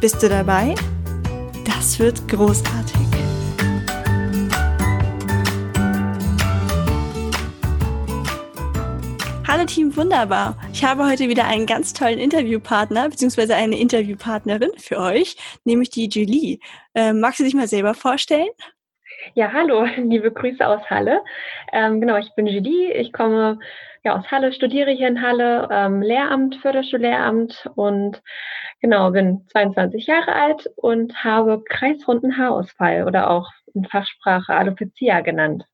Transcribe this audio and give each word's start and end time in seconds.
Bist 0.00 0.22
du 0.22 0.28
dabei? 0.28 0.76
Das 1.66 1.98
wird 1.98 2.28
großartig. 2.28 2.94
Hallo 9.48 9.64
Team 9.66 9.96
Wunderbar. 9.96 10.56
Ich 10.72 10.84
habe 10.84 11.04
heute 11.04 11.28
wieder 11.28 11.46
einen 11.46 11.66
ganz 11.66 11.94
tollen 11.94 12.20
Interviewpartner 12.20 13.08
bzw. 13.08 13.54
eine 13.54 13.76
Interviewpartnerin 13.76 14.70
für 14.78 14.98
euch, 14.98 15.36
nämlich 15.64 15.90
die 15.90 16.08
Julie. 16.08 16.60
Ähm, 16.94 17.18
magst 17.18 17.40
du 17.40 17.44
dich 17.44 17.54
mal 17.54 17.66
selber 17.66 17.94
vorstellen? 17.94 18.50
Ja, 19.34 19.52
hallo, 19.52 19.84
liebe 19.96 20.30
Grüße 20.30 20.64
aus 20.64 20.88
Halle. 20.88 21.22
Ähm, 21.72 22.00
genau, 22.00 22.18
ich 22.18 22.32
bin 22.36 22.46
Julie, 22.46 22.92
ich 22.92 23.12
komme 23.12 23.58
ja, 24.04 24.16
aus 24.16 24.30
Halle, 24.30 24.52
studiere 24.52 24.92
hier 24.92 25.08
in 25.08 25.20
Halle, 25.20 25.68
ähm, 25.72 26.02
Lehramt, 26.02 26.56
Förderschullehramt 26.62 27.68
und 27.74 28.22
genau, 28.80 29.10
bin 29.10 29.46
22 29.52 30.06
Jahre 30.06 30.32
alt 30.32 30.70
und 30.76 31.24
habe 31.24 31.62
kreisrunden 31.64 32.36
Haarausfall 32.36 33.06
oder 33.06 33.30
auch 33.30 33.50
in 33.74 33.84
Fachsprache 33.84 34.54
Alopecia 34.54 35.20
genannt. 35.20 35.64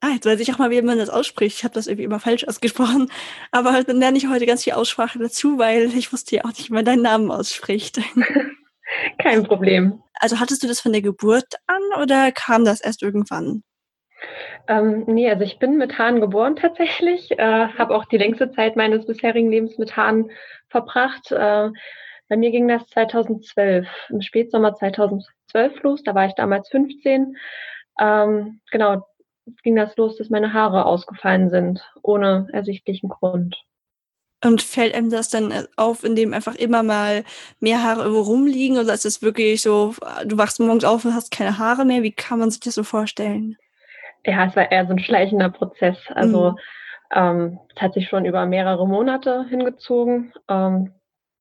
Ah, 0.00 0.10
jetzt 0.10 0.26
weiß 0.26 0.40
ich 0.40 0.52
auch 0.52 0.58
mal, 0.58 0.70
wie 0.70 0.82
man 0.82 0.98
das 0.98 1.08
ausspricht. 1.08 1.56
Ich 1.58 1.64
habe 1.64 1.72
das 1.72 1.86
irgendwie 1.86 2.04
immer 2.04 2.20
falsch 2.20 2.46
ausgesprochen. 2.46 3.10
Aber 3.52 3.82
dann 3.84 3.98
lerne 3.98 4.18
ich 4.18 4.28
heute 4.28 4.44
ganz 4.44 4.64
viel 4.64 4.74
Aussprache 4.74 5.18
dazu, 5.18 5.58
weil 5.58 5.84
ich 5.96 6.12
wusste 6.12 6.36
ja 6.36 6.44
auch 6.44 6.50
nicht, 6.50 6.68
wie 6.68 6.74
man 6.74 6.84
deinen 6.84 7.00
Namen 7.00 7.30
ausspricht. 7.30 8.00
Kein 9.18 9.44
Problem. 9.44 10.02
Also 10.20 10.40
hattest 10.40 10.62
du 10.62 10.66
das 10.66 10.80
von 10.80 10.92
der 10.92 11.00
Geburt 11.00 11.54
an 11.66 12.02
oder 12.02 12.32
kam 12.32 12.66
das 12.66 12.82
erst 12.82 13.02
irgendwann? 13.02 13.62
Ähm, 14.68 15.04
nee, 15.06 15.30
also 15.30 15.42
ich 15.42 15.58
bin 15.58 15.76
mit 15.76 15.98
Haaren 15.98 16.20
geboren 16.20 16.56
tatsächlich, 16.56 17.30
äh, 17.38 17.68
habe 17.68 17.94
auch 17.94 18.04
die 18.06 18.18
längste 18.18 18.50
Zeit 18.52 18.76
meines 18.76 19.06
bisherigen 19.06 19.50
Lebens 19.50 19.78
mit 19.78 19.96
Haaren 19.96 20.30
verbracht. 20.68 21.32
Äh, 21.32 21.70
bei 22.28 22.36
mir 22.36 22.50
ging 22.50 22.68
das 22.68 22.86
2012, 22.88 23.86
im 24.10 24.20
Spätsommer 24.22 24.74
2012 24.74 25.82
los, 25.82 26.02
da 26.02 26.14
war 26.14 26.26
ich 26.26 26.34
damals 26.34 26.68
15. 26.70 27.36
Ähm, 28.00 28.60
genau, 28.70 29.06
ging 29.62 29.76
das 29.76 29.96
los, 29.96 30.16
dass 30.16 30.30
meine 30.30 30.52
Haare 30.52 30.86
ausgefallen 30.86 31.50
sind, 31.50 31.80
ohne 32.02 32.48
ersichtlichen 32.52 33.08
Grund. 33.08 33.56
Und 34.42 34.60
fällt 34.60 34.94
einem 34.94 35.10
das 35.10 35.30
dann 35.30 35.52
auf, 35.76 36.04
indem 36.04 36.34
einfach 36.34 36.54
immer 36.54 36.82
mal 36.82 37.24
mehr 37.60 37.82
Haare 37.82 38.02
irgendwo 38.02 38.22
rumliegen? 38.22 38.78
Oder 38.78 38.92
ist 38.92 39.06
es 39.06 39.22
wirklich 39.22 39.62
so, 39.62 39.94
du 40.26 40.36
wachst 40.36 40.60
morgens 40.60 40.84
auf 40.84 41.04
und 41.04 41.14
hast 41.14 41.30
keine 41.30 41.58
Haare 41.58 41.86
mehr? 41.86 42.02
Wie 42.02 42.12
kann 42.12 42.38
man 42.38 42.50
sich 42.50 42.60
das 42.60 42.74
so 42.74 42.84
vorstellen? 42.84 43.56
Ja, 44.26 44.46
es 44.46 44.56
war 44.56 44.70
eher 44.70 44.86
so 44.86 44.92
ein 44.92 44.98
schleichender 44.98 45.48
Prozess. 45.48 45.96
Also 46.14 46.50
mhm. 46.50 46.56
ähm, 47.14 47.58
es 47.74 47.80
hat 47.80 47.94
sich 47.94 48.08
schon 48.08 48.26
über 48.26 48.44
mehrere 48.44 48.86
Monate 48.86 49.46
hingezogen. 49.48 50.34
Ähm, 50.48 50.92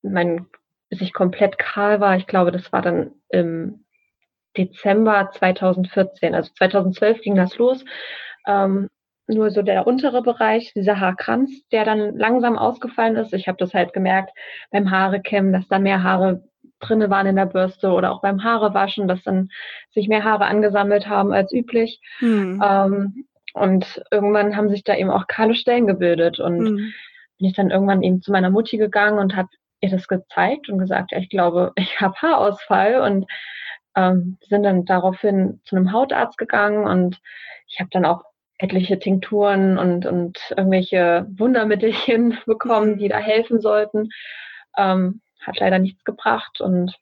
mein, 0.01 0.45
bis 0.93 1.01
ich 1.01 1.11
komplett 1.11 1.57
kahl 1.57 1.99
war, 1.99 2.15
ich 2.17 2.27
glaube, 2.27 2.51
das 2.51 2.71
war 2.71 2.83
dann 2.83 3.13
im 3.29 3.83
Dezember 4.55 5.31
2014. 5.33 6.35
Also 6.35 6.51
2012 6.55 7.21
ging 7.21 7.33
das 7.33 7.57
los. 7.57 7.83
Ähm, 8.45 8.89
nur 9.25 9.49
so 9.49 9.63
der 9.63 9.87
untere 9.87 10.21
Bereich, 10.21 10.71
dieser 10.75 10.99
Haarkranz, 10.99 11.67
der 11.71 11.83
dann 11.83 12.15
langsam 12.15 12.59
ausgefallen 12.59 13.15
ist. 13.15 13.33
Ich 13.33 13.47
habe 13.47 13.57
das 13.57 13.73
halt 13.73 13.91
gemerkt 13.93 14.37
beim 14.69 14.91
Haarekämmen, 14.91 15.51
dass 15.51 15.67
da 15.67 15.79
mehr 15.79 16.03
Haare 16.03 16.43
drinne 16.79 17.09
waren 17.09 17.25
in 17.25 17.37
der 17.37 17.47
Bürste 17.47 17.89
oder 17.89 18.11
auch 18.11 18.21
beim 18.21 18.43
Haarewaschen, 18.43 19.07
dass 19.07 19.23
dann 19.23 19.49
sich 19.95 20.07
mehr 20.07 20.23
Haare 20.23 20.45
angesammelt 20.45 21.07
haben 21.07 21.33
als 21.33 21.51
üblich. 21.51 22.01
Hm. 22.19 22.61
Ähm, 22.63 23.25
und 23.55 24.03
irgendwann 24.11 24.55
haben 24.55 24.69
sich 24.69 24.83
da 24.83 24.95
eben 24.95 25.09
auch 25.09 25.25
kahle 25.25 25.55
Stellen 25.55 25.87
gebildet 25.87 26.39
und 26.39 26.59
hm. 26.59 26.75
bin 27.39 27.47
ich 27.47 27.55
dann 27.55 27.71
irgendwann 27.71 28.03
eben 28.03 28.21
zu 28.21 28.31
meiner 28.31 28.51
Mutti 28.51 28.77
gegangen 28.77 29.17
und 29.17 29.35
habe 29.35 29.49
ihr 29.83 29.89
das 29.89 30.07
gezeigt 30.07 30.69
und 30.69 30.79
gesagt, 30.79 31.11
ja, 31.11 31.19
ich 31.19 31.29
glaube, 31.29 31.73
ich 31.75 31.99
habe 32.01 32.15
Haarausfall 32.21 33.01
und 33.01 33.25
ähm, 33.95 34.37
sind 34.47 34.63
dann 34.63 34.85
daraufhin 34.85 35.61
zu 35.65 35.75
einem 35.75 35.91
Hautarzt 35.91 36.37
gegangen 36.37 36.87
und 36.87 37.21
ich 37.67 37.79
habe 37.79 37.89
dann 37.91 38.05
auch 38.05 38.23
etliche 38.57 38.97
Tinkturen 38.97 39.77
und, 39.77 40.05
und 40.05 40.39
irgendwelche 40.55 41.27
Wundermittelchen 41.37 42.37
bekommen, 42.45 42.97
die 42.97 43.09
da 43.09 43.17
helfen 43.17 43.59
sollten. 43.59 44.09
Ähm, 44.77 45.21
hat 45.41 45.59
leider 45.59 45.77
nichts 45.77 46.03
gebracht 46.05 46.61
und 46.61 46.95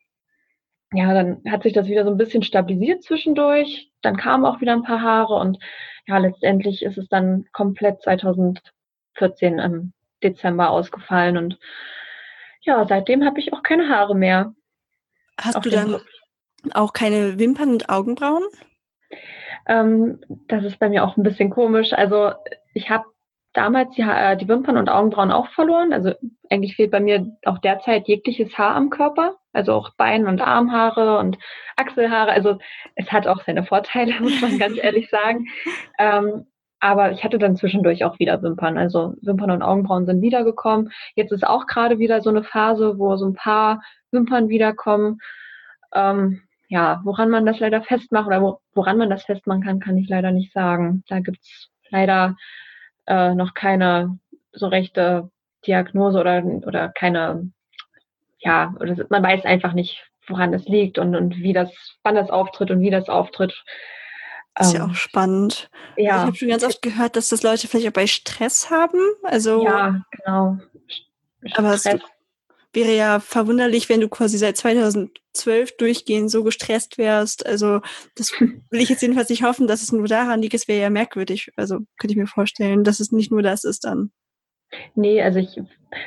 ja, 0.93 1.13
dann 1.13 1.41
hat 1.49 1.63
sich 1.63 1.71
das 1.71 1.87
wieder 1.87 2.03
so 2.03 2.11
ein 2.11 2.17
bisschen 2.17 2.43
stabilisiert 2.43 3.03
zwischendurch. 3.03 3.91
Dann 4.01 4.17
kamen 4.17 4.45
auch 4.45 4.59
wieder 4.59 4.73
ein 4.73 4.83
paar 4.83 5.01
Haare 5.01 5.35
und 5.35 5.59
ja, 6.07 6.17
letztendlich 6.17 6.81
ist 6.81 6.97
es 6.97 7.07
dann 7.07 7.45
komplett 7.53 8.01
2014 8.01 9.59
im 9.59 9.93
Dezember 10.23 10.69
ausgefallen 10.69 11.37
und 11.37 11.59
ja, 12.61 12.85
seitdem 12.87 13.25
habe 13.25 13.39
ich 13.39 13.53
auch 13.53 13.63
keine 13.63 13.89
Haare 13.89 14.15
mehr. 14.15 14.53
Hast 15.39 15.65
du 15.65 15.69
dann 15.69 15.99
auch 16.73 16.93
keine 16.93 17.39
Wimpern 17.39 17.69
und 17.69 17.89
Augenbrauen? 17.89 18.43
Ähm, 19.67 20.19
das 20.47 20.63
ist 20.63 20.79
bei 20.79 20.89
mir 20.89 21.03
auch 21.03 21.17
ein 21.17 21.23
bisschen 21.23 21.49
komisch. 21.49 21.93
Also 21.93 22.31
ich 22.73 22.89
habe 22.89 23.05
damals 23.53 23.93
die, 23.95 24.01
äh, 24.01 24.37
die 24.37 24.47
Wimpern 24.47 24.77
und 24.77 24.89
Augenbrauen 24.89 25.31
auch 25.31 25.49
verloren. 25.49 25.93
Also 25.93 26.13
eigentlich 26.49 26.75
fehlt 26.75 26.91
bei 26.91 26.99
mir 26.99 27.25
auch 27.45 27.57
derzeit 27.59 28.07
jegliches 28.07 28.57
Haar 28.57 28.75
am 28.75 28.89
Körper. 28.89 29.35
Also 29.53 29.73
auch 29.73 29.91
Bein- 29.95 30.27
und 30.27 30.41
Armhaare 30.41 31.17
und 31.17 31.37
Achselhaare. 31.75 32.31
Also 32.31 32.59
es 32.95 33.11
hat 33.11 33.27
auch 33.27 33.43
seine 33.45 33.65
Vorteile, 33.65 34.13
muss 34.21 34.39
man 34.41 34.57
ganz 34.57 34.77
ehrlich 34.77 35.09
sagen. 35.09 35.47
Ähm, 35.99 36.47
aber 36.81 37.11
ich 37.11 37.23
hatte 37.23 37.37
dann 37.37 37.55
zwischendurch 37.55 38.03
auch 38.03 38.19
wieder 38.19 38.41
Wimpern. 38.41 38.77
Also 38.77 39.15
Wimpern 39.21 39.51
und 39.51 39.61
Augenbrauen 39.61 40.05
sind 40.05 40.21
wiedergekommen. 40.21 40.91
Jetzt 41.15 41.31
ist 41.31 41.47
auch 41.47 41.67
gerade 41.67 41.99
wieder 41.99 42.21
so 42.21 42.29
eine 42.29 42.43
Phase, 42.43 42.97
wo 42.97 43.15
so 43.15 43.27
ein 43.27 43.35
paar 43.35 43.81
Wimpern 44.11 44.49
wiederkommen. 44.49 45.19
Ähm, 45.93 46.41
ja, 46.67 47.01
woran 47.03 47.29
man 47.29 47.45
das 47.45 47.59
leider 47.59 47.81
festmacht 47.83 48.27
oder 48.27 48.59
woran 48.73 48.97
man 48.97 49.09
das 49.09 49.23
festmachen 49.25 49.61
kann, 49.61 49.79
kann 49.79 49.97
ich 49.97 50.09
leider 50.09 50.31
nicht 50.31 50.53
sagen. 50.53 51.03
Da 51.07 51.19
gibt's 51.19 51.69
leider 51.89 52.35
äh, 53.05 53.35
noch 53.35 53.53
keine 53.53 54.17
so 54.51 54.67
rechte 54.67 55.29
Diagnose 55.67 56.19
oder, 56.19 56.43
oder 56.65 56.89
keine, 56.89 57.51
ja, 58.39 58.73
oder 58.79 59.05
man 59.09 59.21
weiß 59.21 59.45
einfach 59.45 59.73
nicht, 59.73 60.09
woran 60.27 60.53
es 60.53 60.67
liegt 60.67 60.97
und, 60.97 61.15
und 61.15 61.37
wie 61.37 61.53
das, 61.53 61.71
wann 62.03 62.15
das 62.15 62.29
auftritt 62.29 62.71
und 62.71 62.79
wie 62.81 62.89
das 62.89 63.09
auftritt. 63.09 63.63
Das 64.55 64.67
ist 64.67 64.73
ja 64.73 64.83
ähm, 64.83 64.91
auch 64.91 64.95
spannend. 64.95 65.69
Ja. 65.97 66.03
Ich 66.03 66.27
habe 66.27 66.35
schon 66.35 66.49
ganz 66.49 66.63
oft 66.63 66.81
gehört, 66.81 67.15
dass 67.15 67.29
das 67.29 67.43
Leute 67.43 67.67
vielleicht 67.67 67.87
auch 67.87 67.93
bei 67.93 68.07
Stress 68.07 68.69
haben. 68.69 68.99
Also, 69.23 69.63
ja, 69.63 70.03
genau. 70.11 70.57
Stress. 71.39 71.57
Aber 71.57 71.73
es 71.73 71.85
wäre 72.73 72.95
ja 72.95 73.19
verwunderlich, 73.19 73.89
wenn 73.89 74.01
du 74.01 74.09
quasi 74.09 74.37
seit 74.37 74.57
2012 74.57 75.77
durchgehend 75.77 76.31
so 76.31 76.43
gestresst 76.43 76.97
wärst. 76.97 77.45
Also 77.45 77.81
das 78.15 78.31
will 78.39 78.81
ich 78.81 78.89
jetzt 78.89 79.01
jedenfalls 79.01 79.29
nicht 79.29 79.43
hoffen, 79.43 79.67
dass 79.67 79.81
es 79.81 79.91
nur 79.91 80.07
daran 80.07 80.41
liegt. 80.41 80.53
Es 80.53 80.67
wäre 80.67 80.81
ja 80.81 80.89
merkwürdig. 80.89 81.51
Also 81.55 81.79
könnte 81.97 82.13
ich 82.13 82.17
mir 82.17 82.27
vorstellen, 82.27 82.83
dass 82.83 82.99
es 82.99 83.11
nicht 83.11 83.31
nur 83.31 83.41
das 83.41 83.63
ist 83.63 83.83
dann. 83.83 84.11
Nee, 84.95 85.21
also 85.21 85.39
ich, 85.39 85.61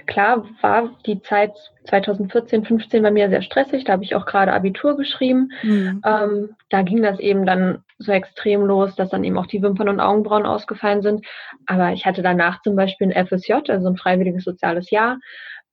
klar 0.06 0.48
war 0.60 0.90
die 1.06 1.20
Zeit 1.20 1.52
2014, 1.86 2.64
15 2.64 3.02
bei 3.02 3.10
mir 3.10 3.28
sehr 3.28 3.42
stressig. 3.42 3.84
Da 3.84 3.92
habe 3.92 4.04
ich 4.04 4.14
auch 4.14 4.26
gerade 4.26 4.52
Abitur 4.52 4.96
geschrieben. 4.96 5.50
Mhm. 5.62 6.02
Ähm, 6.04 6.56
da 6.70 6.82
ging 6.82 7.02
das 7.02 7.20
eben 7.20 7.46
dann 7.46 7.84
so 7.98 8.12
extrem 8.12 8.62
los, 8.62 8.94
dass 8.96 9.10
dann 9.10 9.24
eben 9.24 9.38
auch 9.38 9.46
die 9.46 9.62
Wimpern 9.62 9.88
und 9.88 10.00
Augenbrauen 10.00 10.46
ausgefallen 10.46 11.02
sind. 11.02 11.26
Aber 11.66 11.92
ich 11.92 12.06
hatte 12.06 12.22
danach 12.22 12.62
zum 12.62 12.76
Beispiel 12.76 13.12
ein 13.12 13.26
FSJ, 13.26 13.52
also 13.68 13.88
ein 13.88 13.96
freiwilliges 13.96 14.44
soziales 14.44 14.90
Jahr. 14.90 15.18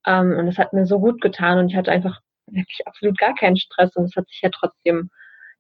Ähm, 0.05 0.35
und 0.37 0.45
das 0.47 0.57
hat 0.57 0.73
mir 0.73 0.85
so 0.85 0.99
gut 0.99 1.21
getan 1.21 1.59
und 1.59 1.69
ich 1.69 1.75
hatte 1.75 1.91
einfach 1.91 2.19
wirklich 2.47 2.85
absolut 2.85 3.17
gar 3.17 3.35
keinen 3.35 3.57
Stress 3.57 3.95
und 3.95 4.05
es 4.05 4.15
hat 4.15 4.27
sich 4.27 4.41
ja 4.41 4.49
trotzdem 4.49 5.09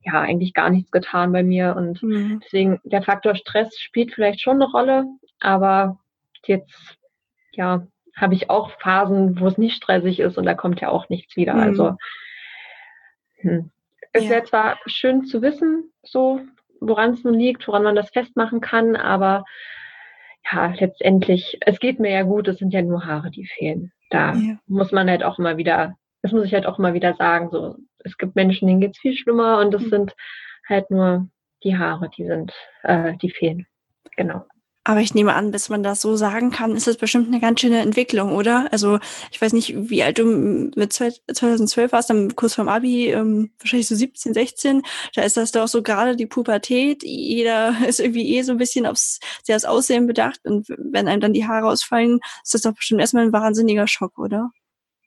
ja 0.03 0.19
eigentlich 0.19 0.53
gar 0.53 0.69
nichts 0.69 0.91
getan 0.91 1.31
bei 1.31 1.43
mir 1.43 1.75
und 1.75 2.01
mhm. 2.01 2.41
deswegen 2.43 2.79
der 2.83 3.03
Faktor 3.03 3.35
Stress 3.35 3.77
spielt 3.79 4.13
vielleicht 4.13 4.41
schon 4.41 4.55
eine 4.55 4.71
Rolle, 4.71 5.05
aber 5.39 5.99
jetzt 6.47 6.97
ja 7.51 7.87
habe 8.15 8.33
ich 8.33 8.49
auch 8.49 8.71
Phasen, 8.79 9.39
wo 9.39 9.47
es 9.47 9.57
nicht 9.57 9.75
stressig 9.75 10.19
ist 10.19 10.37
und 10.37 10.45
da 10.45 10.53
kommt 10.53 10.81
ja 10.81 10.89
auch 10.89 11.07
nichts 11.09 11.35
wieder. 11.35 11.53
Mhm. 11.53 11.59
Also 11.61 11.95
hm. 13.37 13.71
es 14.11 14.25
ja. 14.25 14.29
wäre 14.31 14.43
zwar 14.43 14.77
schön 14.85 15.25
zu 15.25 15.41
wissen, 15.41 15.91
so 16.03 16.41
woran 16.81 17.13
es 17.13 17.23
nun 17.23 17.35
liegt, 17.35 17.67
woran 17.67 17.83
man 17.83 17.95
das 17.95 18.09
festmachen 18.09 18.59
kann, 18.59 18.95
aber 18.95 19.45
ja, 20.51 20.73
letztendlich, 20.77 21.57
es 21.61 21.79
geht 21.79 21.99
mir 21.99 22.11
ja 22.11 22.23
gut, 22.23 22.47
es 22.47 22.57
sind 22.57 22.73
ja 22.73 22.81
nur 22.81 23.05
Haare, 23.05 23.31
die 23.31 23.45
fehlen 23.45 23.91
da 24.09 24.33
ja. 24.33 24.57
muss 24.67 24.91
man 24.91 25.09
halt 25.09 25.23
auch 25.23 25.39
immer 25.39 25.55
wieder 25.55 25.95
das 26.21 26.31
muss 26.31 26.45
ich 26.45 26.53
halt 26.53 26.65
auch 26.65 26.79
immer 26.79 26.93
wieder 26.93 27.15
sagen, 27.15 27.49
so, 27.51 27.77
es 27.99 28.17
gibt 28.17 28.35
Menschen, 28.35 28.67
denen 28.67 28.79
geht's 28.79 28.99
viel 28.99 29.15
schlimmer 29.15 29.59
und 29.59 29.73
es 29.73 29.83
mhm. 29.83 29.89
sind 29.89 30.15
halt 30.67 30.91
nur 30.91 31.27
die 31.63 31.77
Haare, 31.77 32.09
die 32.09 32.25
sind, 32.25 32.53
äh, 32.83 33.17
die 33.17 33.31
fehlen. 33.31 33.67
Genau. 34.15 34.45
Aber 34.83 34.99
ich 34.99 35.13
nehme 35.13 35.35
an, 35.35 35.51
bis 35.51 35.69
man 35.69 35.83
das 35.83 36.01
so 36.01 36.15
sagen 36.15 36.49
kann, 36.49 36.75
ist 36.75 36.87
das 36.87 36.97
bestimmt 36.97 37.27
eine 37.27 37.39
ganz 37.39 37.61
schöne 37.61 37.81
Entwicklung, 37.81 38.33
oder? 38.33 38.67
Also 38.71 38.97
ich 39.31 39.39
weiß 39.39 39.53
nicht, 39.53 39.73
wie 39.75 40.01
alt 40.01 40.17
du 40.17 40.25
mit 40.75 40.91
2012 40.91 41.91
warst, 41.91 42.09
dann 42.09 42.35
kurz 42.35 42.55
vorm 42.55 42.67
Abi, 42.67 43.09
ähm, 43.11 43.51
wahrscheinlich 43.59 43.87
so 43.87 43.93
17, 43.93 44.33
16. 44.33 44.81
Da 45.13 45.21
ist 45.21 45.37
das 45.37 45.51
doch 45.51 45.67
so 45.67 45.83
gerade 45.83 46.15
die 46.15 46.25
Pubertät. 46.25 47.03
Jeder 47.03 47.75
ist 47.87 47.99
irgendwie 47.99 48.35
eh 48.35 48.41
so 48.41 48.53
ein 48.53 48.57
bisschen 48.57 48.87
aufs, 48.87 49.19
sehr 49.43 49.55
aufs 49.55 49.65
Aussehen 49.65 50.07
bedacht. 50.07 50.39
Und 50.45 50.67
wenn 50.69 51.07
einem 51.07 51.21
dann 51.21 51.33
die 51.33 51.47
Haare 51.47 51.67
ausfallen, 51.67 52.19
ist 52.43 52.55
das 52.55 52.61
doch 52.61 52.73
bestimmt 52.73 53.01
erstmal 53.01 53.25
ein 53.25 53.33
wahnsinniger 53.33 53.87
Schock, 53.87 54.17
oder? 54.17 54.49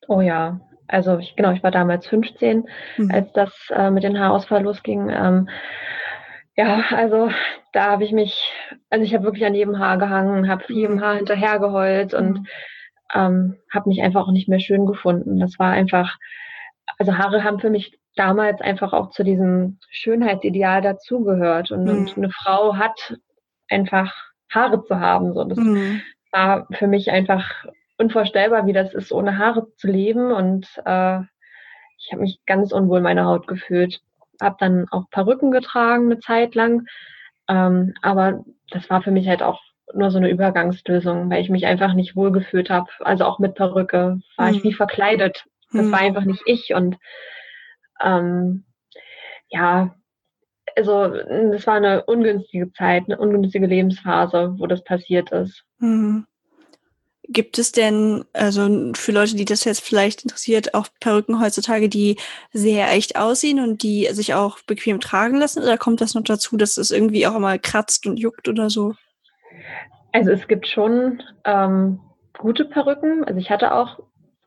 Oh 0.06 0.20
ja. 0.20 0.60
Also 0.86 1.18
ich, 1.18 1.34
genau, 1.34 1.50
ich 1.50 1.62
war 1.64 1.70
damals 1.72 2.06
15, 2.06 2.68
mhm. 2.98 3.10
als 3.10 3.32
das 3.32 3.50
äh, 3.70 3.90
mit 3.90 4.04
den 4.04 4.20
Haarausfall 4.20 4.62
losging. 4.62 5.08
Ähm, 5.10 5.48
ja, 6.56 6.84
also 6.90 7.30
da 7.72 7.92
habe 7.92 8.04
ich 8.04 8.12
mich, 8.12 8.52
also 8.90 9.04
ich 9.04 9.14
habe 9.14 9.24
wirklich 9.24 9.44
an 9.44 9.54
jedem 9.54 9.78
Haar 9.78 9.98
gehangen, 9.98 10.48
habe 10.48 10.64
jedem 10.68 11.00
Haar 11.00 11.16
hinterhergeheult 11.16 12.14
und 12.14 12.40
mhm. 12.40 12.46
ähm, 13.14 13.56
habe 13.72 13.88
mich 13.88 14.02
einfach 14.02 14.26
auch 14.26 14.32
nicht 14.32 14.48
mehr 14.48 14.60
schön 14.60 14.86
gefunden. 14.86 15.40
Das 15.40 15.58
war 15.58 15.72
einfach, 15.72 16.16
also 16.98 17.18
Haare 17.18 17.42
haben 17.42 17.58
für 17.58 17.70
mich 17.70 17.98
damals 18.16 18.60
einfach 18.60 18.92
auch 18.92 19.10
zu 19.10 19.24
diesem 19.24 19.78
Schönheitsideal 19.90 20.80
dazugehört. 20.80 21.72
Und, 21.72 21.84
mhm. 21.84 21.90
und 21.90 22.16
eine 22.16 22.30
Frau 22.30 22.76
hat 22.76 23.18
einfach 23.68 24.14
Haare 24.48 24.84
zu 24.84 25.00
haben. 25.00 25.34
So. 25.34 25.44
Das 25.44 25.58
mhm. 25.58 26.02
war 26.30 26.68
für 26.70 26.86
mich 26.86 27.10
einfach 27.10 27.64
unvorstellbar, 27.98 28.66
wie 28.66 28.72
das 28.72 28.94
ist, 28.94 29.12
ohne 29.12 29.38
Haare 29.38 29.66
zu 29.76 29.88
leben. 29.88 30.30
Und 30.30 30.68
äh, 30.84 31.20
ich 31.98 32.12
habe 32.12 32.22
mich 32.22 32.38
ganz 32.46 32.70
unwohl 32.70 33.00
meine 33.00 33.24
Haut 33.24 33.48
gefühlt 33.48 34.00
habe 34.40 34.56
dann 34.58 34.86
auch 34.90 35.08
Perücken 35.10 35.50
getragen 35.50 36.06
eine 36.06 36.20
Zeit 36.20 36.54
lang. 36.54 36.86
Ähm, 37.48 37.94
aber 38.02 38.44
das 38.70 38.88
war 38.90 39.02
für 39.02 39.10
mich 39.10 39.28
halt 39.28 39.42
auch 39.42 39.60
nur 39.92 40.10
so 40.10 40.18
eine 40.18 40.30
Übergangslösung, 40.30 41.30
weil 41.30 41.42
ich 41.42 41.50
mich 41.50 41.66
einfach 41.66 41.94
nicht 41.94 42.16
wohlgefühlt 42.16 42.70
habe. 42.70 42.90
Also 43.00 43.24
auch 43.24 43.38
mit 43.38 43.54
Perücke 43.54 44.20
war 44.36 44.48
mhm. 44.48 44.56
ich 44.56 44.64
wie 44.64 44.72
verkleidet. 44.72 45.44
Das 45.72 45.86
mhm. 45.86 45.92
war 45.92 46.00
einfach 46.00 46.24
nicht 46.24 46.42
ich. 46.46 46.74
Und 46.74 46.96
ähm, 48.02 48.64
ja, 49.48 49.94
also 50.76 51.08
das 51.08 51.66
war 51.66 51.74
eine 51.74 52.04
ungünstige 52.04 52.72
Zeit, 52.72 53.04
eine 53.06 53.18
ungünstige 53.18 53.66
Lebensphase, 53.66 54.54
wo 54.58 54.66
das 54.66 54.82
passiert 54.82 55.30
ist. 55.30 55.64
Mhm. 55.78 56.26
Gibt 57.28 57.58
es 57.58 57.72
denn, 57.72 58.24
also 58.34 58.92
für 58.94 59.12
Leute, 59.12 59.34
die 59.34 59.46
das 59.46 59.64
jetzt 59.64 59.80
vielleicht 59.80 60.22
interessiert, 60.24 60.74
auch 60.74 60.88
Perücken 61.00 61.40
heutzutage, 61.40 61.88
die 61.88 62.18
sehr 62.52 62.92
echt 62.92 63.16
aussehen 63.16 63.60
und 63.60 63.82
die 63.82 64.08
sich 64.12 64.34
auch 64.34 64.60
bequem 64.60 65.00
tragen 65.00 65.38
lassen? 65.38 65.62
Oder 65.62 65.78
kommt 65.78 66.02
das 66.02 66.14
noch 66.14 66.22
dazu, 66.22 66.56
dass 66.58 66.76
es 66.76 66.90
irgendwie 66.90 67.26
auch 67.26 67.38
mal 67.38 67.58
kratzt 67.58 68.06
und 68.06 68.18
juckt 68.18 68.48
oder 68.48 68.68
so? 68.68 68.94
Also 70.12 70.32
es 70.32 70.46
gibt 70.48 70.68
schon 70.68 71.22
ähm, 71.44 71.98
gute 72.38 72.66
Perücken. 72.66 73.24
Also 73.24 73.40
ich 73.40 73.50
hatte 73.50 73.74
auch 73.74 74.00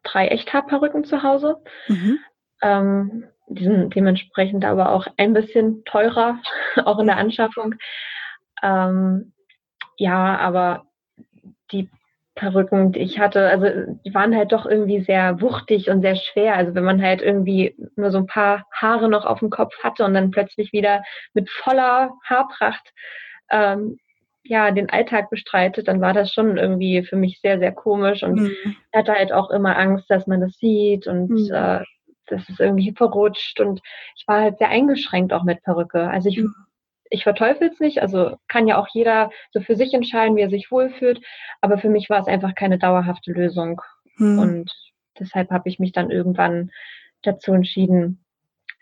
drei 0.04 0.28
Echthaarperücken 0.28 1.04
zu 1.04 1.24
Hause. 1.24 1.58
Mhm. 1.88 2.20
Ähm, 2.62 3.24
die 3.48 3.64
sind 3.64 3.96
dementsprechend 3.96 4.66
aber 4.66 4.92
auch 4.92 5.08
ein 5.18 5.34
bisschen 5.34 5.84
teurer, 5.86 6.40
auch 6.86 7.00
in 7.00 7.08
der 7.08 7.18
Anschaffung. 7.18 7.76
Ähm, 8.62 9.34
ja, 9.98 10.38
aber 10.38 10.86
die 11.72 11.90
Perücken, 12.38 12.94
die 12.94 13.00
ich 13.00 13.20
hatte, 13.20 13.50
also 13.50 13.66
die 14.06 14.14
waren 14.14 14.36
halt 14.36 14.54
doch 14.54 14.66
irgendwie 14.66 15.02
sehr 15.02 15.42
wuchtig 15.42 15.90
und 15.90 16.02
sehr 16.02 16.16
schwer. 16.16 16.56
Also 16.56 16.76
wenn 16.76 16.86
man 16.86 17.02
halt 17.02 17.22
irgendwie 17.22 17.76
nur 17.96 18.12
so 18.12 18.20
ein 18.20 18.28
paar 18.28 18.66
Haare 18.72 19.10
noch 19.10 19.26
auf 19.26 19.40
dem 19.40 19.50
Kopf 19.50 19.78
hatte 19.84 20.06
und 20.06 20.14
dann 20.14 20.32
plötzlich 20.32 20.72
wieder 20.72 21.04
mit 21.34 21.50
voller 21.50 22.12
Haarpracht 22.24 22.94
ähm, 23.50 23.98
ja 24.44 24.72
den 24.72 24.90
Alltag 24.90 25.30
bestreitet, 25.30 25.88
dann 25.88 26.00
war 26.00 26.14
das 26.14 26.32
schon 26.32 26.58
irgendwie 26.58 27.04
für 27.04 27.18
mich 27.18 27.42
sehr, 27.42 27.60
sehr 27.60 27.74
komisch 27.74 28.24
und 28.24 28.36
mhm. 28.36 28.76
hatte 28.94 29.14
halt 29.14 29.34
auch 29.34 29.50
immer 29.50 29.78
Angst, 29.78 30.10
dass 30.10 30.28
man 30.28 30.40
das 30.40 30.54
sieht 30.54 31.08
und 31.08 31.30
mhm. 31.30 31.52
äh, 31.52 31.84
dass 32.28 32.48
es 32.50 32.60
irgendwie 32.60 32.94
verrutscht 32.96 33.60
und 33.60 33.82
ich 34.16 34.28
war 34.28 34.42
halt 34.42 34.60
sehr 34.60 34.70
eingeschränkt 34.70 35.34
auch 35.34 35.44
mit 35.44 35.64
Perücke. 35.64 36.10
Also 36.10 36.30
ich 36.30 36.38
mhm 36.38 36.54
ich 37.10 37.24
verteufel 37.24 37.70
es 37.72 37.80
nicht, 37.80 38.02
also 38.02 38.38
kann 38.48 38.68
ja 38.68 38.78
auch 38.78 38.88
jeder 38.92 39.30
so 39.52 39.62
für 39.62 39.76
sich 39.76 39.94
entscheiden, 39.94 40.36
wie 40.36 40.42
er 40.42 40.50
sich 40.50 40.72
wohlfühlt, 40.72 41.22
aber 41.62 41.78
für 41.78 41.90
mich 41.90 42.10
war 42.10 42.20
es 42.20 42.28
einfach 42.28 42.56
keine 42.56 42.78
dauerhafte 42.78 43.32
Lösung. 43.32 43.82
Hm. 44.18 44.40
Und 44.40 44.72
deshalb 45.20 45.52
habe 45.52 45.70
ich 45.70 45.80
mich 45.80 45.92
dann 45.92 46.12
irgendwann 46.12 46.72
dazu 47.24 47.54
entschieden 47.54 48.24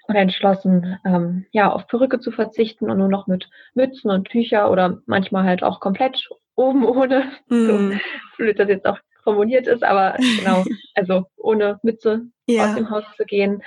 oder 0.08 0.20
entschlossen, 0.20 1.00
ähm, 1.06 1.46
ja, 1.52 1.72
auf 1.72 1.88
Perücke 1.88 2.20
zu 2.20 2.32
verzichten 2.32 2.90
und 2.90 2.98
nur 3.00 3.08
noch 3.08 3.28
mit 3.28 3.50
Mützen 3.74 4.12
und 4.12 4.28
Tücher 4.30 4.70
oder 4.72 5.00
manchmal 5.06 5.44
halt 5.44 5.64
auch 5.64 5.80
komplett 5.80 6.30
oben 6.56 6.86
ohne, 6.86 7.32
hm. 7.50 7.68
so 7.68 7.98
blöd 8.38 8.60
das 8.60 8.70
jetzt 8.70 8.86
auch 8.86 9.00
formuliert 9.24 9.68
ist, 9.68 9.84
aber 9.84 10.16
genau, 10.40 10.64
also 10.96 11.26
ohne 11.36 11.80
Mütze 11.84 12.28
ja. 12.48 12.66
aus 12.66 12.76
dem 12.76 12.90
Haus 12.90 13.04
zu 13.18 13.26
gehen. 13.26 13.62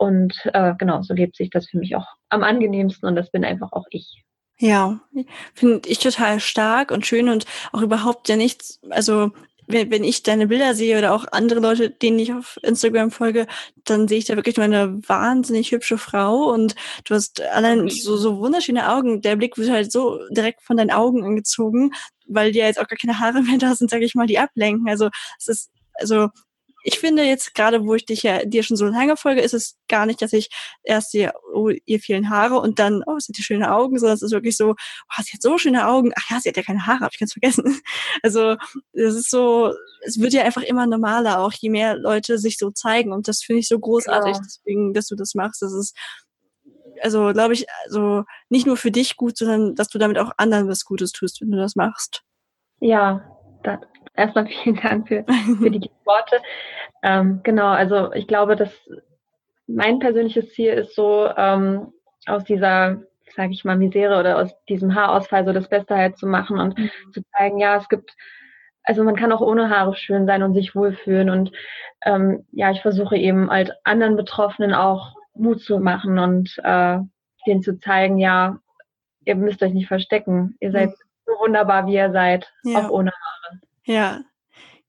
Und 0.00 0.32
äh, 0.54 0.72
genau, 0.78 1.02
so 1.02 1.12
lebt 1.12 1.36
sich 1.36 1.50
das 1.50 1.66
für 1.68 1.76
mich 1.76 1.94
auch 1.94 2.06
am 2.30 2.42
angenehmsten 2.42 3.06
und 3.06 3.16
das 3.16 3.30
bin 3.30 3.44
einfach 3.44 3.70
auch 3.72 3.84
ich. 3.90 4.24
Ja, 4.58 4.98
finde 5.52 5.86
ich 5.90 5.98
total 5.98 6.40
stark 6.40 6.90
und 6.90 7.06
schön 7.06 7.28
und 7.28 7.44
auch 7.72 7.82
überhaupt 7.82 8.30
ja 8.30 8.36
nichts, 8.36 8.80
also 8.88 9.32
wenn, 9.66 9.90
wenn 9.90 10.02
ich 10.02 10.22
deine 10.22 10.46
Bilder 10.46 10.74
sehe 10.74 10.96
oder 10.96 11.12
auch 11.12 11.26
andere 11.32 11.60
Leute, 11.60 11.90
denen 11.90 12.18
ich 12.18 12.32
auf 12.32 12.58
Instagram 12.62 13.10
folge, 13.10 13.46
dann 13.84 14.08
sehe 14.08 14.16
ich 14.16 14.24
da 14.24 14.36
wirklich 14.36 14.56
nur 14.56 14.64
eine 14.64 15.06
wahnsinnig 15.06 15.70
hübsche 15.70 15.98
Frau 15.98 16.50
und 16.50 16.74
du 17.04 17.14
hast 17.14 17.42
allein 17.42 17.90
so, 17.90 18.16
so 18.16 18.38
wunderschöne 18.38 18.90
Augen. 18.90 19.20
Der 19.20 19.36
Blick 19.36 19.58
wird 19.58 19.68
halt 19.68 19.92
so 19.92 20.18
direkt 20.30 20.62
von 20.62 20.78
deinen 20.78 20.90
Augen 20.90 21.24
angezogen, 21.24 21.92
weil 22.26 22.52
die 22.52 22.60
ja 22.60 22.66
jetzt 22.66 22.80
auch 22.80 22.88
gar 22.88 22.96
keine 22.96 23.18
Haare 23.18 23.42
mehr 23.42 23.58
da 23.58 23.74
sind, 23.74 23.90
sage 23.90 24.06
ich 24.06 24.14
mal, 24.14 24.26
die 24.26 24.38
ablenken. 24.38 24.88
Also 24.88 25.10
es 25.38 25.48
ist, 25.48 25.70
also 25.92 26.30
ich 26.82 26.98
finde 26.98 27.24
jetzt 27.24 27.54
gerade, 27.54 27.84
wo 27.84 27.94
ich 27.94 28.06
dich 28.06 28.22
ja 28.22 28.44
dir 28.44 28.62
schon 28.62 28.76
so 28.76 28.86
lange 28.86 29.16
folge, 29.16 29.40
ist 29.40 29.54
es 29.54 29.76
gar 29.88 30.06
nicht, 30.06 30.22
dass 30.22 30.32
ich 30.32 30.50
erst 30.82 31.12
sehe, 31.12 31.32
oh, 31.52 31.70
ihr 31.84 32.00
fehlen 32.00 32.30
Haare 32.30 32.60
und 32.60 32.78
dann, 32.78 33.02
oh, 33.06 33.18
sind 33.18 33.36
die 33.36 33.42
schöne 33.42 33.72
Augen, 33.72 33.98
sondern 33.98 34.14
es 34.14 34.22
ist 34.22 34.32
wirklich 34.32 34.56
so, 34.56 34.70
oh, 34.70 35.22
sie 35.22 35.32
hat 35.32 35.42
so 35.42 35.58
schöne 35.58 35.86
Augen. 35.88 36.12
Ach 36.16 36.30
ja, 36.30 36.40
sie 36.40 36.48
hat 36.48 36.56
ja 36.56 36.62
keine 36.62 36.86
Haare, 36.86 37.00
hab 37.00 37.12
ich 37.12 37.18
ganz 37.18 37.32
vergessen. 37.32 37.80
Also 38.22 38.56
es 38.92 39.14
ist 39.14 39.30
so, 39.30 39.72
es 40.02 40.20
wird 40.20 40.32
ja 40.32 40.42
einfach 40.42 40.62
immer 40.62 40.86
normaler, 40.86 41.40
auch 41.40 41.52
je 41.52 41.70
mehr 41.70 41.96
Leute 41.96 42.38
sich 42.38 42.58
so 42.58 42.70
zeigen 42.70 43.12
und 43.12 43.28
das 43.28 43.42
finde 43.42 43.60
ich 43.60 43.68
so 43.68 43.78
großartig, 43.78 44.34
ja. 44.34 44.40
deswegen, 44.42 44.92
dass 44.92 45.06
du 45.06 45.16
das 45.16 45.34
machst. 45.34 45.62
Das 45.62 45.72
ist 45.72 45.96
also 47.02 47.32
glaube 47.32 47.54
ich, 47.54 47.66
also 47.84 48.24
nicht 48.48 48.66
nur 48.66 48.76
für 48.76 48.90
dich 48.90 49.16
gut, 49.16 49.38
sondern 49.38 49.74
dass 49.74 49.88
du 49.88 49.98
damit 49.98 50.18
auch 50.18 50.32
anderen 50.36 50.68
was 50.68 50.84
Gutes 50.84 51.12
tust, 51.12 51.40
wenn 51.40 51.50
du 51.50 51.56
das 51.56 51.76
machst. 51.76 52.22
Ja, 52.80 53.24
das, 53.62 53.78
erstmal 54.14 54.46
vielen 54.46 54.76
Dank 54.76 55.08
für, 55.08 55.24
für 55.58 55.70
die 55.70 55.90
Worte. 56.04 56.36
Ähm, 57.02 57.40
genau, 57.42 57.68
also 57.68 58.12
ich 58.12 58.26
glaube, 58.26 58.56
dass 58.56 58.72
mein 59.66 59.98
persönliches 59.98 60.52
Ziel 60.52 60.72
ist 60.72 60.94
so, 60.94 61.28
ähm, 61.36 61.92
aus 62.26 62.44
dieser, 62.44 63.02
sage 63.34 63.52
ich 63.52 63.64
mal, 63.64 63.76
Misere 63.76 64.18
oder 64.18 64.38
aus 64.38 64.52
diesem 64.68 64.94
Haarausfall 64.94 65.44
so 65.44 65.52
das 65.52 65.68
Beste 65.68 65.96
halt 65.96 66.18
zu 66.18 66.26
machen 66.26 66.58
und 66.58 66.78
mhm. 66.78 66.90
zu 67.12 67.22
zeigen, 67.36 67.58
ja, 67.58 67.76
es 67.76 67.88
gibt, 67.88 68.14
also 68.82 69.04
man 69.04 69.16
kann 69.16 69.32
auch 69.32 69.40
ohne 69.40 69.70
Haare 69.70 69.94
schön 69.94 70.26
sein 70.26 70.42
und 70.42 70.54
sich 70.54 70.74
wohlfühlen. 70.74 71.30
Und 71.30 71.52
ähm, 72.04 72.46
ja, 72.52 72.70
ich 72.70 72.82
versuche 72.82 73.16
eben 73.16 73.50
halt 73.50 73.72
anderen 73.84 74.16
Betroffenen 74.16 74.74
auch 74.74 75.14
Mut 75.34 75.62
zu 75.62 75.78
machen 75.78 76.18
und 76.18 76.58
äh, 76.62 76.98
denen 77.46 77.62
zu 77.62 77.78
zeigen, 77.78 78.18
ja, 78.18 78.58
ihr 79.24 79.36
müsst 79.36 79.62
euch 79.62 79.72
nicht 79.72 79.88
verstecken. 79.88 80.56
Ihr 80.60 80.72
seid 80.72 80.90
mhm. 80.90 80.94
so 81.26 81.32
wunderbar, 81.40 81.86
wie 81.86 81.94
ihr 81.94 82.12
seid, 82.12 82.52
ja. 82.64 82.80
auch 82.80 82.90
ohne 82.90 83.10
Haare. 83.10 83.29
Ja, 83.90 84.20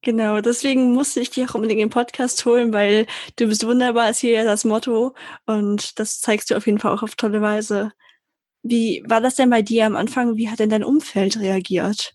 genau. 0.03 0.41
Deswegen 0.41 0.93
musste 0.93 1.22
ich 1.22 1.31
dich 1.31 1.50
auch 1.50 1.55
unbedingt 1.55 1.81
in 1.81 1.88
den 1.88 1.91
Podcast 1.91 2.46
holen, 2.46 2.72
weil 2.72 3.08
du 3.36 3.48
bist 3.48 3.65
wunderbar, 3.65 4.12
ist 4.12 4.20
hier 4.20 4.34
ja 4.34 4.43
das 4.43 4.63
Motto 4.63 5.15
und 5.48 5.98
das 6.00 6.22
zeigst 6.22 6.51
du 6.51 6.55
auf 6.55 6.67
jeden 6.67 6.77
Fall 6.77 6.93
auch 6.93 7.01
auf 7.01 7.15
tolle 7.15 7.41
Weise. 7.41 7.93
Wie 8.62 9.03
war 9.08 9.20
das 9.20 9.34
denn 9.34 9.50
bei 9.50 9.63
dir 9.63 9.88
am 9.88 9.96
Anfang? 9.96 10.38
Wie 10.38 10.51
hat 10.51 10.60
denn 10.60 10.70
dein 10.70 10.84
Umfeld 10.84 11.39
reagiert? 11.39 12.13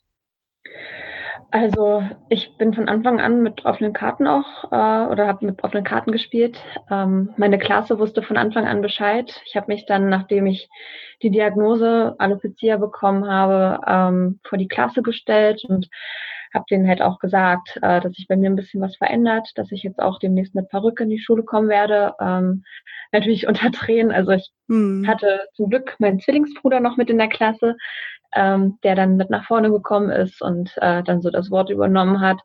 Also 1.51 2.05
ich 2.29 2.57
bin 2.57 2.73
von 2.73 2.89
Anfang 2.89 3.21
an 3.21 3.43
mit 3.43 3.65
offenen 3.65 3.93
Karten 3.93 4.29
auch 4.29 4.65
äh, 4.71 5.11
oder 5.11 5.27
habe 5.27 5.47
mit 5.47 5.65
offenen 5.65 5.83
Karten 5.83 6.13
gespielt. 6.13 6.57
Ähm, 6.89 7.35
meine 7.37 7.59
Klasse 7.59 7.99
wusste 7.99 8.23
von 8.23 8.37
Anfang 8.37 8.69
an 8.69 8.81
Bescheid. 8.81 9.43
Ich 9.47 9.57
habe 9.57 9.73
mich 9.73 9.87
dann, 9.87 10.09
nachdem 10.09 10.47
ich 10.47 10.69
die 11.23 11.31
Diagnose 11.31 12.15
Alopecia 12.19 12.77
bekommen 12.77 13.29
habe, 13.29 13.81
ähm, 13.89 14.39
vor 14.45 14.59
die 14.59 14.69
Klasse 14.69 15.03
gestellt 15.03 15.65
und 15.69 15.89
habe 16.57 16.65
denen 16.69 16.89
halt 16.89 17.01
auch 17.01 17.21
gesagt, 17.21 17.79
äh, 17.83 18.01
dass 18.01 18.13
sich 18.15 18.27
bei 18.27 18.37
mir 18.37 18.51
ein 18.51 18.57
bisschen 18.57 18.81
was 18.81 18.97
verändert, 18.97 19.53
dass 19.55 19.71
ich 19.71 19.85
jetzt 19.85 20.01
auch 20.01 20.19
demnächst 20.19 20.55
mit 20.55 20.69
Perücke 20.69 21.05
in 21.05 21.11
die 21.11 21.21
Schule 21.21 21.45
kommen 21.45 21.69
werde. 21.69 22.15
Ähm, 22.21 22.65
natürlich 23.13 23.47
unter 23.47 23.71
Tränen. 23.71 24.11
Also 24.11 24.33
ich 24.33 24.51
hm. 24.69 25.07
hatte 25.07 25.41
zum 25.55 25.71
Glück 25.71 25.95
meinen 26.01 26.19
Zwillingsbruder 26.19 26.81
noch 26.81 26.97
mit 26.97 27.11
in 27.11 27.19
der 27.19 27.29
Klasse, 27.29 27.77
ähm, 28.35 28.79
der 28.83 28.97
dann 28.97 29.17
mit 29.17 29.31
nach 29.31 29.47
vorne 29.47 29.71
gekommen 29.71 30.11
ist 30.11 30.43
und 30.43 30.73
äh, 30.79 31.03
dann 31.05 31.23
so 31.23 31.31
das 31.31 31.51
Wort 31.51 31.71
übernommen 31.71 32.21
hat. 32.21 32.41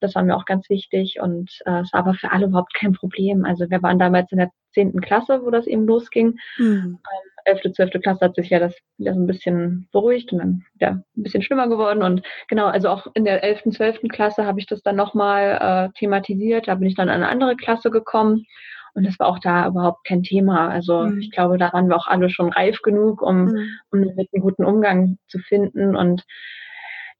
Das 0.00 0.14
war 0.14 0.22
mir 0.22 0.36
auch 0.36 0.44
ganz 0.44 0.68
wichtig 0.68 1.18
und 1.20 1.50
äh, 1.66 1.80
es 1.80 1.92
war 1.92 2.00
aber 2.00 2.14
für 2.14 2.30
alle 2.30 2.46
überhaupt 2.46 2.74
kein 2.74 2.92
Problem. 2.92 3.44
Also 3.44 3.68
wir 3.70 3.82
waren 3.82 3.98
damals 3.98 4.30
in 4.32 4.38
der 4.38 4.50
zehnten 4.72 5.00
Klasse, 5.00 5.40
wo 5.42 5.50
das 5.50 5.66
eben 5.66 5.86
losging. 5.86 6.38
Mhm. 6.58 6.66
Ähm, 6.66 6.98
11., 7.44 7.72
12. 7.74 7.90
Klasse 8.02 8.24
hat 8.24 8.36
sich 8.36 8.50
ja 8.50 8.58
das 8.58 8.74
wieder 8.98 9.14
so 9.14 9.20
ein 9.20 9.26
bisschen 9.26 9.88
beruhigt 9.92 10.32
und 10.32 10.38
dann 10.38 10.64
wieder 10.74 11.04
ein 11.16 11.22
bisschen 11.22 11.42
schlimmer 11.42 11.68
geworden. 11.68 12.02
Und 12.02 12.22
genau, 12.48 12.66
also 12.66 12.88
auch 12.88 13.06
in 13.14 13.24
der 13.24 13.42
11., 13.42 13.70
12. 13.70 14.00
Klasse 14.08 14.46
habe 14.46 14.60
ich 14.60 14.66
das 14.66 14.82
dann 14.82 14.96
nochmal 14.96 15.90
äh, 15.92 15.98
thematisiert. 15.98 16.68
Da 16.68 16.74
bin 16.76 16.88
ich 16.88 16.94
dann 16.94 17.08
an 17.08 17.16
eine 17.22 17.28
andere 17.28 17.56
Klasse 17.56 17.90
gekommen. 17.90 18.46
Und 18.94 19.04
das 19.06 19.18
war 19.18 19.26
auch 19.26 19.38
da 19.40 19.66
überhaupt 19.66 20.06
kein 20.06 20.22
Thema. 20.22 20.68
Also 20.68 21.04
mhm. 21.04 21.18
ich 21.18 21.30
glaube, 21.30 21.58
da 21.58 21.72
waren 21.72 21.88
wir 21.88 21.96
auch 21.96 22.06
alle 22.06 22.30
schon 22.30 22.52
reif 22.52 22.80
genug, 22.82 23.22
um, 23.22 23.46
mhm. 23.46 23.68
um 23.90 24.00
mit 24.00 24.28
einen 24.32 24.42
guten 24.42 24.64
Umgang 24.64 25.18
zu 25.28 25.38
finden. 25.38 25.96
Und 25.96 26.24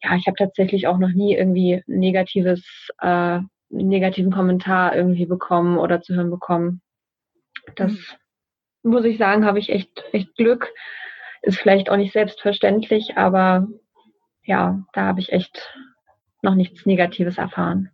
ja, 0.02 0.14
ich 0.16 0.26
habe 0.26 0.36
tatsächlich 0.36 0.86
auch 0.86 0.98
noch 0.98 1.12
nie 1.12 1.36
irgendwie 1.36 1.82
negatives, 1.86 2.88
äh, 3.00 3.40
negativen 3.70 4.32
Kommentar 4.32 4.94
irgendwie 4.94 5.26
bekommen 5.26 5.78
oder 5.78 6.00
zu 6.00 6.14
hören 6.14 6.30
bekommen. 6.30 6.80
Das 7.76 7.92
mhm 7.92 8.04
muss 8.84 9.04
ich 9.04 9.18
sagen, 9.18 9.44
habe 9.44 9.58
ich 9.58 9.70
echt, 9.70 10.04
echt 10.12 10.34
Glück. 10.36 10.72
Ist 11.42 11.58
vielleicht 11.58 11.90
auch 11.90 11.96
nicht 11.96 12.12
selbstverständlich, 12.12 13.16
aber 13.16 13.66
ja, 14.44 14.82
da 14.92 15.02
habe 15.02 15.20
ich 15.20 15.32
echt 15.32 15.74
noch 16.42 16.54
nichts 16.54 16.86
Negatives 16.86 17.38
erfahren. 17.38 17.90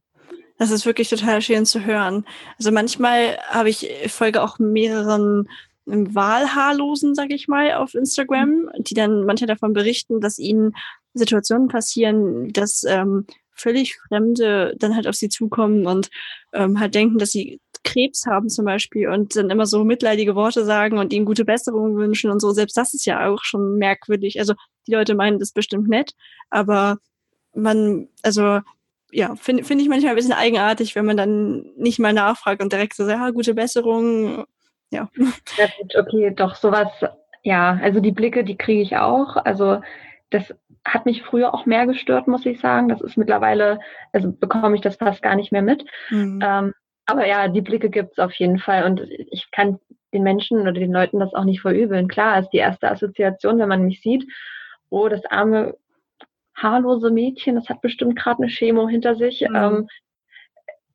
Das 0.58 0.70
ist 0.70 0.84
wirklich 0.84 1.08
total 1.08 1.40
schön 1.40 1.64
zu 1.64 1.86
hören. 1.86 2.26
Also 2.58 2.70
manchmal 2.70 3.38
habe 3.48 3.70
ich 3.70 3.90
folge 4.08 4.42
auch 4.42 4.58
mehreren 4.58 5.48
Wahlhaarlosen, 5.86 7.14
sage 7.14 7.34
ich 7.34 7.48
mal, 7.48 7.72
auf 7.74 7.94
Instagram, 7.94 8.68
die 8.78 8.94
dann 8.94 9.24
manche 9.24 9.46
davon 9.46 9.72
berichten, 9.72 10.20
dass 10.20 10.38
ihnen 10.38 10.72
Situationen 11.14 11.68
passieren, 11.68 12.52
dass 12.52 12.84
ähm, 12.84 13.26
völlig 13.52 13.96
Fremde 13.96 14.74
dann 14.78 14.94
halt 14.94 15.06
auf 15.06 15.14
sie 15.14 15.28
zukommen 15.28 15.86
und 15.86 16.10
ähm, 16.52 16.78
halt 16.78 16.94
denken, 16.94 17.18
dass 17.18 17.30
sie 17.30 17.60
Krebs 17.84 18.26
haben 18.26 18.48
zum 18.48 18.64
Beispiel 18.64 19.08
und 19.08 19.36
dann 19.36 19.50
immer 19.50 19.66
so 19.66 19.84
mitleidige 19.84 20.34
Worte 20.34 20.64
sagen 20.64 20.98
und 20.98 21.12
ihnen 21.12 21.24
gute 21.24 21.44
Besserung 21.44 21.96
wünschen 21.96 22.30
und 22.30 22.40
so. 22.40 22.50
Selbst 22.52 22.76
das 22.76 22.94
ist 22.94 23.06
ja 23.06 23.28
auch 23.28 23.42
schon 23.42 23.78
merkwürdig. 23.78 24.38
Also 24.38 24.54
die 24.86 24.92
Leute 24.92 25.14
meinen 25.14 25.38
das 25.38 25.52
bestimmt 25.52 25.88
nett, 25.88 26.12
aber 26.50 26.98
man, 27.54 28.08
also 28.22 28.60
ja, 29.12 29.34
finde 29.36 29.64
find 29.64 29.82
ich 29.82 29.88
manchmal 29.88 30.10
ein 30.10 30.16
bisschen 30.16 30.32
eigenartig, 30.32 30.94
wenn 30.94 31.06
man 31.06 31.16
dann 31.16 31.64
nicht 31.76 31.98
mal 31.98 32.12
nachfragt 32.12 32.62
und 32.62 32.72
direkt 32.72 32.94
so 32.94 33.04
sagt, 33.04 33.18
ja, 33.18 33.30
gute 33.30 33.54
Besserung. 33.54 34.44
Ja. 34.90 35.08
ja 35.56 35.66
gut, 35.80 35.96
okay, 35.96 36.32
doch 36.34 36.54
sowas, 36.54 36.88
ja, 37.42 37.78
also 37.82 38.00
die 38.00 38.12
Blicke, 38.12 38.44
die 38.44 38.56
kriege 38.56 38.82
ich 38.82 38.96
auch. 38.96 39.36
Also 39.36 39.80
das 40.30 40.54
hat 40.84 41.06
mich 41.06 41.22
früher 41.22 41.54
auch 41.54 41.66
mehr 41.66 41.86
gestört, 41.86 42.28
muss 42.28 42.46
ich 42.46 42.60
sagen. 42.60 42.88
Das 42.88 43.00
ist 43.00 43.16
mittlerweile, 43.16 43.80
also 44.12 44.32
bekomme 44.32 44.76
ich 44.76 44.80
das 44.80 44.96
fast 44.96 45.22
gar 45.22 45.34
nicht 45.36 45.52
mehr 45.52 45.62
mit. 45.62 45.84
Mhm. 46.10 46.40
Ähm, 46.42 46.74
aber 47.10 47.26
ja, 47.26 47.48
die 47.48 47.60
Blicke 47.60 47.90
gibt 47.90 48.12
es 48.12 48.18
auf 48.18 48.32
jeden 48.34 48.58
Fall. 48.58 48.84
Und 48.84 49.00
ich 49.00 49.50
kann 49.50 49.78
den 50.12 50.22
Menschen 50.22 50.60
oder 50.60 50.72
den 50.72 50.92
Leuten 50.92 51.20
das 51.20 51.34
auch 51.34 51.44
nicht 51.44 51.60
verübeln. 51.60 52.08
Klar 52.08 52.40
ist 52.40 52.50
die 52.50 52.58
erste 52.58 52.90
Assoziation, 52.90 53.58
wenn 53.58 53.68
man 53.68 53.84
mich 53.84 54.00
sieht, 54.00 54.24
oh, 54.88 55.08
das 55.08 55.24
arme, 55.26 55.76
haarlose 56.54 57.10
Mädchen, 57.10 57.54
das 57.54 57.68
hat 57.68 57.80
bestimmt 57.80 58.16
gerade 58.16 58.42
eine 58.42 58.50
Chemo 58.50 58.88
hinter 58.88 59.14
sich. 59.16 59.44
Mhm. 59.48 59.56
Ähm, 59.56 59.88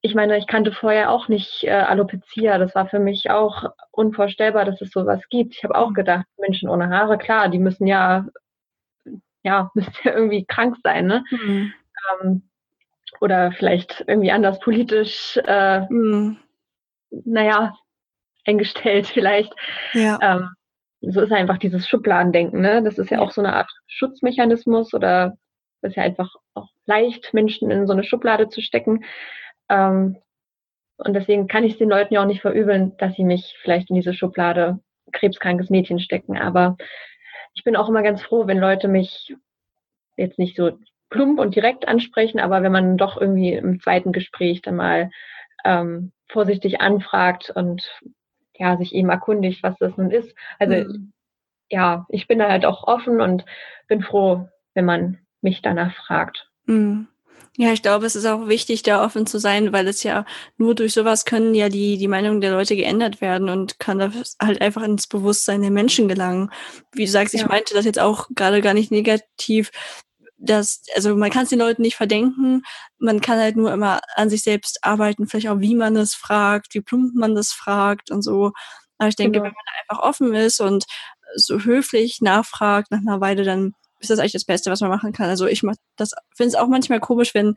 ich 0.01 0.13
meine, 0.13 0.37
ich 0.37 0.45
kannte 0.45 0.71
vorher 0.71 1.09
auch 1.09 1.29
nicht 1.29 1.63
äh, 1.63 1.71
Alopecia. 1.71 2.57
Das 2.57 2.75
war 2.75 2.87
für 2.87 2.99
mich 2.99 3.31
auch 3.31 3.71
unvorstellbar, 3.91 4.65
dass 4.65 4.81
es 4.81 4.91
sowas 4.91 5.21
gibt. 5.29 5.55
Ich 5.55 5.63
habe 5.63 5.75
auch 5.75 5.89
mhm. 5.89 5.95
gedacht, 5.95 6.25
Menschen 6.37 6.69
ohne 6.69 6.89
Haare, 6.89 7.17
klar, 7.17 7.49
die 7.49 7.59
müssen 7.59 7.87
ja 7.87 8.25
ja, 9.45 9.71
müsste 9.75 9.93
ja 10.03 10.13
irgendwie 10.13 10.45
krank 10.45 10.75
sein, 10.83 11.05
ne? 11.05 11.23
Mhm. 11.31 11.73
Ähm, 12.21 12.49
oder 13.21 13.51
vielleicht 13.51 14.03
irgendwie 14.07 14.31
anders 14.31 14.59
politisch, 14.59 15.39
äh, 15.45 15.81
mhm. 15.89 16.37
naja, 17.09 17.75
eingestellt 18.45 19.07
vielleicht. 19.07 19.53
Ja. 19.93 20.19
Ähm, 20.21 20.49
so 21.01 21.21
ist 21.21 21.31
einfach 21.31 21.57
dieses 21.57 21.87
Schubladendenken, 21.87 22.61
ne? 22.61 22.81
Das 22.83 22.97
ist 22.97 23.11
ja, 23.11 23.19
auch 23.19 23.31
so 23.31 23.41
eine 23.41 23.53
Art 23.53 23.69
Schutzmechanismus 23.87 24.93
oder 24.93 25.37
ist 25.81 25.95
ja 25.95 26.03
einfach 26.03 26.33
auch 26.53 26.69
leicht, 26.85 27.33
Menschen 27.33 27.69
in 27.69 27.85
so 27.85 27.93
eine 27.93 28.03
Schublade 28.03 28.49
zu 28.49 28.61
stecken. 28.61 29.05
Ähm, 29.69 30.17
und 30.97 31.13
deswegen 31.13 31.47
kann 31.47 31.63
ich 31.63 31.73
es 31.73 31.77
den 31.77 31.89
Leuten 31.89 32.13
ja 32.13 32.21
auch 32.21 32.27
nicht 32.27 32.41
verübeln, 32.41 32.95
dass 32.97 33.15
sie 33.15 33.23
mich 33.23 33.55
vielleicht 33.61 33.89
in 33.89 33.95
diese 33.95 34.13
Schublade 34.13 34.79
krebskrankes 35.11 35.69
Mädchen 35.69 35.99
stecken. 35.99 36.37
Aber 36.37 36.77
ich 37.53 37.63
bin 37.63 37.75
auch 37.75 37.89
immer 37.89 38.01
ganz 38.01 38.21
froh, 38.21 38.47
wenn 38.47 38.59
Leute 38.59 38.87
mich 38.87 39.35
jetzt 40.17 40.39
nicht 40.39 40.55
so 40.55 40.77
plump 41.09 41.39
und 41.39 41.55
direkt 41.55 41.87
ansprechen, 41.87 42.39
aber 42.39 42.63
wenn 42.63 42.71
man 42.71 42.97
doch 42.97 43.19
irgendwie 43.19 43.53
im 43.53 43.79
zweiten 43.79 44.11
Gespräch 44.11 44.61
dann 44.61 44.75
mal 44.75 45.11
ähm, 45.63 46.11
vorsichtig 46.27 46.81
anfragt 46.81 47.51
und 47.53 47.83
ja, 48.57 48.77
sich 48.77 48.93
eben 48.93 49.09
erkundigt, 49.09 49.63
was 49.63 49.75
das 49.79 49.97
nun 49.97 50.11
ist. 50.11 50.33
Also 50.59 50.75
mhm. 50.75 51.13
ja, 51.69 52.05
ich 52.09 52.27
bin 52.27 52.39
da 52.39 52.49
halt 52.49 52.65
auch 52.65 52.87
offen 52.87 53.21
und 53.21 53.45
bin 53.87 54.01
froh, 54.01 54.47
wenn 54.73 54.85
man 54.85 55.19
mich 55.41 55.61
danach 55.61 55.93
fragt. 55.93 56.49
Mhm. 56.65 57.07
Ja, 57.57 57.71
ich 57.71 57.81
glaube, 57.81 58.05
es 58.05 58.17
ist 58.17 58.25
auch 58.25 58.49
wichtig, 58.49 58.83
da 58.83 59.03
offen 59.03 59.25
zu 59.25 59.39
sein, 59.39 59.71
weil 59.71 59.87
es 59.87 60.03
ja 60.03 60.25
nur 60.57 60.75
durch 60.75 60.93
sowas 60.93 61.23
können 61.23 61.55
ja 61.55 61.69
die, 61.69 61.97
die 61.97 62.09
Meinungen 62.09 62.41
der 62.41 62.51
Leute 62.51 62.75
geändert 62.75 63.21
werden 63.21 63.49
und 63.49 63.79
kann 63.79 63.97
das 63.97 64.35
halt 64.41 64.61
einfach 64.61 64.83
ins 64.83 65.07
Bewusstsein 65.07 65.61
der 65.61 65.71
Menschen 65.71 66.09
gelangen. 66.09 66.51
Wie 66.91 67.05
du 67.05 67.11
sagst, 67.11 67.33
ja. 67.33 67.39
ich 67.39 67.47
meinte 67.47 67.73
das 67.73 67.85
jetzt 67.85 67.99
auch 67.99 68.27
gerade 68.35 68.61
gar 68.61 68.73
nicht 68.73 68.91
negativ. 68.91 69.71
Dass, 70.45 70.83
also 70.95 71.15
man 71.15 71.31
kann 71.31 71.43
es 71.43 71.49
den 71.49 71.59
Leuten 71.59 71.81
nicht 71.81 71.95
verdenken, 71.95 72.61
man 72.97 73.21
kann 73.21 73.39
halt 73.39 73.55
nur 73.55 73.71
immer 73.73 73.99
an 74.15 74.29
sich 74.29 74.43
selbst 74.43 74.83
arbeiten, 74.83 75.27
vielleicht 75.27 75.47
auch 75.47 75.59
wie 75.59 75.75
man 75.75 75.95
es 75.95 76.13
fragt, 76.13 76.73
wie 76.73 76.81
plump 76.81 77.15
man 77.15 77.35
das 77.35 77.51
fragt 77.51 78.11
und 78.11 78.21
so. 78.21 78.51
Aber 78.97 79.09
ich 79.09 79.15
denke, 79.15 79.39
genau. 79.39 79.45
wenn 79.45 79.53
man 79.53 79.81
einfach 79.89 80.03
offen 80.03 80.33
ist 80.33 80.61
und 80.61 80.85
so 81.35 81.59
höflich 81.59 82.21
nachfragt 82.21 82.91
nach 82.91 82.99
einer 82.99 83.21
Weile, 83.21 83.43
dann 83.43 83.73
ist 83.99 84.09
das 84.09 84.19
eigentlich 84.19 84.33
das 84.33 84.45
Beste, 84.45 84.71
was 84.71 84.81
man 84.81 84.89
machen 84.89 85.13
kann. 85.13 85.29
Also 85.29 85.47
ich 85.47 85.63
mach 85.63 85.75
das, 85.95 86.11
finde 86.35 86.49
es 86.49 86.55
auch 86.55 86.67
manchmal 86.67 86.99
komisch, 86.99 87.33
wenn 87.33 87.55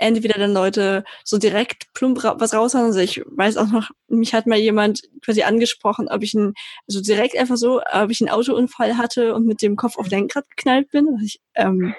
entweder 0.00 0.38
dann 0.38 0.52
Leute 0.52 1.04
so 1.24 1.38
direkt 1.38 1.92
plump 1.92 2.24
ra 2.24 2.40
was 2.40 2.54
raushauen. 2.54 2.86
Also 2.86 3.00
ich 3.00 3.22
weiß 3.26 3.56
auch 3.58 3.68
noch, 3.68 3.90
mich 4.08 4.34
hat 4.34 4.46
mal 4.46 4.58
jemand 4.58 5.02
quasi 5.24 5.42
angesprochen, 5.42 6.08
ob 6.08 6.22
ich 6.22 6.34
ein, 6.34 6.54
also 6.88 7.00
direkt 7.00 7.36
einfach 7.36 7.56
so, 7.56 7.80
ob 7.80 8.10
ich 8.10 8.20
einen 8.20 8.30
Autounfall 8.30 8.96
hatte 8.96 9.34
und 9.34 9.46
mit 9.46 9.62
dem 9.62 9.76
Kopf 9.76 9.98
auf 9.98 10.08
Lenkrad 10.08 10.48
geknallt 10.50 10.90
bin. 10.90 11.08
Also 11.08 11.24
ich, 11.24 11.40
ähm, 11.54 11.94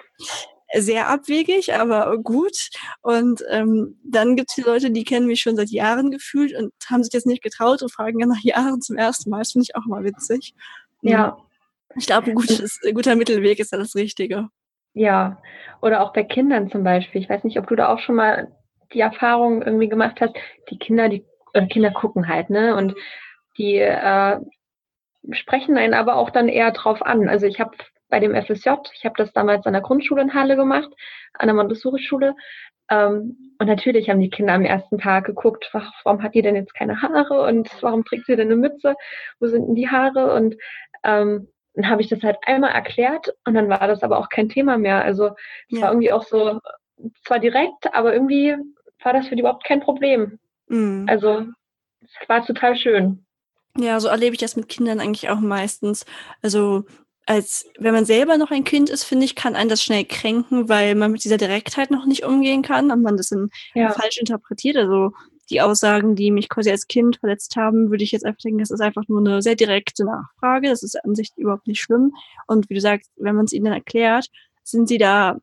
sehr 0.73 1.09
abwegig, 1.09 1.73
aber 1.73 2.17
gut. 2.17 2.69
Und 3.01 3.43
ähm, 3.49 3.99
dann 4.03 4.35
gibt 4.35 4.49
es 4.49 4.55
die 4.55 4.61
Leute, 4.61 4.89
die 4.89 5.03
kennen 5.03 5.27
mich 5.27 5.41
schon 5.41 5.55
seit 5.55 5.69
Jahren 5.69 6.11
gefühlt 6.11 6.55
und 6.55 6.71
haben 6.89 7.03
sich 7.03 7.13
jetzt 7.13 7.27
nicht 7.27 7.43
getraut 7.43 7.81
und 7.83 7.91
fragen 7.91 8.19
ja 8.19 8.25
nach 8.25 8.41
Jahren 8.41 8.81
zum 8.81 8.97
ersten 8.97 9.29
Mal. 9.29 9.39
Das 9.39 9.51
finde 9.51 9.67
ich 9.69 9.75
auch 9.75 9.85
mal 9.85 10.03
witzig. 10.03 10.55
Ja, 11.01 11.37
ich 11.95 12.05
glaube, 12.05 12.31
ein, 12.31 12.35
gutes, 12.35 12.79
ein 12.85 12.95
guter 12.95 13.15
Mittelweg 13.15 13.59
ist 13.59 13.71
ja 13.71 13.77
das 13.77 13.95
Richtige. 13.95 14.49
Ja, 14.93 15.41
oder 15.81 16.01
auch 16.01 16.13
bei 16.13 16.23
Kindern 16.23 16.69
zum 16.69 16.83
Beispiel. 16.83 17.21
Ich 17.21 17.29
weiß 17.29 17.43
nicht, 17.43 17.57
ob 17.57 17.67
du 17.67 17.75
da 17.75 17.89
auch 17.93 17.99
schon 17.99 18.15
mal 18.15 18.51
die 18.93 18.99
Erfahrung 18.99 19.61
irgendwie 19.61 19.87
gemacht 19.89 20.19
hast. 20.19 20.35
Die 20.69 20.77
Kinder, 20.77 21.07
die 21.09 21.25
oder 21.53 21.65
Kinder 21.67 21.91
gucken 21.91 22.27
halt, 22.27 22.49
ne? 22.49 22.75
Und 22.75 22.95
die 23.57 23.77
äh, 23.77 24.39
sprechen 25.31 25.77
einen 25.77 25.93
aber 25.93 26.15
auch 26.15 26.29
dann 26.29 26.49
eher 26.49 26.71
drauf 26.71 27.01
an. 27.01 27.29
Also 27.29 27.45
ich 27.45 27.59
habe 27.59 27.71
bei 28.09 28.19
dem 28.19 28.35
FSJ, 28.35 28.69
ich 28.93 29.05
habe 29.05 29.15
das 29.17 29.31
damals 29.33 29.65
an 29.65 29.73
der 29.73 29.81
Grundschule 29.81 30.21
in 30.21 30.33
Halle 30.33 30.55
gemacht, 30.57 30.89
an 31.33 31.47
der 31.47 31.55
Montessori-Schule. 31.55 32.35
Ähm, 32.89 33.55
und 33.59 33.67
natürlich 33.67 34.09
haben 34.09 34.19
die 34.19 34.29
Kinder 34.29 34.53
am 34.53 34.65
ersten 34.65 34.97
Tag 34.99 35.25
geguckt, 35.25 35.69
warum 36.03 36.21
hat 36.23 36.35
die 36.35 36.41
denn 36.41 36.55
jetzt 36.55 36.73
keine 36.73 37.01
Haare 37.01 37.43
und 37.43 37.69
warum 37.81 38.03
trägt 38.03 38.25
sie 38.25 38.35
denn 38.35 38.47
eine 38.47 38.57
Mütze? 38.57 38.95
Wo 39.39 39.47
sind 39.47 39.67
denn 39.67 39.75
die 39.75 39.89
Haare? 39.89 40.33
Und 40.33 40.55
ähm, 41.03 41.47
dann 41.73 41.89
habe 41.89 42.01
ich 42.01 42.09
das 42.09 42.21
halt 42.21 42.37
einmal 42.45 42.71
erklärt 42.71 43.33
und 43.45 43.53
dann 43.53 43.69
war 43.69 43.87
das 43.87 44.03
aber 44.03 44.17
auch 44.17 44.29
kein 44.29 44.49
Thema 44.49 44.77
mehr. 44.77 45.03
Also 45.03 45.27
es 45.69 45.79
ja. 45.79 45.81
war 45.81 45.91
irgendwie 45.91 46.11
auch 46.11 46.25
so, 46.25 46.59
zwar 47.25 47.39
direkt, 47.39 47.93
aber 47.93 48.13
irgendwie 48.13 48.55
war 49.03 49.13
das 49.13 49.27
für 49.27 49.35
die 49.35 49.41
überhaupt 49.41 49.63
kein 49.63 49.79
Problem. 49.79 50.39
Mhm. 50.67 51.05
Also 51.09 51.45
es 52.01 52.29
war 52.29 52.45
total 52.45 52.75
schön. 52.75 53.25
Ja, 53.77 53.99
so 53.99 54.09
erlebe 54.09 54.33
ich 54.33 54.41
das 54.41 54.55
mit 54.55 54.67
Kindern 54.67 54.99
eigentlich 54.99 55.29
auch 55.29 55.39
meistens. 55.39 56.05
Also 56.41 56.83
als 57.25 57.69
wenn 57.79 57.93
man 57.93 58.05
selber 58.05 58.37
noch 58.37 58.51
ein 58.51 58.63
Kind 58.63 58.89
ist, 58.89 59.03
finde 59.03 59.25
ich, 59.25 59.35
kann 59.35 59.55
einen 59.55 59.69
das 59.69 59.83
schnell 59.83 60.03
kränken, 60.03 60.67
weil 60.67 60.95
man 60.95 61.11
mit 61.11 61.23
dieser 61.23 61.37
Direktheit 61.37 61.91
noch 61.91 62.05
nicht 62.05 62.25
umgehen 62.25 62.63
kann 62.63 62.91
und 62.91 63.01
man 63.01 63.15
das 63.15 63.31
in, 63.31 63.49
ja. 63.73 63.91
falsch 63.91 64.17
interpretiert. 64.17 64.75
Also 64.75 65.11
die 65.51 65.61
Aussagen, 65.61 66.15
die 66.15 66.31
mich 66.31 66.49
quasi 66.49 66.71
als 66.71 66.87
Kind 66.87 67.17
verletzt 67.17 67.55
haben, 67.55 67.91
würde 67.91 68.03
ich 68.03 68.11
jetzt 68.11 68.25
einfach 68.25 68.41
denken, 68.41 68.59
das 68.59 68.71
ist 68.71 68.81
einfach 68.81 69.07
nur 69.07 69.19
eine 69.19 69.41
sehr 69.41 69.55
direkte 69.55 70.05
Nachfrage. 70.05 70.69
Das 70.69 70.81
ist 70.81 70.95
an 71.03 71.13
sich 71.13 71.31
überhaupt 71.35 71.67
nicht 71.67 71.81
schlimm. 71.81 72.13
Und 72.47 72.69
wie 72.69 72.73
du 72.73 72.81
sagst, 72.81 73.11
wenn 73.17 73.35
man 73.35 73.45
es 73.45 73.53
ihnen 73.53 73.65
dann 73.65 73.73
erklärt, 73.73 74.27
sind 74.63 74.87
sie 74.87 74.97
da 74.97 75.37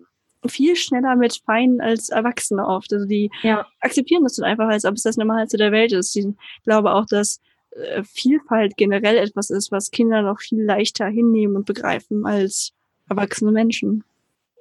viel 0.46 0.76
schneller 0.76 1.16
mit 1.16 1.40
fein 1.44 1.80
als 1.80 2.08
Erwachsene 2.08 2.66
oft. 2.66 2.92
Also 2.92 3.06
die 3.06 3.30
ja. 3.42 3.66
akzeptieren 3.80 4.24
das 4.24 4.36
dann 4.36 4.46
einfach, 4.46 4.68
als 4.68 4.84
ob 4.84 4.94
es 4.94 5.02
das 5.02 5.16
Normalste 5.16 5.56
der 5.56 5.72
Welt 5.72 5.92
ist. 5.92 6.16
Ich 6.16 6.26
glaube 6.64 6.92
auch, 6.92 7.06
dass 7.06 7.40
äh, 7.72 8.02
Vielfalt 8.04 8.76
generell 8.76 9.18
etwas 9.18 9.50
ist, 9.50 9.70
was 9.70 9.90
Kinder 9.90 10.22
noch 10.22 10.40
viel 10.40 10.62
leichter 10.62 11.06
hinnehmen 11.06 11.56
und 11.56 11.66
begreifen 11.66 12.24
als 12.24 12.72
erwachsene 13.08 13.52
Menschen. 13.52 14.04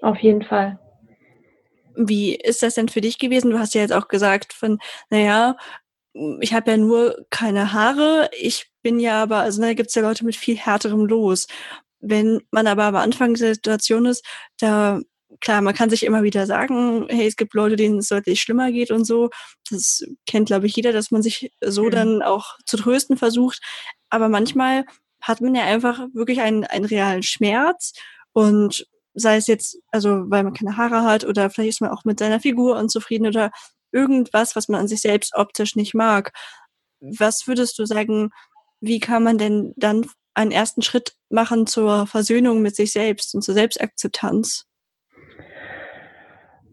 Auf 0.01 0.17
jeden 0.17 0.43
Fall. 0.43 0.79
Wie 1.97 2.35
ist 2.35 2.63
das 2.63 2.75
denn 2.75 2.89
für 2.89 3.01
dich 3.01 3.17
gewesen? 3.17 3.51
Du 3.51 3.59
hast 3.59 3.73
ja 3.73 3.81
jetzt 3.81 3.93
auch 3.93 4.07
gesagt 4.07 4.53
von, 4.53 4.79
naja, 5.09 5.57
ich 6.39 6.53
habe 6.53 6.71
ja 6.71 6.77
nur 6.77 7.25
keine 7.29 7.73
Haare, 7.73 8.29
ich 8.39 8.71
bin 8.81 8.99
ja 8.99 9.21
aber, 9.21 9.37
also 9.37 9.61
da 9.61 9.73
gibt 9.73 9.89
es 9.89 9.95
ja 9.95 10.01
Leute 10.01 10.25
mit 10.25 10.35
viel 10.35 10.57
härterem 10.57 11.05
Los. 11.05 11.47
Wenn 11.99 12.41
man 12.51 12.67
aber 12.67 12.85
am 12.85 12.95
Anfang 12.95 13.33
der 13.33 13.55
Situation 13.55 14.05
ist, 14.05 14.25
da 14.59 15.01
klar, 15.41 15.61
man 15.61 15.73
kann 15.73 15.89
sich 15.89 16.03
immer 16.03 16.23
wieder 16.23 16.45
sagen, 16.45 17.07
hey, 17.09 17.27
es 17.27 17.35
gibt 17.35 17.53
Leute, 17.53 17.75
denen 17.75 17.99
es 17.99 18.07
deutlich 18.07 18.41
schlimmer 18.41 18.71
geht 18.71 18.91
und 18.91 19.05
so. 19.05 19.29
Das 19.69 20.03
kennt, 20.25 20.47
glaube 20.47 20.67
ich, 20.67 20.75
jeder, 20.75 20.93
dass 20.93 21.11
man 21.11 21.21
sich 21.21 21.51
so 21.61 21.85
mhm. 21.85 21.91
dann 21.91 22.21
auch 22.21 22.57
zu 22.65 22.77
trösten 22.77 23.17
versucht. 23.17 23.61
Aber 24.09 24.29
manchmal 24.29 24.85
hat 25.21 25.41
man 25.41 25.55
ja 25.55 25.63
einfach 25.63 26.07
wirklich 26.13 26.41
einen, 26.41 26.63
einen 26.63 26.85
realen 26.85 27.23
Schmerz 27.23 27.93
und 28.33 28.87
sei 29.17 29.37
es 29.37 29.47
jetzt, 29.47 29.79
also 29.91 30.29
weil 30.29 30.43
man 30.43 30.53
keine 30.53 30.77
Haare 30.77 31.03
hat 31.03 31.25
oder 31.25 31.49
vielleicht 31.49 31.69
ist 31.69 31.81
man 31.81 31.91
auch 31.91 32.05
mit 32.05 32.19
seiner 32.19 32.39
Figur 32.39 32.77
unzufrieden 32.77 33.27
oder 33.27 33.51
irgendwas, 33.91 34.55
was 34.55 34.69
man 34.69 34.81
an 34.81 34.87
sich 34.87 35.01
selbst 35.01 35.35
optisch 35.35 35.75
nicht 35.75 35.93
mag. 35.93 36.31
Was 36.99 37.47
würdest 37.47 37.79
du 37.79 37.85
sagen, 37.85 38.29
wie 38.79 38.99
kann 38.99 39.23
man 39.23 39.37
denn 39.37 39.73
dann 39.75 40.05
einen 40.33 40.51
ersten 40.51 40.83
Schritt 40.83 41.13
machen 41.29 41.65
zur 41.65 42.05
Versöhnung 42.05 42.61
mit 42.61 42.75
sich 42.75 42.91
selbst 42.91 43.33
und 43.33 43.41
zur 43.41 43.55
Selbstakzeptanz? 43.55 44.65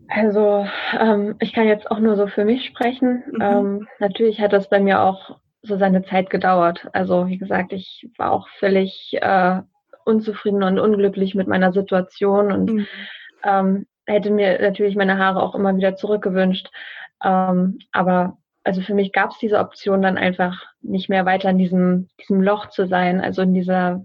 Also 0.08 0.66
ähm, 0.98 1.36
ich 1.40 1.54
kann 1.54 1.66
jetzt 1.66 1.90
auch 1.90 1.98
nur 1.98 2.16
so 2.16 2.26
für 2.26 2.44
mich 2.44 2.66
sprechen. 2.66 3.24
Mhm. 3.32 3.40
Ähm, 3.40 3.88
natürlich 4.00 4.40
hat 4.40 4.52
das 4.52 4.68
bei 4.68 4.80
mir 4.80 5.00
auch 5.00 5.38
so 5.62 5.78
seine 5.78 6.04
Zeit 6.04 6.28
gedauert. 6.28 6.88
Also 6.92 7.26
wie 7.26 7.38
gesagt, 7.38 7.72
ich 7.72 8.06
war 8.18 8.32
auch 8.32 8.48
völlig 8.58 9.14
äh, 9.14 9.62
unzufrieden 10.04 10.62
und 10.62 10.78
unglücklich 10.78 11.34
mit 11.34 11.48
meiner 11.48 11.72
Situation 11.72 12.52
und 12.52 12.72
mhm. 12.72 12.86
ähm, 13.44 13.86
hätte 14.06 14.30
mir 14.30 14.60
natürlich 14.60 14.96
meine 14.96 15.18
Haare 15.18 15.42
auch 15.42 15.54
immer 15.54 15.76
wieder 15.76 15.96
zurückgewünscht. 15.96 16.70
Ähm, 17.22 17.78
aber 17.92 18.38
also 18.64 18.80
für 18.80 18.94
mich 18.94 19.12
gab 19.12 19.30
es 19.30 19.38
diese 19.38 19.58
Option 19.58 20.02
dann 20.02 20.16
einfach 20.16 20.64
nicht 20.80 21.08
mehr 21.08 21.26
weiter 21.26 21.50
in 21.50 21.58
diesem, 21.58 22.08
diesem 22.20 22.42
Loch 22.42 22.68
zu 22.68 22.86
sein, 22.86 23.20
also 23.20 23.42
in 23.42 23.54
dieser, 23.54 24.04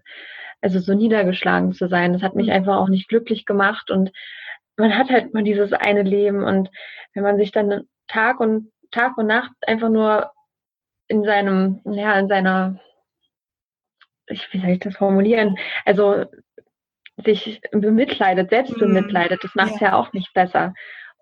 also 0.61 0.79
so 0.79 0.93
niedergeschlagen 0.93 1.73
zu 1.73 1.87
sein. 1.87 2.13
Das 2.13 2.21
hat 2.21 2.35
mich 2.35 2.47
mhm. 2.47 2.53
einfach 2.53 2.77
auch 2.77 2.89
nicht 2.89 3.07
glücklich 3.07 3.45
gemacht 3.45 3.91
und 3.91 4.11
man 4.77 4.97
hat 4.97 5.09
halt 5.09 5.33
mal 5.33 5.43
dieses 5.43 5.73
eine 5.73 6.03
Leben 6.03 6.43
und 6.43 6.69
wenn 7.13 7.23
man 7.23 7.37
sich 7.37 7.51
dann 7.51 7.83
Tag 8.07 8.39
und 8.39 8.71
Tag 8.91 9.17
und 9.17 9.27
Nacht 9.27 9.51
einfach 9.67 9.89
nur 9.89 10.31
in 11.07 11.23
seinem, 11.23 11.81
ja, 11.85 12.17
in 12.17 12.27
seiner, 12.27 12.79
ich, 14.29 14.51
wie 14.53 14.59
soll 14.59 14.69
ich 14.69 14.79
das 14.79 14.95
formulieren? 14.95 15.57
Also 15.85 16.25
sich 17.23 17.61
bemitleidet, 17.71 18.49
selbst 18.49 18.75
mhm. 18.75 18.79
bemitleidet, 18.79 19.43
das 19.43 19.55
macht 19.55 19.75
es 19.75 19.79
ja. 19.79 19.89
ja 19.89 19.95
auch 19.95 20.13
nicht 20.13 20.33
besser. 20.33 20.73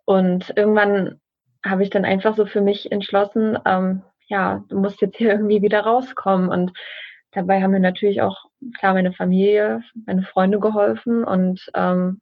Und 0.06 0.54
irgendwann 0.56 1.20
habe 1.66 1.84
ich 1.84 1.90
dann 1.90 2.06
einfach 2.06 2.36
so 2.36 2.46
für 2.46 2.62
mich 2.62 2.92
entschlossen, 2.92 3.58
ähm, 3.66 4.04
ja, 4.28 4.64
du 4.70 4.80
musst 4.80 5.02
jetzt 5.02 5.18
hier 5.18 5.32
irgendwie 5.32 5.62
wieder 5.62 5.82
rauskommen. 5.82 6.50
Und 6.50 6.72
dabei 7.32 7.62
haben 7.62 7.72
mir 7.72 7.80
natürlich 7.80 8.22
auch, 8.22 8.46
klar, 8.80 8.94
meine 8.94 9.14
Familie, 9.14 9.82
meine 10.06 10.24
Freunde 10.24 10.60
geholfen 10.60 11.24
und 11.24 11.62
ähm, 11.74 12.22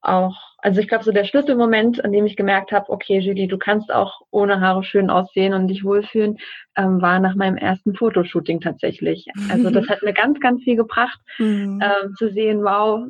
auch, 0.00 0.55
also 0.66 0.80
ich 0.80 0.88
glaube, 0.88 1.04
so 1.04 1.12
der 1.12 1.22
Schlüsselmoment, 1.22 2.04
an 2.04 2.10
dem 2.10 2.26
ich 2.26 2.34
gemerkt 2.34 2.72
habe, 2.72 2.90
okay, 2.90 3.20
Julie, 3.20 3.46
du 3.46 3.56
kannst 3.56 3.92
auch 3.92 4.22
ohne 4.32 4.60
Haare 4.60 4.82
schön 4.82 5.10
aussehen 5.10 5.54
und 5.54 5.68
dich 5.68 5.84
wohlfühlen, 5.84 6.38
ähm, 6.74 7.00
war 7.00 7.20
nach 7.20 7.36
meinem 7.36 7.56
ersten 7.56 7.94
Fotoshooting 7.94 8.60
tatsächlich. 8.60 9.28
Also 9.48 9.70
das 9.70 9.88
hat 9.88 10.02
mir 10.02 10.12
ganz, 10.12 10.40
ganz 10.40 10.64
viel 10.64 10.74
gebracht, 10.74 11.20
mhm. 11.38 11.80
ähm, 11.80 12.14
zu 12.16 12.32
sehen, 12.32 12.64
wow, 12.64 13.06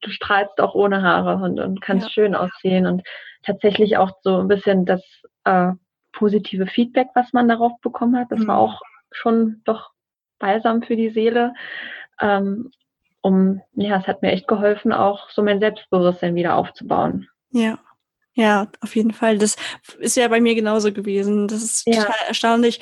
du 0.00 0.10
strahlst 0.10 0.60
auch 0.60 0.76
ohne 0.76 1.02
Haare 1.02 1.44
und, 1.44 1.58
und 1.58 1.80
kannst 1.80 2.06
ja. 2.06 2.12
schön 2.12 2.36
aussehen 2.36 2.86
und 2.86 3.02
tatsächlich 3.42 3.96
auch 3.96 4.12
so 4.22 4.38
ein 4.38 4.46
bisschen 4.46 4.84
das 4.84 5.02
äh, 5.42 5.72
positive 6.12 6.68
Feedback, 6.68 7.08
was 7.16 7.32
man 7.32 7.48
darauf 7.48 7.72
bekommen 7.80 8.16
hat, 8.16 8.30
das 8.30 8.38
mhm. 8.38 8.46
war 8.46 8.58
auch 8.58 8.80
schon 9.10 9.60
doch 9.64 9.90
balsam 10.38 10.82
für 10.82 10.94
die 10.94 11.10
Seele. 11.10 11.52
Ähm, 12.20 12.70
um, 13.26 13.60
ja, 13.74 13.98
es 13.98 14.06
hat 14.06 14.22
mir 14.22 14.30
echt 14.30 14.46
geholfen, 14.46 14.92
auch 14.92 15.30
so 15.30 15.42
mein 15.42 15.58
Selbstbewusstsein 15.58 16.36
wieder 16.36 16.54
aufzubauen. 16.54 17.28
Ja. 17.50 17.78
Ja, 18.34 18.68
auf 18.82 18.94
jeden 18.94 19.12
Fall. 19.12 19.38
Das 19.38 19.56
ist 19.98 20.16
ja 20.16 20.28
bei 20.28 20.40
mir 20.40 20.54
genauso 20.54 20.92
gewesen. 20.92 21.48
Das 21.48 21.62
ist 21.62 21.86
ja. 21.86 22.02
total 22.02 22.28
erstaunlich. 22.28 22.80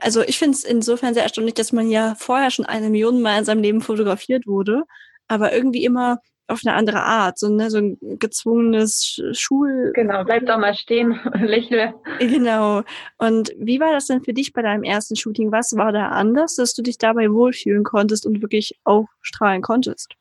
Also 0.00 0.22
ich 0.22 0.38
finde 0.38 0.56
es 0.56 0.64
insofern 0.64 1.14
sehr 1.14 1.22
erstaunlich, 1.22 1.54
dass 1.54 1.72
man 1.72 1.90
ja 1.90 2.16
vorher 2.18 2.50
schon 2.50 2.66
eine 2.66 2.90
Million 2.90 3.22
Mal 3.22 3.38
in 3.38 3.44
seinem 3.44 3.62
Leben 3.62 3.82
fotografiert 3.82 4.46
wurde, 4.46 4.82
aber 5.28 5.52
irgendwie 5.52 5.84
immer 5.84 6.20
auf 6.46 6.60
eine 6.64 6.74
andere 6.74 7.02
Art, 7.02 7.38
so, 7.38 7.48
ne, 7.48 7.70
so 7.70 7.78
ein 7.78 7.98
gezwungenes 8.18 9.20
Schul. 9.32 9.92
Genau, 9.94 10.24
bleib 10.24 10.46
doch 10.46 10.58
mal 10.58 10.74
stehen, 10.74 11.18
lächle. 11.40 11.94
Genau. 12.18 12.82
Und 13.18 13.52
wie 13.58 13.80
war 13.80 13.92
das 13.92 14.06
denn 14.06 14.22
für 14.22 14.34
dich 14.34 14.52
bei 14.52 14.62
deinem 14.62 14.82
ersten 14.82 15.16
Shooting? 15.16 15.52
Was 15.52 15.76
war 15.76 15.92
da 15.92 16.08
anders, 16.08 16.56
dass 16.56 16.74
du 16.74 16.82
dich 16.82 16.98
dabei 16.98 17.30
wohlfühlen 17.30 17.84
konntest 17.84 18.26
und 18.26 18.42
wirklich 18.42 18.78
aufstrahlen 18.84 19.62
konntest? 19.62 20.14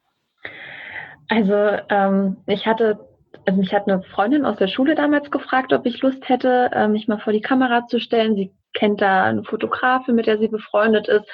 Also 1.30 1.54
ähm, 1.90 2.38
ich 2.48 2.66
hatte, 2.66 3.00
also 3.46 3.60
mich 3.60 3.74
hat 3.74 3.88
eine 3.88 4.04
Freundin 4.04 4.46
aus 4.46 4.58
der 4.58 4.68
Schule 4.68 4.96
damals 4.96 5.30
gefragt, 5.32 5.74
ob 5.74 5.86
ich 5.86 6.02
Lust 6.02 6.28
hätte, 6.30 6.70
äh, 6.74 6.88
mich 6.88 7.08
mal 7.08 7.20
vor 7.20 7.34
die 7.34 7.42
Kamera 7.42 7.88
zu 7.88 8.00
stellen. 8.00 8.36
Sie 8.36 8.52
kennt 8.74 9.02
da 9.02 9.24
eine 9.24 9.44
Fotografin, 9.44 10.16
mit 10.16 10.28
der 10.28 10.38
sie 10.38 10.48
befreundet 10.48 11.08
ist 11.08 11.30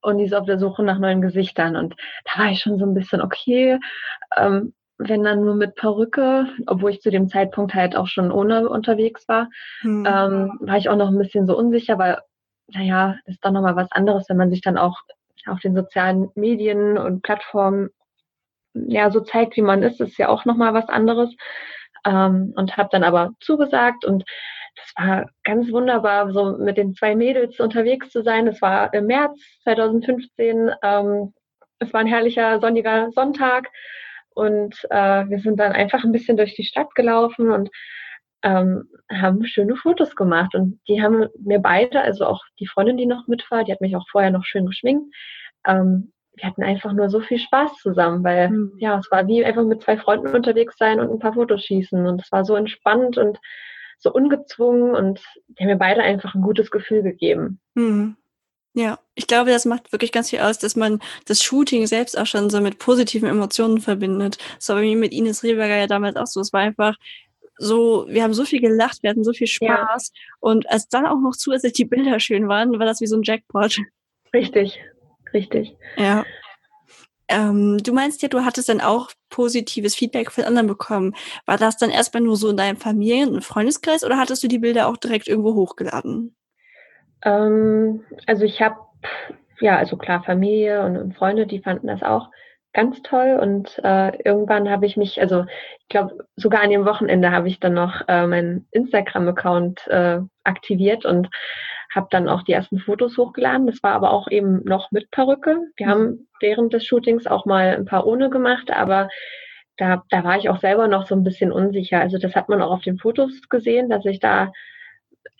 und 0.00 0.18
die 0.18 0.24
ist 0.24 0.34
auf 0.34 0.46
der 0.46 0.58
Suche 0.58 0.82
nach 0.82 0.98
neuen 0.98 1.22
Gesichtern. 1.22 1.76
Und 1.76 1.94
da 2.24 2.42
war 2.42 2.50
ich 2.50 2.60
schon 2.60 2.78
so 2.78 2.84
ein 2.84 2.94
bisschen, 2.94 3.20
okay, 3.20 3.78
ähm, 4.36 4.74
wenn 4.98 5.24
dann 5.24 5.44
nur 5.44 5.56
mit 5.56 5.74
Perücke, 5.74 6.46
obwohl 6.66 6.90
ich 6.90 7.00
zu 7.00 7.10
dem 7.10 7.28
Zeitpunkt 7.28 7.74
halt 7.74 7.96
auch 7.96 8.06
schon 8.06 8.30
ohne 8.30 8.68
unterwegs 8.68 9.28
war, 9.28 9.48
mhm. 9.82 10.06
ähm, 10.06 10.58
war 10.60 10.76
ich 10.76 10.88
auch 10.88 10.96
noch 10.96 11.08
ein 11.08 11.18
bisschen 11.18 11.46
so 11.46 11.56
unsicher, 11.56 11.98
weil, 11.98 12.18
naja, 12.68 13.16
ist 13.26 13.44
doch 13.44 13.50
nochmal 13.50 13.76
was 13.76 13.90
anderes, 13.92 14.28
wenn 14.28 14.36
man 14.36 14.50
sich 14.50 14.60
dann 14.60 14.78
auch 14.78 14.98
auf 15.46 15.60
den 15.60 15.74
sozialen 15.74 16.30
Medien 16.34 16.96
und 16.96 17.22
Plattformen 17.22 17.90
ja 18.74 19.10
so 19.10 19.20
zeigt, 19.20 19.56
wie 19.56 19.62
man 19.62 19.82
ist, 19.82 20.00
ist 20.00 20.18
ja 20.18 20.28
auch 20.28 20.44
nochmal 20.44 20.74
was 20.74 20.88
anderes. 20.88 21.34
Ähm, 22.06 22.52
und 22.56 22.76
habe 22.76 22.88
dann 22.92 23.04
aber 23.04 23.30
zugesagt 23.40 24.04
und 24.04 24.24
das 24.76 24.92
war 24.96 25.30
ganz 25.44 25.70
wunderbar, 25.70 26.32
so 26.32 26.56
mit 26.58 26.76
den 26.76 26.94
zwei 26.94 27.14
Mädels 27.14 27.60
unterwegs 27.60 28.10
zu 28.10 28.22
sein. 28.22 28.46
Es 28.48 28.60
war 28.60 28.92
im 28.94 29.06
März 29.06 29.38
2015. 29.62 30.70
Ähm, 30.82 31.32
es 31.78 31.92
war 31.92 32.00
ein 32.00 32.06
herrlicher 32.06 32.60
sonniger 32.60 33.10
Sonntag 33.12 33.68
und 34.34 34.74
äh, 34.90 35.28
wir 35.28 35.38
sind 35.38 35.58
dann 35.58 35.72
einfach 35.72 36.04
ein 36.04 36.12
bisschen 36.12 36.36
durch 36.36 36.54
die 36.54 36.64
Stadt 36.64 36.94
gelaufen 36.94 37.50
und 37.50 37.70
ähm, 38.42 38.88
haben 39.10 39.44
schöne 39.46 39.76
Fotos 39.76 40.16
gemacht. 40.16 40.54
Und 40.54 40.80
die 40.88 41.02
haben 41.02 41.28
mir 41.40 41.60
beide, 41.60 42.00
also 42.02 42.26
auch 42.26 42.42
die 42.58 42.66
Freundin, 42.66 42.96
die 42.96 43.06
noch 43.06 43.26
mit 43.26 43.48
war, 43.50 43.64
die 43.64 43.72
hat 43.72 43.80
mich 43.80 43.96
auch 43.96 44.06
vorher 44.10 44.30
noch 44.30 44.44
schön 44.44 44.66
geschminkt. 44.66 45.14
Ähm, 45.66 46.12
wir 46.36 46.48
hatten 46.48 46.64
einfach 46.64 46.92
nur 46.92 47.08
so 47.10 47.20
viel 47.20 47.38
Spaß 47.38 47.76
zusammen, 47.76 48.24
weil 48.24 48.50
mhm. 48.50 48.72
ja, 48.78 48.98
es 48.98 49.10
war 49.10 49.26
wie 49.28 49.44
einfach 49.44 49.64
mit 49.64 49.82
zwei 49.82 49.96
Freunden 49.96 50.34
unterwegs 50.34 50.76
sein 50.76 50.98
und 50.98 51.10
ein 51.10 51.20
paar 51.20 51.34
Fotos 51.34 51.64
schießen. 51.64 52.06
Und 52.06 52.22
es 52.22 52.32
war 52.32 52.44
so 52.44 52.56
entspannt 52.56 53.16
und 53.16 53.38
so 54.04 54.12
ungezwungen 54.12 54.94
und 54.94 55.20
die 55.48 55.64
haben 55.64 55.70
mir 55.70 55.76
beide 55.76 56.02
einfach 56.02 56.34
ein 56.34 56.42
gutes 56.42 56.70
Gefühl 56.70 57.02
gegeben. 57.02 57.58
Mhm. 57.74 58.16
Ja, 58.74 58.98
ich 59.14 59.26
glaube, 59.26 59.50
das 59.50 59.64
macht 59.64 59.92
wirklich 59.92 60.12
ganz 60.12 60.30
viel 60.30 60.40
aus, 60.40 60.58
dass 60.58 60.76
man 60.76 61.00
das 61.26 61.42
Shooting 61.42 61.86
selbst 61.86 62.18
auch 62.18 62.26
schon 62.26 62.50
so 62.50 62.60
mit 62.60 62.78
positiven 62.78 63.28
Emotionen 63.28 63.80
verbindet. 63.80 64.36
Das 64.56 64.68
war 64.68 64.76
bei 64.76 64.82
mir 64.82 64.96
mit 64.96 65.12
Ines 65.12 65.42
Rehberger 65.42 65.76
ja 65.76 65.86
damals 65.86 66.16
auch 66.16 66.26
so. 66.26 66.40
Es 66.40 66.52
war 66.52 66.60
einfach 66.60 66.96
so, 67.56 68.06
wir 68.08 68.24
haben 68.24 68.34
so 68.34 68.44
viel 68.44 68.60
gelacht, 68.60 69.02
wir 69.02 69.10
hatten 69.10 69.24
so 69.24 69.32
viel 69.32 69.46
Spaß. 69.46 70.12
Ja. 70.12 70.20
Und 70.40 70.68
als 70.70 70.88
dann 70.88 71.06
auch 71.06 71.20
noch 71.20 71.36
zusätzlich 71.36 71.72
die 71.74 71.84
Bilder 71.84 72.18
schön 72.18 72.48
waren, 72.48 72.78
war 72.78 72.86
das 72.86 73.00
wie 73.00 73.06
so 73.06 73.16
ein 73.16 73.22
Jackpot. 73.22 73.78
Richtig, 74.34 74.80
richtig. 75.32 75.76
Ja. 75.96 76.24
Ähm, 77.34 77.78
du 77.82 77.92
meinst 77.92 78.22
ja, 78.22 78.28
du 78.28 78.44
hattest 78.44 78.68
dann 78.68 78.80
auch 78.80 79.10
positives 79.28 79.96
Feedback 79.96 80.30
von 80.30 80.44
anderen 80.44 80.68
bekommen. 80.68 81.14
War 81.46 81.58
das 81.58 81.76
dann 81.76 81.90
erstmal 81.90 82.22
nur 82.22 82.36
so 82.36 82.48
in 82.48 82.56
deinem 82.56 82.76
Familien- 82.76 83.34
und 83.34 83.44
Freundeskreis 83.44 84.04
oder 84.04 84.18
hattest 84.18 84.44
du 84.44 84.48
die 84.48 84.60
Bilder 84.60 84.86
auch 84.86 84.96
direkt 84.96 85.26
irgendwo 85.26 85.54
hochgeladen? 85.54 86.36
Ähm, 87.24 88.04
also 88.26 88.44
ich 88.44 88.62
habe, 88.62 88.76
ja, 89.60 89.76
also 89.76 89.96
klar, 89.96 90.22
Familie 90.22 90.84
und, 90.84 90.96
und, 90.96 91.16
Freunde, 91.16 91.46
die 91.46 91.60
fanden 91.60 91.88
das 91.88 92.02
auch 92.02 92.28
ganz 92.72 93.02
toll 93.02 93.38
und 93.40 93.80
äh, 93.84 94.16
irgendwann 94.24 94.68
habe 94.68 94.86
ich 94.86 94.96
mich, 94.96 95.20
also 95.20 95.44
ich 95.80 95.88
glaube, 95.88 96.26
sogar 96.36 96.62
an 96.62 96.70
dem 96.70 96.84
Wochenende 96.84 97.30
habe 97.30 97.48
ich 97.48 97.60
dann 97.60 97.74
noch 97.74 98.02
äh, 98.08 98.26
meinen 98.26 98.66
Instagram-Account 98.72 99.86
äh, 99.88 100.20
aktiviert 100.44 101.04
und 101.04 101.28
habe 101.94 102.08
dann 102.10 102.28
auch 102.28 102.42
die 102.42 102.52
ersten 102.52 102.78
Fotos 102.78 103.16
hochgeladen. 103.16 103.66
Das 103.66 103.82
war 103.82 103.92
aber 103.92 104.12
auch 104.12 104.28
eben 104.28 104.64
noch 104.64 104.90
mit 104.90 105.10
Perücke. 105.10 105.58
Wir 105.76 105.86
haben 105.86 106.28
während 106.40 106.72
des 106.72 106.84
Shootings 106.84 107.26
auch 107.26 107.46
mal 107.46 107.76
ein 107.76 107.84
paar 107.84 108.06
ohne 108.06 108.30
gemacht, 108.30 108.70
aber 108.70 109.08
da, 109.76 110.04
da 110.10 110.24
war 110.24 110.36
ich 110.36 110.48
auch 110.48 110.60
selber 110.60 110.88
noch 110.88 111.06
so 111.06 111.14
ein 111.14 111.24
bisschen 111.24 111.52
unsicher. 111.52 112.00
Also 112.00 112.18
das 112.18 112.34
hat 112.34 112.48
man 112.48 112.62
auch 112.62 112.70
auf 112.70 112.82
den 112.82 112.98
Fotos 112.98 113.48
gesehen, 113.48 113.88
dass 113.88 114.04
ich 114.06 114.20
da 114.20 114.52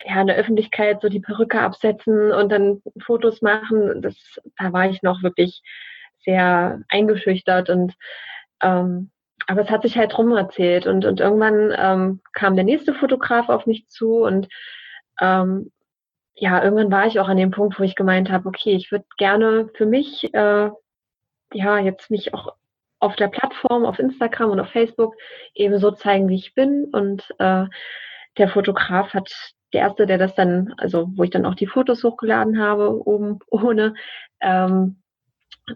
ja 0.05 0.21
in 0.21 0.27
der 0.27 0.35
Öffentlichkeit 0.37 1.01
so 1.01 1.09
die 1.09 1.19
Perücke 1.19 1.59
absetzen 1.59 2.31
und 2.31 2.51
dann 2.51 2.81
Fotos 2.99 3.41
machen. 3.41 4.01
Das, 4.01 4.15
da 4.57 4.73
war 4.73 4.89
ich 4.89 5.01
noch 5.03 5.23
wirklich 5.23 5.61
sehr 6.23 6.81
eingeschüchtert 6.89 7.69
und 7.69 7.93
ähm, 8.61 9.11
aber 9.47 9.61
es 9.61 9.69
hat 9.69 9.83
sich 9.83 9.97
halt 9.97 10.17
rum 10.17 10.35
erzählt 10.35 10.87
und, 10.87 11.05
und 11.05 11.19
irgendwann 11.19 11.71
ähm, 11.77 12.21
kam 12.33 12.55
der 12.55 12.65
nächste 12.65 12.93
Fotograf 12.93 13.47
auf 13.49 13.67
mich 13.67 13.87
zu 13.89 14.23
und 14.23 14.47
ähm, 15.21 15.71
ja, 16.35 16.61
irgendwann 16.63 16.91
war 16.91 17.07
ich 17.07 17.19
auch 17.19 17.29
an 17.29 17.37
dem 17.37 17.51
Punkt, 17.51 17.79
wo 17.79 17.83
ich 17.83 17.95
gemeint 17.95 18.29
habe, 18.29 18.47
okay, 18.47 18.71
ich 18.75 18.91
würde 18.91 19.05
gerne 19.17 19.69
für 19.73 19.85
mich 19.85 20.33
äh, 20.33 20.69
ja 21.53 21.79
jetzt 21.79 22.11
mich 22.11 22.33
auch 22.33 22.55
auf 22.99 23.15
der 23.15 23.27
Plattform, 23.27 23.85
auf 23.85 23.99
Instagram 23.99 24.51
und 24.51 24.59
auf 24.59 24.69
Facebook 24.69 25.15
eben 25.53 25.77
so 25.79 25.91
zeigen, 25.91 26.27
wie 26.27 26.35
ich 26.35 26.53
bin. 26.53 26.85
Und 26.91 27.23
äh, 27.39 27.65
der 28.37 28.49
Fotograf 28.49 29.13
hat 29.13 29.31
der 29.73 29.81
erste, 29.81 30.05
der 30.05 30.17
das 30.17 30.35
dann, 30.35 30.73
also 30.77 31.09
wo 31.15 31.23
ich 31.23 31.29
dann 31.29 31.45
auch 31.45 31.55
die 31.55 31.67
Fotos 31.67 32.03
hochgeladen 32.03 32.59
habe, 32.59 33.05
oben 33.05 33.39
ohne, 33.49 33.93
ähm, 34.41 35.01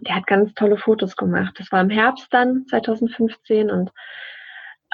der 0.02 0.16
hat 0.16 0.26
ganz 0.26 0.54
tolle 0.54 0.76
Fotos 0.76 1.16
gemacht. 1.16 1.54
Das 1.58 1.72
war 1.72 1.80
im 1.80 1.90
Herbst 1.90 2.28
dann, 2.32 2.66
2015, 2.68 3.70
und 3.70 3.90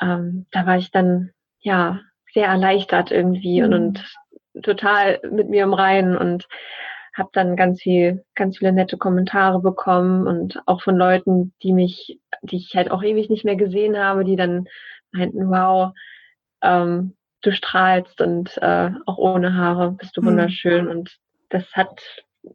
ähm, 0.00 0.46
da 0.52 0.66
war 0.66 0.79
ich 0.79 0.90
dann 0.90 1.33
ja 1.61 2.00
sehr 2.33 2.46
erleichtert 2.46 3.11
irgendwie 3.11 3.61
mhm. 3.61 3.66
und, 3.66 3.74
und 3.74 4.14
total 4.62 5.21
mit 5.31 5.49
mir 5.49 5.64
im 5.64 5.75
Reinen 5.75 6.16
und 6.16 6.49
habe 7.14 7.31
dann 7.33 7.57
ganz 7.57 7.81
viel, 7.81 8.25
ganz 8.35 8.59
viele 8.59 8.73
nette 8.73 8.99
Kommentare 8.99 9.61
bekommen 9.61 10.27
und 10.27 10.61
auch 10.66 10.83
von 10.83 10.97
Leuten, 10.97 11.55
die 11.62 11.73
mich, 11.73 12.21
die 12.42 12.57
ich 12.57 12.75
halt 12.77 12.90
auch 12.90 13.03
ewig 13.03 13.31
nicht 13.31 13.45
mehr 13.45 13.57
gesehen 13.57 13.97
habe, 13.97 14.25
die 14.25 14.37
dann 14.37 14.69
meinten, 15.12 15.49
wow, 15.49 15.92
ähm, 16.62 17.14
du 17.40 17.53
strahlst 17.53 18.21
und 18.21 18.57
äh, 18.59 18.90
auch 19.07 19.19
ohne 19.19 19.55
Haare 19.55 19.92
bist 19.92 20.16
du 20.16 20.21
hm. 20.21 20.29
wunderschön. 20.29 20.85
Mhm. 20.85 20.90
Und 20.90 21.16
das 21.49 21.64
hat 21.73 22.03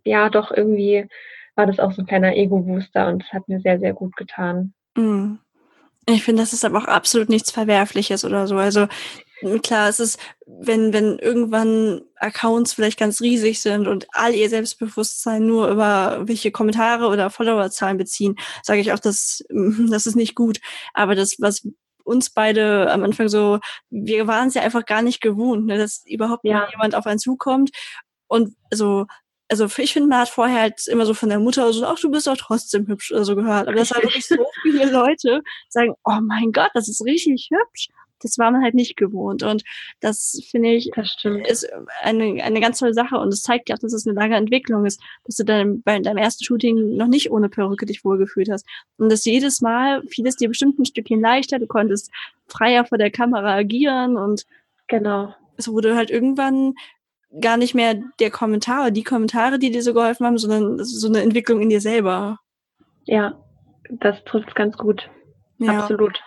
ja 0.03 0.29
doch 0.29 0.51
irgendwie 0.51 1.07
war 1.55 1.65
das 1.65 1.79
auch 1.79 1.91
so 1.91 2.01
ein 2.01 2.07
kleiner 2.07 2.35
Ego-Booster 2.35 3.07
und 3.07 3.23
es 3.23 3.33
hat 3.33 3.47
mir 3.47 3.59
sehr, 3.59 3.79
sehr 3.79 3.93
gut 3.93 4.15
getan. 4.15 4.73
Mhm. 4.95 5.39
Ich 6.07 6.23
finde, 6.23 6.41
das 6.41 6.53
ist 6.53 6.65
aber 6.65 6.79
auch 6.79 6.85
absolut 6.85 7.29
nichts 7.29 7.51
Verwerfliches 7.51 8.25
oder 8.25 8.47
so. 8.47 8.57
Also 8.57 8.87
klar, 9.61 9.89
es 9.89 9.99
ist, 9.99 10.19
wenn, 10.45 10.93
wenn 10.93 11.17
irgendwann 11.19 12.01
Accounts 12.15 12.73
vielleicht 12.73 12.99
ganz 12.99 13.21
riesig 13.21 13.61
sind 13.61 13.87
und 13.87 14.07
all 14.13 14.33
ihr 14.33 14.49
Selbstbewusstsein 14.49 15.45
nur 15.45 15.69
über 15.69 16.21
welche 16.27 16.51
Kommentare 16.51 17.07
oder 17.07 17.29
Followerzahlen 17.29 17.97
beziehen, 17.97 18.35
sage 18.63 18.81
ich 18.81 18.91
auch, 18.91 18.99
das, 18.99 19.43
das 19.89 20.05
ist 20.05 20.15
nicht 20.15 20.35
gut. 20.35 20.59
Aber 20.93 21.15
das, 21.15 21.35
was 21.39 21.67
uns 22.03 22.29
beide 22.29 22.91
am 22.91 23.03
Anfang 23.03 23.29
so, 23.29 23.59
wir 23.89 24.27
waren 24.27 24.47
es 24.47 24.55
ja 24.55 24.61
einfach 24.63 24.85
gar 24.85 25.01
nicht 25.01 25.21
gewohnt, 25.21 25.65
ne, 25.65 25.77
dass 25.77 26.03
überhaupt 26.05 26.43
ja. 26.43 26.67
jemand 26.71 26.95
auf 26.95 27.05
einen 27.05 27.19
zukommt 27.19 27.71
und 28.27 28.55
so 28.71 29.05
also 29.51 29.65
ich 29.65 29.91
finde, 29.91 30.07
man 30.07 30.19
hat 30.19 30.29
vorher 30.29 30.61
halt 30.61 30.87
immer 30.87 31.05
so 31.05 31.13
von 31.13 31.27
der 31.27 31.39
Mutter 31.39 31.73
so, 31.73 31.85
ach, 31.85 31.99
du 31.99 32.09
bist 32.09 32.25
doch 32.25 32.37
trotzdem 32.37 32.87
hübsch 32.87 33.11
oder 33.11 33.25
so 33.25 33.35
gehört. 33.35 33.67
Aber 33.67 33.75
das 33.75 33.91
war 33.91 34.01
wirklich 34.01 34.25
so 34.25 34.37
viele 34.61 34.89
Leute 34.89 35.41
sagen, 35.67 35.93
oh 36.05 36.19
mein 36.21 36.53
Gott, 36.53 36.71
das 36.73 36.87
ist 36.87 37.03
richtig 37.03 37.49
hübsch. 37.51 37.89
Das 38.21 38.37
war 38.37 38.51
man 38.51 38.63
halt 38.63 38.73
nicht 38.73 38.97
gewohnt. 38.97 39.43
Und 39.43 39.63
das 39.99 40.41
finde 40.49 40.69
ich, 40.69 40.91
das 40.95 41.15
ist 41.47 41.69
eine, 42.01 42.43
eine 42.43 42.59
ganz 42.59 42.79
tolle 42.79 42.93
Sache. 42.93 43.17
Und 43.17 43.29
es 43.29 43.43
zeigt 43.43 43.69
ja 43.69 43.75
auch, 43.75 43.79
dass 43.79 43.93
es 43.93 44.07
eine 44.07 44.19
lange 44.19 44.35
Entwicklung 44.35 44.85
ist, 44.85 45.01
dass 45.25 45.35
du 45.35 45.43
dann 45.43 45.81
bei 45.81 45.99
deinem 45.99 46.17
ersten 46.17 46.43
Shooting 46.43 46.95
noch 46.95 47.07
nicht 47.07 47.31
ohne 47.31 47.49
Perücke 47.49 47.85
dich 47.85 48.03
wohlgefühlt 48.05 48.49
hast. 48.49 48.65
Und 48.97 49.11
dass 49.11 49.25
jedes 49.25 49.61
Mal 49.61 50.03
vieles 50.07 50.35
dir 50.35 50.49
bestimmt 50.49 50.79
ein 50.79 50.85
Stückchen 50.85 51.21
leichter, 51.21 51.59
du 51.59 51.67
konntest 51.67 52.11
freier 52.47 52.85
vor 52.85 52.97
der 52.97 53.11
Kamera 53.11 53.55
agieren 53.55 54.17
und 54.17 54.45
genau. 54.87 55.33
Es 55.57 55.67
wurde 55.67 55.95
halt 55.95 56.09
irgendwann 56.09 56.73
gar 57.39 57.57
nicht 57.57 57.75
mehr 57.75 57.95
der 58.19 58.31
Kommentar, 58.31 58.91
die 58.91 59.03
Kommentare, 59.03 59.57
die 59.57 59.71
dir 59.71 59.83
so 59.83 59.93
geholfen 59.93 60.25
haben, 60.25 60.37
sondern 60.37 60.83
so 60.83 61.07
eine 61.07 61.21
Entwicklung 61.21 61.61
in 61.61 61.69
dir 61.69 61.81
selber. 61.81 62.39
Ja, 63.05 63.37
das 63.89 64.23
trifft 64.25 64.55
ganz 64.55 64.77
gut. 64.77 65.09
Ja. 65.59 65.79
Absolut. 65.79 66.21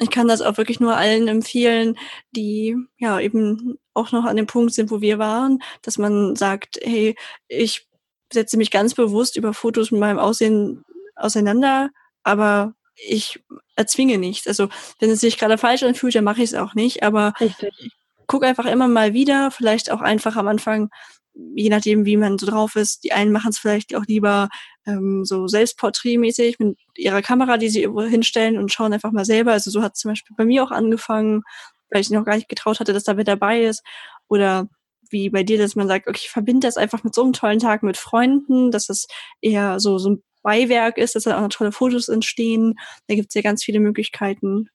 Ich 0.00 0.10
kann 0.10 0.28
das 0.28 0.40
auch 0.40 0.56
wirklich 0.56 0.80
nur 0.80 0.96
allen 0.96 1.28
empfehlen, 1.28 1.98
die 2.32 2.74
ja 2.98 3.20
eben 3.20 3.78
auch 3.92 4.12
noch 4.12 4.24
an 4.24 4.36
dem 4.36 4.46
Punkt 4.46 4.72
sind, 4.72 4.90
wo 4.90 5.00
wir 5.02 5.18
waren, 5.18 5.62
dass 5.82 5.98
man 5.98 6.36
sagt, 6.36 6.78
hey, 6.82 7.14
ich 7.48 7.86
setze 8.32 8.56
mich 8.56 8.70
ganz 8.70 8.94
bewusst 8.94 9.36
über 9.36 9.52
Fotos 9.52 9.90
mit 9.90 10.00
meinem 10.00 10.18
Aussehen 10.18 10.84
auseinander, 11.16 11.90
aber 12.22 12.74
ich 12.94 13.42
erzwinge 13.76 14.18
nichts. 14.18 14.46
Also 14.46 14.68
wenn 15.00 15.10
es 15.10 15.20
sich 15.20 15.38
gerade 15.38 15.58
falsch 15.58 15.82
anfühlt, 15.82 16.14
dann 16.14 16.24
mache 16.24 16.42
ich 16.42 16.50
es 16.50 16.54
auch 16.54 16.74
nicht. 16.74 17.02
Aber 17.02 17.34
Richtig. 17.38 17.74
ich 17.78 17.92
guck 18.26 18.44
einfach 18.44 18.66
immer 18.66 18.88
mal 18.88 19.12
wieder, 19.12 19.50
vielleicht 19.50 19.90
auch 19.90 20.00
einfach 20.00 20.36
am 20.36 20.48
Anfang, 20.48 20.90
je 21.34 21.68
nachdem, 21.68 22.04
wie 22.04 22.16
man 22.16 22.38
so 22.38 22.46
drauf 22.46 22.76
ist. 22.76 23.04
Die 23.04 23.12
einen 23.12 23.32
machen 23.32 23.50
es 23.50 23.58
vielleicht 23.58 23.94
auch 23.94 24.04
lieber 24.06 24.48
ähm, 24.86 25.24
so 25.24 25.46
selbstporträtmäßig 25.46 26.58
mit 26.58 26.78
ihrer 26.96 27.22
Kamera, 27.22 27.56
die 27.56 27.68
sie 27.68 27.82
irgendwo 27.82 28.02
hinstellen 28.02 28.58
und 28.58 28.72
schauen 28.72 28.92
einfach 28.92 29.12
mal 29.12 29.24
selber. 29.24 29.52
Also 29.52 29.70
so 29.70 29.82
hat 29.82 29.92
es 29.94 30.00
zum 30.00 30.10
Beispiel 30.10 30.34
bei 30.36 30.44
mir 30.44 30.64
auch 30.64 30.70
angefangen, 30.70 31.42
weil 31.90 32.00
ich 32.00 32.10
noch 32.10 32.24
gar 32.24 32.36
nicht 32.36 32.48
getraut 32.48 32.80
hatte, 32.80 32.92
dass 32.92 33.04
da 33.04 33.16
wer 33.16 33.24
dabei 33.24 33.62
ist. 33.62 33.82
Oder 34.28 34.68
wie 35.10 35.28
bei 35.30 35.42
dir, 35.42 35.58
dass 35.58 35.76
man 35.76 35.88
sagt, 35.88 36.06
okay, 36.06 36.20
ich 36.22 36.30
verbinde 36.30 36.66
das 36.66 36.76
einfach 36.76 37.04
mit 37.04 37.14
so 37.14 37.22
einem 37.22 37.32
tollen 37.32 37.58
Tag 37.58 37.82
mit 37.82 37.96
Freunden, 37.96 38.70
dass 38.70 38.88
es 38.88 39.06
eher 39.40 39.80
so, 39.80 39.98
so 39.98 40.10
ein 40.10 40.22
Beiwerk 40.42 40.98
ist, 40.98 41.14
dass 41.14 41.24
da 41.24 41.36
auch 41.36 41.42
noch 41.42 41.48
tolle 41.48 41.72
Fotos 41.72 42.08
entstehen. 42.08 42.76
Da 43.08 43.14
gibt 43.14 43.28
es 43.30 43.34
ja 43.34 43.42
ganz 43.42 43.62
viele 43.62 43.80
Möglichkeiten. 43.80 44.68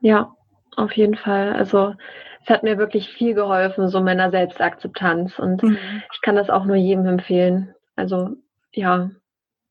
Ja, 0.00 0.34
auf 0.76 0.92
jeden 0.92 1.16
Fall. 1.16 1.52
Also 1.52 1.94
es 2.42 2.50
hat 2.50 2.62
mir 2.62 2.78
wirklich 2.78 3.08
viel 3.10 3.34
geholfen, 3.34 3.88
so 3.88 4.00
meiner 4.00 4.30
Selbstakzeptanz. 4.30 5.38
Und 5.38 5.62
mhm. 5.62 5.78
ich 6.12 6.20
kann 6.22 6.34
das 6.34 6.50
auch 6.50 6.64
nur 6.64 6.76
jedem 6.76 7.06
empfehlen. 7.06 7.74
Also 7.94 8.30
ja, 8.72 9.10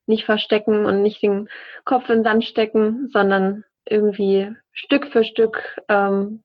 nicht 0.06 0.24
verstecken 0.24 0.84
und 0.84 1.02
nicht 1.02 1.22
den 1.22 1.48
Kopf 1.84 2.08
in 2.08 2.18
den 2.18 2.24
Sand 2.24 2.44
stecken, 2.44 3.08
sondern 3.12 3.64
irgendwie 3.84 4.54
Stück 4.72 5.08
für 5.08 5.24
Stück 5.24 5.80
ähm, 5.88 6.42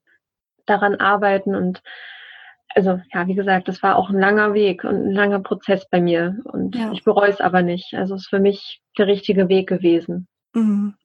daran 0.66 0.96
arbeiten. 0.96 1.56
Und 1.56 1.82
also 2.76 3.00
ja, 3.14 3.28
wie 3.28 3.36
gesagt, 3.36 3.68
das 3.68 3.82
war 3.82 3.96
auch 3.96 4.10
ein 4.10 4.20
langer 4.20 4.54
Weg 4.54 4.84
und 4.84 5.08
ein 5.08 5.12
langer 5.12 5.40
Prozess 5.40 5.88
bei 5.90 6.02
mir. 6.02 6.38
Und 6.44 6.76
ja. 6.76 6.92
ich 6.92 7.04
bereue 7.04 7.30
es 7.30 7.42
aber 7.42 7.62
nicht. 7.62 7.94
Also 7.94 8.16
es 8.16 8.24
ist 8.24 8.30
für 8.30 8.40
mich 8.40 8.82
der 8.98 9.08
richtige 9.08 9.50
Weg 9.50 9.68
gewesen. 9.68 10.28
Mhm. 10.54 10.96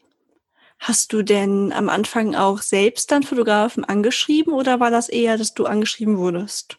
Hast 0.78 1.12
du 1.12 1.22
denn 1.22 1.72
am 1.72 1.88
Anfang 1.88 2.34
auch 2.34 2.58
selbst 2.58 3.12
dann 3.12 3.22
Fotografen 3.22 3.84
angeschrieben 3.84 4.52
oder 4.52 4.80
war 4.80 4.90
das 4.90 5.08
eher, 5.08 5.38
dass 5.38 5.54
du 5.54 5.64
angeschrieben 5.64 6.18
wurdest? 6.18 6.78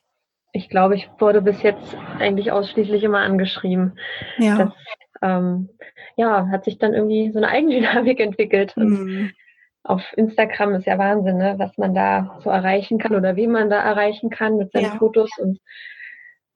Ich 0.54 0.70
glaube, 0.70 0.96
ich 0.96 1.10
wurde 1.18 1.42
bis 1.42 1.62
jetzt 1.64 1.98
eigentlich 2.20 2.52
ausschließlich 2.52 3.04
immer 3.04 3.20
angeschrieben. 3.20 4.00
Ja. 4.38 4.58
Das, 4.58 4.74
ähm, 5.24 5.70
ja, 6.16 6.48
hat 6.50 6.64
sich 6.64 6.78
dann 6.78 6.94
irgendwie 6.94 7.32
so 7.32 7.40
eine 7.40 7.50
Eigendynamik 7.50 8.20
entwickelt. 8.22 8.78
Mhm. 8.78 9.32
auf 9.84 10.02
Instagram 10.16 10.76
ist 10.76 10.86
ja 10.86 10.98
Wahnsinn, 10.98 11.38
ne, 11.38 11.56
was 11.58 11.78
man 11.78 11.94
da 11.94 12.40
so 12.44 12.50
erreichen 12.50 13.00
kann 13.00 13.16
oder 13.16 13.36
wie 13.36 13.48
man 13.48 13.70
da 13.70 13.82
erreichen 13.82 14.30
kann 14.30 14.58
mit 14.58 14.72
seinen 14.72 14.86
ja. 14.86 14.96
Fotos. 14.98 15.30
Und 15.40 15.60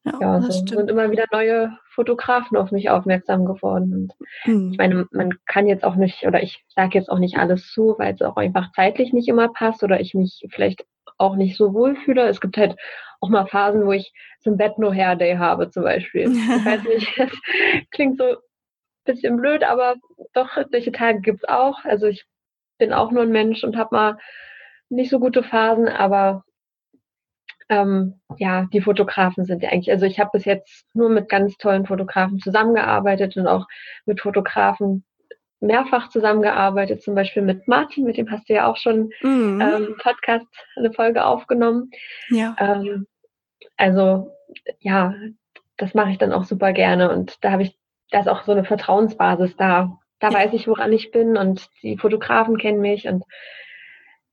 ja, 0.05 0.13
ja 0.21 0.41
so 0.41 0.51
sind 0.51 0.89
immer 0.89 1.11
wieder 1.11 1.25
neue 1.31 1.71
Fotografen 1.89 2.55
auf 2.55 2.71
mich 2.71 2.89
aufmerksam 2.89 3.45
geworden. 3.45 3.93
Und 3.93 4.13
mhm. 4.45 4.71
ich 4.71 4.77
meine, 4.77 5.07
man 5.11 5.33
kann 5.45 5.67
jetzt 5.67 5.83
auch 5.83 5.95
nicht, 5.95 6.25
oder 6.25 6.41
ich 6.43 6.63
sage 6.67 6.97
jetzt 6.97 7.09
auch 7.09 7.19
nicht 7.19 7.37
alles 7.37 7.71
zu, 7.71 7.95
weil 7.97 8.13
es 8.13 8.21
auch 8.21 8.37
einfach 8.37 8.71
zeitlich 8.73 9.11
nicht 9.11 9.27
immer 9.27 9.49
passt 9.49 9.83
oder 9.83 9.99
ich 9.99 10.13
mich 10.13 10.45
vielleicht 10.51 10.85
auch 11.17 11.35
nicht 11.35 11.57
so 11.57 11.73
wohl 11.73 11.95
fühle. 11.95 12.27
Es 12.27 12.41
gibt 12.41 12.57
halt 12.57 12.75
auch 13.19 13.29
mal 13.29 13.47
Phasen, 13.47 13.85
wo 13.85 13.91
ich 13.91 14.13
zum 14.41 14.57
Bett 14.57 14.77
nur 14.77 14.93
Hair 14.93 15.15
Day 15.15 15.35
habe, 15.37 15.69
zum 15.69 15.83
Beispiel. 15.83 16.31
Ich 16.31 16.65
weiß 16.65 16.83
nicht, 16.87 17.13
das 17.17 17.31
klingt 17.91 18.17
so 18.17 18.23
ein 18.25 18.35
bisschen 19.05 19.37
blöd, 19.37 19.63
aber 19.63 19.95
doch, 20.33 20.57
solche 20.71 20.91
Tage 20.91 21.21
gibt 21.21 21.39
es 21.43 21.49
auch. 21.49 21.83
Also 21.83 22.07
ich 22.07 22.25
bin 22.77 22.93
auch 22.93 23.11
nur 23.11 23.23
ein 23.23 23.31
Mensch 23.31 23.63
und 23.63 23.77
habe 23.77 23.95
mal 23.95 24.17
nicht 24.89 25.09
so 25.09 25.19
gute 25.19 25.43
Phasen, 25.43 25.87
aber 25.87 26.43
ähm, 27.69 28.21
ja, 28.37 28.67
die 28.71 28.81
Fotografen 28.81 29.45
sind 29.45 29.61
ja 29.61 29.69
eigentlich, 29.69 29.91
also 29.91 30.05
ich 30.05 30.19
habe 30.19 30.29
bis 30.33 30.45
jetzt 30.45 30.85
nur 30.93 31.09
mit 31.09 31.27
ganz 31.27 31.57
tollen 31.57 31.85
Fotografen 31.85 32.39
zusammengearbeitet 32.39 33.35
und 33.35 33.47
auch 33.47 33.67
mit 34.05 34.21
Fotografen 34.21 35.03
mehrfach 35.59 36.09
zusammengearbeitet, 36.09 37.01
zum 37.01 37.15
Beispiel 37.15 37.41
mit 37.41 37.67
Martin, 37.67 38.05
mit 38.05 38.17
dem 38.17 38.29
hast 38.29 38.47
du 38.49 38.53
ja 38.53 38.67
auch 38.67 38.77
schon 38.77 39.11
mhm. 39.21 39.61
ähm, 39.61 39.95
Podcast, 40.01 40.47
eine 40.75 40.93
Folge 40.93 41.25
aufgenommen. 41.25 41.91
Ja. 42.29 42.55
Ähm, 42.59 43.07
also 43.75 44.31
ja, 44.79 45.13
das 45.77 45.93
mache 45.93 46.11
ich 46.11 46.17
dann 46.17 46.33
auch 46.33 46.43
super 46.43 46.73
gerne 46.73 47.11
und 47.11 47.43
da 47.43 47.51
habe 47.51 47.63
ich, 47.63 47.77
da 48.11 48.19
ist 48.19 48.29
auch 48.29 48.43
so 48.43 48.51
eine 48.51 48.65
Vertrauensbasis 48.65 49.55
da. 49.57 49.97
Da 50.19 50.29
ja. 50.29 50.33
weiß 50.33 50.53
ich, 50.53 50.67
woran 50.67 50.93
ich 50.93 51.11
bin 51.11 51.37
und 51.37 51.69
die 51.83 51.97
Fotografen 51.97 52.57
kennen 52.57 52.81
mich 52.81 53.07
und 53.07 53.23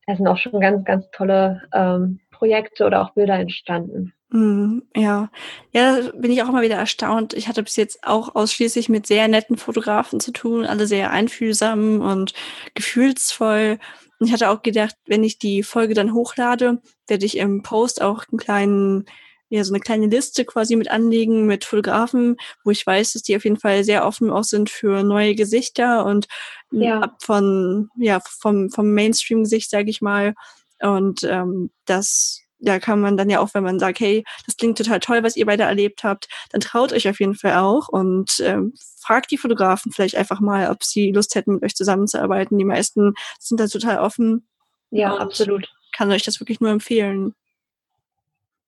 da 0.06 0.16
sind 0.16 0.26
auch 0.26 0.38
schon 0.38 0.60
ganz, 0.60 0.84
ganz 0.84 1.10
tolle 1.10 1.62
ähm, 1.72 2.20
Projekte 2.30 2.84
oder 2.84 3.02
auch 3.02 3.14
Bilder 3.14 3.34
entstanden. 3.34 4.12
Mm, 4.34 4.80
ja, 4.96 5.30
ja, 5.72 6.10
bin 6.12 6.32
ich 6.32 6.42
auch 6.42 6.48
immer 6.48 6.62
wieder 6.62 6.74
erstaunt. 6.74 7.34
Ich 7.34 7.46
hatte 7.46 7.62
bis 7.62 7.76
jetzt 7.76 8.02
auch 8.02 8.34
ausschließlich 8.34 8.88
mit 8.88 9.06
sehr 9.06 9.28
netten 9.28 9.56
Fotografen 9.56 10.18
zu 10.18 10.32
tun, 10.32 10.66
alle 10.66 10.88
sehr 10.88 11.12
einfühlsam 11.12 12.00
und 12.00 12.34
gefühlsvoll. 12.74 13.78
Und 14.18 14.26
ich 14.26 14.32
hatte 14.32 14.50
auch 14.50 14.62
gedacht, 14.62 14.96
wenn 15.06 15.22
ich 15.22 15.38
die 15.38 15.62
Folge 15.62 15.94
dann 15.94 16.14
hochlade, 16.14 16.82
werde 17.06 17.24
ich 17.24 17.36
im 17.36 17.62
Post 17.62 18.02
auch 18.02 18.24
einen 18.28 18.38
kleinen 18.40 19.06
ja 19.50 19.62
so 19.62 19.72
eine 19.72 19.80
kleine 19.80 20.06
Liste 20.06 20.44
quasi 20.44 20.74
mit 20.74 20.90
anlegen 20.90 21.46
mit 21.46 21.64
Fotografen, 21.64 22.36
wo 22.64 22.72
ich 22.72 22.84
weiß, 22.84 23.12
dass 23.12 23.22
die 23.22 23.36
auf 23.36 23.44
jeden 23.44 23.58
Fall 23.58 23.84
sehr 23.84 24.04
offen 24.04 24.30
auch 24.30 24.42
sind 24.42 24.68
für 24.68 25.04
neue 25.04 25.36
Gesichter 25.36 26.04
und 26.06 26.26
ja. 26.72 27.00
ab 27.02 27.18
von 27.22 27.88
ja 27.96 28.18
vom 28.40 28.70
vom 28.70 28.92
Mainstream-Gesicht 28.94 29.70
sage 29.70 29.90
ich 29.90 30.00
mal 30.00 30.34
und 30.80 31.22
ähm, 31.22 31.70
das 31.84 32.43
da 32.58 32.78
kann 32.78 33.00
man 33.00 33.16
dann 33.16 33.30
ja 33.30 33.40
auch, 33.40 33.54
wenn 33.54 33.64
man 33.64 33.78
sagt, 33.78 34.00
hey, 34.00 34.24
das 34.46 34.56
klingt 34.56 34.78
total 34.78 35.00
toll, 35.00 35.22
was 35.22 35.36
ihr 35.36 35.46
beide 35.46 35.64
erlebt 35.64 36.04
habt, 36.04 36.28
dann 36.50 36.60
traut 36.60 36.92
euch 36.92 37.08
auf 37.08 37.20
jeden 37.20 37.34
Fall 37.34 37.54
auch 37.54 37.88
und 37.88 38.40
ähm, 38.40 38.74
fragt 39.00 39.30
die 39.30 39.38
Fotografen 39.38 39.92
vielleicht 39.92 40.16
einfach 40.16 40.40
mal, 40.40 40.70
ob 40.70 40.82
sie 40.82 41.12
Lust 41.12 41.34
hätten, 41.34 41.54
mit 41.54 41.62
euch 41.62 41.74
zusammenzuarbeiten. 41.74 42.58
Die 42.58 42.64
meisten 42.64 43.14
sind 43.38 43.60
da 43.60 43.66
total 43.66 43.98
offen. 43.98 44.48
Ja, 44.90 45.16
absolut. 45.16 45.68
Kann 45.92 46.10
euch 46.10 46.22
das 46.22 46.40
wirklich 46.40 46.60
nur 46.60 46.70
empfehlen. 46.70 47.34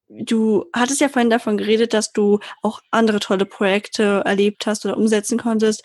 Du 0.09 0.67
hattest 0.73 1.01
ja 1.01 1.09
vorhin 1.09 1.31
davon 1.31 1.57
geredet, 1.57 1.93
dass 1.93 2.13
du 2.13 2.39
auch 2.63 2.81
andere 2.91 3.19
tolle 3.19 3.45
Projekte 3.45 4.23
erlebt 4.25 4.67
hast 4.67 4.85
oder 4.85 4.97
umsetzen 4.97 5.39
konntest. 5.39 5.83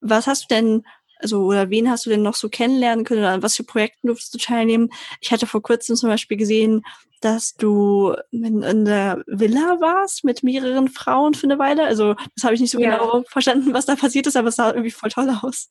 Was 0.00 0.26
hast 0.26 0.44
du 0.44 0.54
denn 0.54 0.84
also 1.20 1.44
oder 1.44 1.70
wen 1.70 1.90
hast 1.90 2.06
du 2.06 2.10
denn 2.10 2.22
noch 2.22 2.34
so 2.34 2.48
kennenlernen 2.48 3.04
können 3.04 3.20
oder 3.20 3.30
an 3.30 3.42
was 3.42 3.56
für 3.56 3.64
Projekten 3.64 4.08
durftest 4.08 4.34
du 4.34 4.38
teilnehmen? 4.38 4.90
Ich 5.20 5.32
hatte 5.32 5.46
vor 5.46 5.62
kurzem 5.62 5.96
zum 5.96 6.08
Beispiel 6.10 6.36
gesehen, 6.36 6.82
dass 7.20 7.54
du 7.56 8.14
in, 8.30 8.62
in 8.62 8.84
der 8.84 9.22
Villa 9.26 9.80
warst 9.80 10.24
mit 10.24 10.42
mehreren 10.42 10.88
Frauen 10.88 11.34
für 11.34 11.46
eine 11.46 11.58
Weile. 11.58 11.84
Also 11.84 12.14
das 12.34 12.44
habe 12.44 12.54
ich 12.54 12.60
nicht 12.60 12.70
so 12.70 12.78
ja. 12.78 12.96
genau 12.96 13.22
verstanden, 13.28 13.74
was 13.74 13.86
da 13.86 13.96
passiert 13.96 14.26
ist, 14.26 14.36
aber 14.36 14.48
es 14.48 14.56
sah 14.56 14.70
irgendwie 14.70 14.90
voll 14.90 15.10
toll 15.10 15.30
aus. 15.42 15.70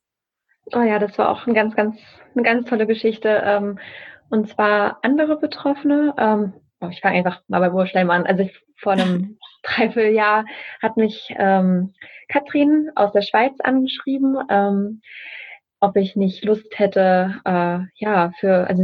Oh 0.73 0.81
ja, 0.81 0.99
das 0.99 1.17
war 1.17 1.29
auch 1.29 1.47
ein 1.47 1.53
ganz, 1.53 1.75
ganz, 1.75 1.97
eine 2.33 2.43
ganz 2.43 2.67
tolle 2.67 2.87
Geschichte. 2.87 3.41
Ähm, 3.45 3.79
und 4.29 4.49
zwar 4.49 4.99
andere 5.03 5.37
Betroffene. 5.37 6.13
Ähm, 6.17 6.53
oh, 6.81 6.89
ich 6.89 6.99
fange 6.99 7.17
einfach 7.17 7.41
mal 7.47 7.59
bei 7.59 7.71
Wurschleim 7.71 8.09
an. 8.09 8.25
Also 8.25 8.43
ich, 8.43 8.59
vor 8.77 8.93
einem 8.93 9.37
Dreivierteljahr 9.63 10.45
hat 10.81 10.97
mich 10.97 11.33
ähm, 11.37 11.93
Katrin 12.27 12.91
aus 12.95 13.11
der 13.11 13.21
Schweiz 13.21 13.59
angeschrieben, 13.59 14.37
ähm, 14.49 15.01
ob 15.79 15.95
ich 15.95 16.15
nicht 16.15 16.43
Lust 16.43 16.77
hätte, 16.77 17.35
äh, 17.45 17.79
ja, 17.95 18.31
für, 18.39 18.67
also 18.67 18.83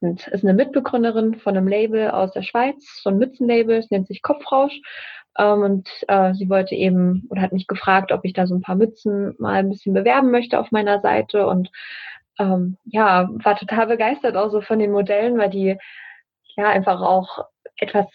ist 0.00 0.44
eine 0.44 0.54
Mitbegründerin 0.54 1.36
von 1.36 1.56
einem 1.56 1.68
Label 1.68 2.10
aus 2.10 2.32
der 2.32 2.42
Schweiz, 2.42 3.00
so 3.02 3.10
ein 3.10 3.18
Mützenlabel, 3.18 3.76
es 3.76 3.90
nennt 3.90 4.08
sich 4.08 4.22
Kopfrausch. 4.22 4.80
Ähm, 5.38 5.62
und 5.62 5.88
äh, 6.08 6.34
sie 6.34 6.48
wollte 6.48 6.74
eben 6.74 7.26
oder 7.30 7.42
hat 7.42 7.52
mich 7.52 7.66
gefragt, 7.66 8.12
ob 8.12 8.24
ich 8.24 8.32
da 8.32 8.46
so 8.46 8.54
ein 8.54 8.60
paar 8.62 8.74
Mützen 8.74 9.34
mal 9.38 9.54
ein 9.54 9.70
bisschen 9.70 9.94
bewerben 9.94 10.30
möchte 10.30 10.58
auf 10.58 10.72
meiner 10.72 11.00
Seite. 11.00 11.46
Und 11.46 11.70
ähm, 12.38 12.76
ja, 12.84 13.28
war 13.32 13.56
total 13.56 13.86
begeistert 13.86 14.36
auch 14.36 14.50
so 14.50 14.60
von 14.60 14.78
den 14.78 14.92
Modellen, 14.92 15.38
weil 15.38 15.50
die 15.50 15.76
ja 16.56 16.68
einfach 16.68 17.00
auch 17.00 17.46
etwas 17.76 18.06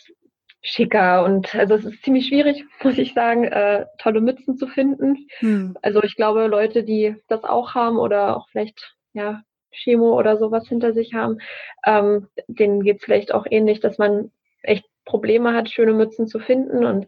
schicker 0.68 1.24
und 1.24 1.56
also 1.56 1.76
es 1.76 1.86
ist 1.86 2.04
ziemlich 2.04 2.28
schwierig, 2.28 2.66
muss 2.84 2.98
ich 2.98 3.14
sagen, 3.14 3.46
äh, 3.46 3.86
tolle 3.98 4.22
Mützen 4.22 4.58
zu 4.58 4.68
finden. 4.68 5.28
Hm. 5.40 5.78
Also 5.82 6.04
ich 6.04 6.16
glaube, 6.16 6.48
Leute, 6.48 6.84
die 6.84 7.16
das 7.28 7.44
auch 7.44 7.74
haben 7.74 7.98
oder 7.98 8.36
auch 8.36 8.50
vielleicht 8.50 8.96
ja 9.14 9.42
Chemo 9.72 10.18
oder 10.18 10.38
sowas 10.38 10.68
hinter 10.68 10.94
sich 10.94 11.14
haben, 11.14 11.40
ähm, 11.86 12.28
denen 12.48 12.84
geht 12.84 12.98
es 12.98 13.06
vielleicht 13.06 13.34
auch 13.34 13.46
ähnlich, 13.50 13.80
dass 13.80 13.98
man 13.98 14.32
echt 14.62 14.86
Probleme 15.06 15.54
hat, 15.54 15.70
schöne 15.70 15.94
Mützen 15.94 16.28
zu 16.28 16.40
finden. 16.40 16.86
Und 16.86 17.08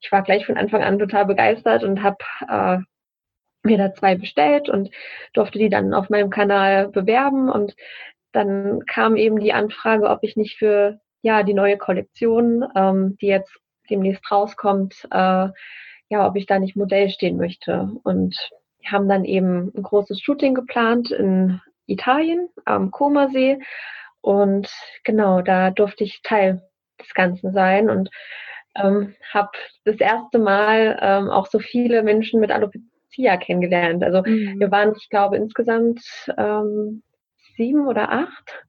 ich 0.00 0.12
war 0.12 0.22
gleich 0.22 0.46
von 0.46 0.56
Anfang 0.56 0.82
an 0.82 0.98
total 0.98 1.26
begeistert 1.26 1.82
und 1.82 2.02
habe 2.02 2.18
äh, 2.48 2.78
mir 3.62 3.78
da 3.78 3.92
zwei 3.92 4.14
bestellt 4.14 4.68
und 4.68 4.90
durfte 5.32 5.58
die 5.58 5.68
dann 5.68 5.94
auf 5.94 6.10
meinem 6.10 6.30
Kanal 6.30 6.88
bewerben. 6.88 7.50
Und 7.50 7.74
dann 8.32 8.84
kam 8.86 9.16
eben 9.16 9.40
die 9.40 9.52
Anfrage, 9.52 10.08
ob 10.08 10.20
ich 10.22 10.36
nicht 10.36 10.58
für 10.58 11.00
ja 11.22 11.42
die 11.42 11.54
neue 11.54 11.78
Kollektion, 11.78 12.64
ähm, 12.74 13.16
die 13.20 13.26
jetzt 13.26 13.56
demnächst 13.88 14.30
rauskommt, 14.30 15.06
äh, 15.10 15.48
ja, 16.08 16.26
ob 16.26 16.36
ich 16.36 16.46
da 16.46 16.58
nicht 16.58 16.76
Modell 16.76 17.10
stehen 17.10 17.36
möchte. 17.36 17.90
Und 18.02 18.36
wir 18.80 18.92
haben 18.92 19.08
dann 19.08 19.24
eben 19.24 19.72
ein 19.76 19.82
großes 19.82 20.20
Shooting 20.20 20.54
geplant 20.54 21.10
in 21.10 21.60
Italien 21.86 22.48
am 22.64 22.90
Comersee. 22.90 23.58
Und 24.20 24.68
genau, 25.04 25.42
da 25.42 25.70
durfte 25.70 26.04
ich 26.04 26.22
Teil 26.22 26.62
des 27.00 27.14
Ganzen 27.14 27.52
sein 27.52 27.88
und 27.90 28.10
ähm, 28.76 29.14
habe 29.32 29.50
das 29.84 29.96
erste 29.96 30.38
Mal 30.38 30.98
ähm, 31.00 31.30
auch 31.30 31.46
so 31.46 31.58
viele 31.58 32.02
Menschen 32.02 32.40
mit 32.40 32.50
Alopecia 32.50 33.36
kennengelernt. 33.38 34.04
Also 34.04 34.22
mhm. 34.24 34.58
wir 34.58 34.70
waren, 34.70 34.94
ich 34.96 35.08
glaube, 35.08 35.36
insgesamt 35.36 36.00
ähm, 36.36 37.02
sieben 37.56 37.86
oder 37.86 38.12
acht 38.12 38.64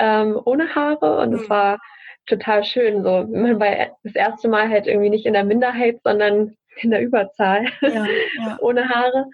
ähm, 0.00 0.40
ohne 0.44 0.74
Haare 0.74 1.18
und 1.18 1.30
mhm. 1.30 1.36
es 1.36 1.50
war 1.50 1.78
total 2.26 2.64
schön. 2.64 3.02
So, 3.04 3.26
man 3.30 3.60
war 3.60 3.96
das 4.02 4.14
erste 4.14 4.48
Mal 4.48 4.68
halt 4.68 4.86
irgendwie 4.86 5.10
nicht 5.10 5.26
in 5.26 5.34
der 5.34 5.44
Minderheit, 5.44 6.00
sondern 6.02 6.56
in 6.76 6.90
der 6.90 7.02
Überzahl 7.02 7.66
ja, 7.82 8.06
ja. 8.38 8.58
ohne 8.60 8.88
Haare. 8.88 9.26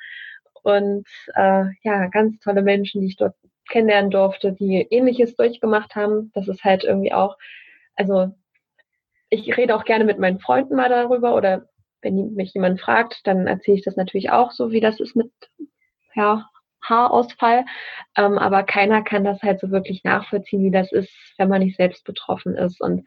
Und 0.62 1.07
äh, 1.35 1.64
ja, 1.83 2.07
ganz 2.09 2.40
tolle 2.40 2.62
Menschen, 2.62 3.00
die 3.00 3.07
ich 3.09 3.16
dort 3.16 3.35
kennenlernen 3.68 4.11
durfte, 4.11 4.52
die 4.52 4.87
ähnliches 4.90 5.37
durchgemacht 5.37 5.94
haben. 5.94 6.33
Das 6.35 6.48
ist 6.48 6.64
halt 6.64 6.85
irgendwie 6.85 7.12
auch, 7.12 7.37
also 7.94 8.33
ich 9.31 9.57
rede 9.57 9.76
auch 9.76 9.85
gerne 9.85 10.05
mit 10.05 10.18
meinen 10.18 10.40
Freunden 10.40 10.74
mal 10.74 10.88
darüber 10.88 11.37
oder 11.37 11.68
wenn 12.02 12.35
mich 12.35 12.55
jemand 12.55 12.81
fragt, 12.81 13.20
dann 13.24 13.46
erzähle 13.46 13.79
ich 13.79 13.85
das 13.85 13.96
natürlich 13.96 14.31
auch 14.31 14.52
so, 14.52 14.70
wie 14.70 14.81
das 14.81 15.00
ist 15.00 15.16
mit 15.16 15.31
ja, 16.14 16.48
Haarausfall. 16.88 17.64
Ähm, 18.16 18.38
aber 18.38 18.62
keiner 18.62 19.03
kann 19.03 19.25
das 19.25 19.42
halt 19.42 19.61
so 19.61 19.70
wirklich 19.70 20.05
nachvollziehen, 20.05 20.62
wie 20.62 20.70
das 20.70 20.92
ist, 20.92 21.11
wenn 21.38 21.49
man 21.49 21.62
nicht 21.62 21.77
selbst 21.77 22.05
betroffen 22.05 22.55
ist. 22.57 22.81
Und 22.81 23.07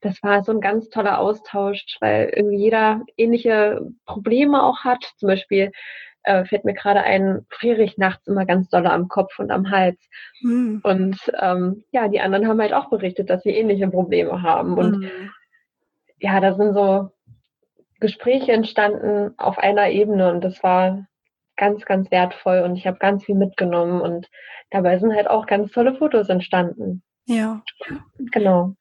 das 0.00 0.22
war 0.22 0.42
so 0.42 0.52
ein 0.52 0.60
ganz 0.60 0.88
toller 0.88 1.18
Austausch, 1.18 1.84
weil 2.00 2.32
irgendwie 2.34 2.58
jeder 2.58 3.02
ähnliche 3.16 3.80
Probleme 4.06 4.62
auch 4.62 4.80
hat. 4.84 5.04
Zum 5.18 5.28
Beispiel 5.28 5.72
äh, 6.22 6.44
fällt 6.44 6.64
mir 6.64 6.74
gerade 6.74 7.02
ein, 7.02 7.46
friere 7.50 7.82
ich 7.82 7.98
nachts 7.98 8.26
immer 8.26 8.46
ganz 8.46 8.68
doll 8.68 8.86
am 8.86 9.08
Kopf 9.08 9.38
und 9.38 9.50
am 9.50 9.70
Hals. 9.70 9.98
Mhm. 10.42 10.80
Und 10.82 11.18
ähm, 11.40 11.84
ja, 11.92 12.08
die 12.08 12.20
anderen 12.20 12.48
haben 12.48 12.60
halt 12.60 12.72
auch 12.72 12.90
berichtet, 12.90 13.30
dass 13.30 13.42
sie 13.42 13.50
ähnliche 13.50 13.88
Probleme 13.88 14.42
haben. 14.42 14.76
Und 14.76 15.00
mhm. 15.00 15.30
ja, 16.18 16.40
da 16.40 16.54
sind 16.54 16.74
so 16.74 17.10
Gespräche 18.00 18.52
entstanden 18.52 19.34
auf 19.38 19.58
einer 19.58 19.90
Ebene 19.90 20.30
und 20.32 20.42
das 20.42 20.62
war 20.62 21.06
ganz, 21.60 21.84
ganz 21.84 22.10
wertvoll 22.10 22.62
und 22.62 22.74
ich 22.74 22.86
habe 22.86 22.98
ganz 22.98 23.24
viel 23.24 23.34
mitgenommen 23.36 24.00
und 24.00 24.28
dabei 24.70 24.98
sind 24.98 25.14
halt 25.14 25.28
auch 25.28 25.46
ganz 25.46 25.70
tolle 25.70 25.94
Fotos 25.94 26.28
entstanden. 26.28 27.02
Ja. 27.26 27.62
Genau. 28.18 28.74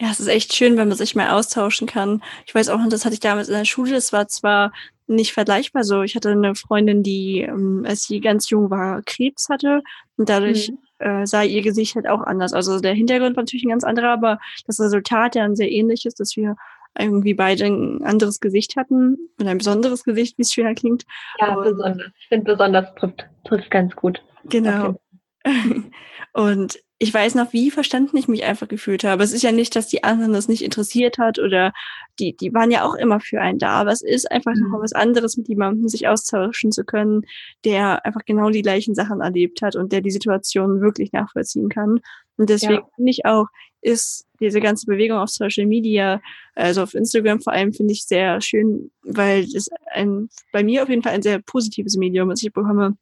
Ja, 0.00 0.10
es 0.10 0.20
ist 0.20 0.28
echt 0.28 0.54
schön, 0.54 0.76
wenn 0.76 0.88
man 0.88 0.96
sich 0.96 1.14
mal 1.14 1.30
austauschen 1.30 1.86
kann. 1.86 2.22
Ich 2.46 2.54
weiß 2.54 2.68
auch, 2.68 2.78
das 2.88 3.04
hatte 3.04 3.14
ich 3.14 3.20
damals 3.20 3.48
in 3.48 3.54
der 3.54 3.64
Schule, 3.64 3.92
das 3.92 4.12
war 4.12 4.28
zwar 4.28 4.72
nicht 5.06 5.32
vergleichbar 5.32 5.84
so. 5.84 6.02
Ich 6.02 6.14
hatte 6.14 6.30
eine 6.30 6.54
Freundin, 6.54 7.02
die, 7.02 7.40
ähm, 7.40 7.84
als 7.86 8.04
sie 8.04 8.20
ganz 8.20 8.50
jung 8.50 8.70
war, 8.70 9.02
Krebs 9.02 9.48
hatte 9.48 9.82
und 10.16 10.28
dadurch 10.28 10.70
mhm. 10.70 11.06
äh, 11.06 11.26
sah 11.26 11.42
ihr 11.42 11.62
Gesicht 11.62 11.96
halt 11.96 12.08
auch 12.08 12.20
anders. 12.20 12.52
Also 12.52 12.78
der 12.78 12.94
Hintergrund 12.94 13.36
war 13.36 13.42
natürlich 13.42 13.64
ein 13.64 13.70
ganz 13.70 13.84
anderer, 13.84 14.10
aber 14.10 14.38
das 14.66 14.78
Resultat 14.78 15.34
ja 15.34 15.44
ein 15.44 15.56
sehr 15.56 15.70
ähnliches, 15.70 16.14
dass 16.14 16.36
wir 16.36 16.56
irgendwie 16.98 17.34
beide 17.34 17.64
ein 17.64 18.02
anderes 18.02 18.40
Gesicht 18.40 18.76
hatten 18.76 19.16
und 19.38 19.46
ein 19.46 19.58
besonderes 19.58 20.04
Gesicht, 20.04 20.38
wie 20.38 20.42
es 20.42 20.52
schöner 20.52 20.74
klingt. 20.74 21.04
Ja, 21.40 21.54
und, 21.54 21.64
besonders. 21.64 22.12
Ich 22.20 22.28
finde 22.28 22.52
besonders 22.52 22.94
trifft, 22.94 23.26
trifft 23.44 23.70
ganz 23.70 23.94
gut. 23.96 24.22
Genau. 24.44 25.00
Und 26.32 26.78
ich 26.98 27.12
weiß 27.12 27.34
noch, 27.34 27.52
wie 27.52 27.70
verstanden 27.70 28.16
ich 28.16 28.26
mich 28.26 28.44
einfach 28.44 28.68
gefühlt 28.68 29.04
habe. 29.04 29.22
Es 29.22 29.32
ist 29.32 29.42
ja 29.42 29.52
nicht, 29.52 29.76
dass 29.76 29.88
die 29.88 30.02
anderen 30.02 30.32
das 30.32 30.48
nicht 30.48 30.62
interessiert 30.62 31.18
hat 31.18 31.38
oder 31.38 31.72
die, 32.18 32.34
die 32.34 32.54
waren 32.54 32.70
ja 32.70 32.84
auch 32.84 32.94
immer 32.94 33.20
für 33.20 33.40
einen 33.40 33.58
da, 33.58 33.72
aber 33.80 33.92
es 33.92 34.02
ist 34.02 34.30
einfach 34.30 34.54
mhm. 34.54 34.70
noch 34.70 34.80
was 34.80 34.94
anderes, 34.94 35.36
mit 35.36 35.48
jemandem 35.48 35.88
sich 35.88 36.08
austauschen 36.08 36.72
zu 36.72 36.84
können, 36.84 37.22
der 37.64 38.06
einfach 38.06 38.24
genau 38.24 38.48
die 38.48 38.62
gleichen 38.62 38.94
Sachen 38.94 39.20
erlebt 39.20 39.60
hat 39.60 39.76
und 39.76 39.92
der 39.92 40.00
die 40.00 40.10
Situation 40.10 40.80
wirklich 40.80 41.12
nachvollziehen 41.12 41.68
kann. 41.68 42.00
Und 42.38 42.48
deswegen 42.48 42.74
ja. 42.74 42.88
finde 42.96 43.10
ich 43.10 43.26
auch, 43.26 43.46
ist 43.82 44.26
diese 44.40 44.60
ganze 44.60 44.86
Bewegung 44.86 45.18
auf 45.18 45.28
Social 45.28 45.66
Media, 45.66 46.20
also 46.54 46.82
auf 46.82 46.94
Instagram 46.94 47.40
vor 47.40 47.52
allem, 47.52 47.74
finde 47.74 47.92
ich 47.92 48.04
sehr 48.04 48.40
schön, 48.40 48.90
weil 49.02 49.44
es 49.44 49.68
ein, 49.92 50.30
bei 50.50 50.64
mir 50.64 50.82
auf 50.82 50.88
jeden 50.88 51.02
Fall 51.02 51.12
ein 51.12 51.22
sehr 51.22 51.40
positives 51.40 51.96
Medium 51.96 52.30
ist. 52.30 52.42
Ich 52.42 52.52
bekomme 52.52 52.96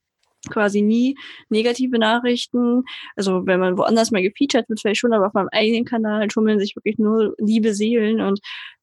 quasi 0.50 0.82
nie 0.82 1.16
negative 1.48 1.98
Nachrichten. 1.98 2.84
Also 3.16 3.46
wenn 3.46 3.60
man 3.60 3.78
woanders 3.78 4.10
mal 4.10 4.22
gefeatured 4.22 4.68
wird, 4.68 4.80
vielleicht 4.80 5.00
schon, 5.00 5.12
aber 5.12 5.26
auf 5.26 5.34
meinem 5.34 5.48
eigenen 5.52 5.84
Kanal 5.84 6.28
tummeln 6.28 6.58
sich 6.58 6.76
wirklich 6.76 6.98
nur 6.98 7.34
liebe 7.38 7.74
Seelen 7.74 8.20
und 8.20 8.40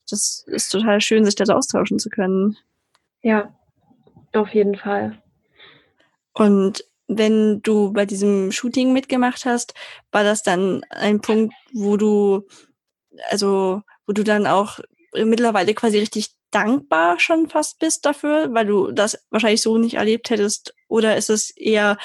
das 0.10 0.44
ist 0.48 0.70
total 0.70 1.02
schön, 1.02 1.26
sich 1.26 1.36
das 1.36 1.50
austauschen 1.50 2.00
zu 2.00 2.10
können. 2.10 2.58
Ja, 3.22 3.54
auf 4.34 4.54
jeden 4.54 4.76
Fall. 4.76 5.22
Und 6.34 6.84
wenn 7.08 7.62
du 7.62 7.92
bei 7.92 8.06
diesem 8.06 8.52
Shooting 8.52 8.94
mitgemacht 8.94 9.46
hast, 9.46 9.74
war 10.12 10.24
das 10.24 10.44
dann 10.44 10.84
ein 10.90 11.22
Punkt, 11.22 11.54
wo 11.74 11.98
du, 11.98 12.48
also, 13.30 13.82
wo 14.08 14.14
du 14.14 14.24
dann 14.24 14.48
auch 14.48 14.80
mittlerweile 15.14 15.74
quasi 15.74 16.00
richtig 16.00 16.30
dankbar 16.52 17.20
schon 17.20 17.48
fast 17.48 17.80
bist 17.80 18.06
dafür, 18.06 18.54
weil 18.54 18.66
du 18.66 18.92
das 18.92 19.26
wahrscheinlich 19.30 19.62
so 19.62 19.78
nicht 19.78 19.96
erlebt 19.96 20.30
hättest? 20.30 20.76
Oder 20.88 21.18
ist 21.18 21.30
es 21.30 21.50
eher, 21.52 21.98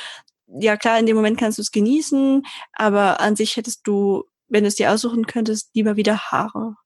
ja 0.46 0.76
klar, 0.76 0.98
in 0.98 1.06
dem 1.06 1.16
Moment 1.16 1.38
kannst 1.38 1.58
du 1.58 1.62
es 1.62 1.72
genießen, 1.72 2.42
aber 2.72 3.20
an 3.20 3.36
sich 3.36 3.56
hättest 3.56 3.86
du, 3.86 4.24
wenn 4.48 4.64
du 4.64 4.68
es 4.68 4.76
dir 4.76 4.92
aussuchen 4.92 5.26
könntest, 5.26 5.74
lieber 5.74 5.96
wieder 5.96 6.18
Haare? 6.30 6.76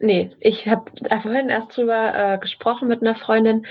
nee, 0.00 0.30
ich 0.40 0.66
habe 0.66 0.90
vorhin 1.22 1.48
erst 1.48 1.76
drüber 1.76 2.14
äh, 2.14 2.38
gesprochen 2.38 2.88
mit 2.88 3.02
einer 3.02 3.16
Freundin. 3.16 3.66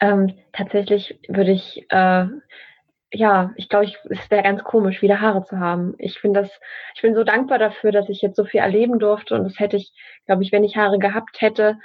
Ähm, 0.00 0.34
tatsächlich 0.52 1.18
würde 1.28 1.52
ich, 1.52 1.86
äh, 1.90 2.26
ja, 3.12 3.52
ich 3.56 3.68
glaube, 3.68 3.86
ich, 3.86 3.96
es 4.08 4.30
wäre 4.30 4.42
ganz 4.42 4.62
komisch, 4.62 5.02
wieder 5.02 5.20
Haare 5.20 5.44
zu 5.44 5.58
haben. 5.58 5.94
Ich 5.98 6.18
finde 6.18 6.42
das, 6.42 6.50
ich 6.94 7.02
bin 7.02 7.14
so 7.14 7.24
dankbar 7.24 7.58
dafür, 7.58 7.92
dass 7.92 8.08
ich 8.08 8.22
jetzt 8.22 8.36
so 8.36 8.44
viel 8.44 8.60
erleben 8.60 8.98
durfte 8.98 9.34
und 9.34 9.44
das 9.44 9.58
hätte 9.58 9.76
ich, 9.76 9.92
glaube 10.26 10.42
ich, 10.42 10.52
wenn 10.52 10.64
ich 10.64 10.76
Haare 10.76 10.98
gehabt 10.98 11.40
hätte 11.40 11.78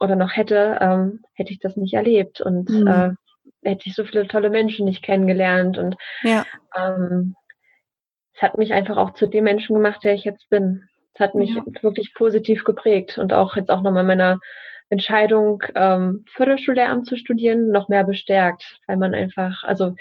oder 0.00 0.16
noch 0.16 0.36
hätte, 0.36 0.78
ähm, 0.80 1.20
hätte 1.34 1.52
ich 1.52 1.60
das 1.60 1.76
nicht 1.76 1.94
erlebt 1.94 2.40
und 2.40 2.68
mhm. 2.68 2.86
äh, 2.86 3.10
hätte 3.62 3.88
ich 3.88 3.94
so 3.94 4.04
viele 4.04 4.26
tolle 4.28 4.50
Menschen 4.50 4.84
nicht 4.84 5.02
kennengelernt 5.02 5.78
und 5.78 5.96
ja. 6.22 6.44
ähm, 6.76 7.34
es 8.34 8.42
hat 8.42 8.56
mich 8.56 8.72
einfach 8.72 8.96
auch 8.96 9.14
zu 9.14 9.26
dem 9.26 9.44
Menschen 9.44 9.74
gemacht, 9.74 10.04
der 10.04 10.14
ich 10.14 10.24
jetzt 10.24 10.48
bin. 10.48 10.84
Es 11.14 11.20
hat 11.20 11.34
mich 11.34 11.50
ja. 11.50 11.64
wirklich 11.82 12.14
positiv 12.14 12.62
geprägt 12.62 13.18
und 13.18 13.32
auch 13.32 13.56
jetzt 13.56 13.70
auch 13.70 13.82
nochmal 13.82 14.04
meiner 14.04 14.38
Entscheidung, 14.90 15.62
ähm, 15.74 16.24
Förderschullehramt 16.32 17.06
zu 17.06 17.16
studieren, 17.16 17.70
noch 17.70 17.88
mehr 17.88 18.04
bestärkt, 18.04 18.78
weil 18.86 18.96
man 18.96 19.14
einfach, 19.14 19.64
also 19.64 19.94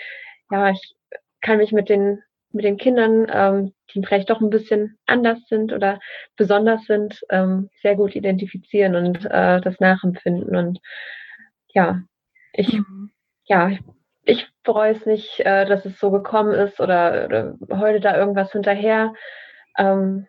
ja, 0.52 0.70
ich 0.70 0.96
kann 1.42 1.58
mich 1.58 1.72
mit 1.72 1.90
den 1.90 2.22
mit 2.52 2.66
den 2.66 2.78
Kindern, 2.78 3.28
ähm, 3.32 3.74
die 3.94 4.04
vielleicht 4.06 4.30
doch 4.30 4.42
ein 4.42 4.50
bisschen 4.50 4.98
anders 5.06 5.40
sind 5.48 5.74
oder 5.74 6.00
besonders 6.36 6.86
sind, 6.86 7.22
ähm, 7.30 7.70
sehr 7.82 7.96
gut 7.96 8.16
identifizieren 8.16 8.96
und 8.96 9.26
äh, 9.26 9.62
das 9.62 9.80
nachempfinden. 9.80 10.56
Und 10.56 10.80
ja, 11.74 12.02
ich, 12.54 12.74
mhm. 12.74 13.12
ja, 13.46 13.72
ich 14.24 14.48
bereue 14.64 14.94
es 14.94 15.06
nicht, 15.06 15.40
äh, 15.42 15.66
dass 15.66 15.86
es 15.86 16.00
so 16.00 16.12
gekommen 16.12 16.54
ist 16.54 16.80
oder, 16.80 17.26
oder 17.26 17.56
heute 17.80 18.00
da 18.00 18.18
irgendwas 18.18 18.52
hinterher. 18.52 19.14
Ähm, 19.78 20.28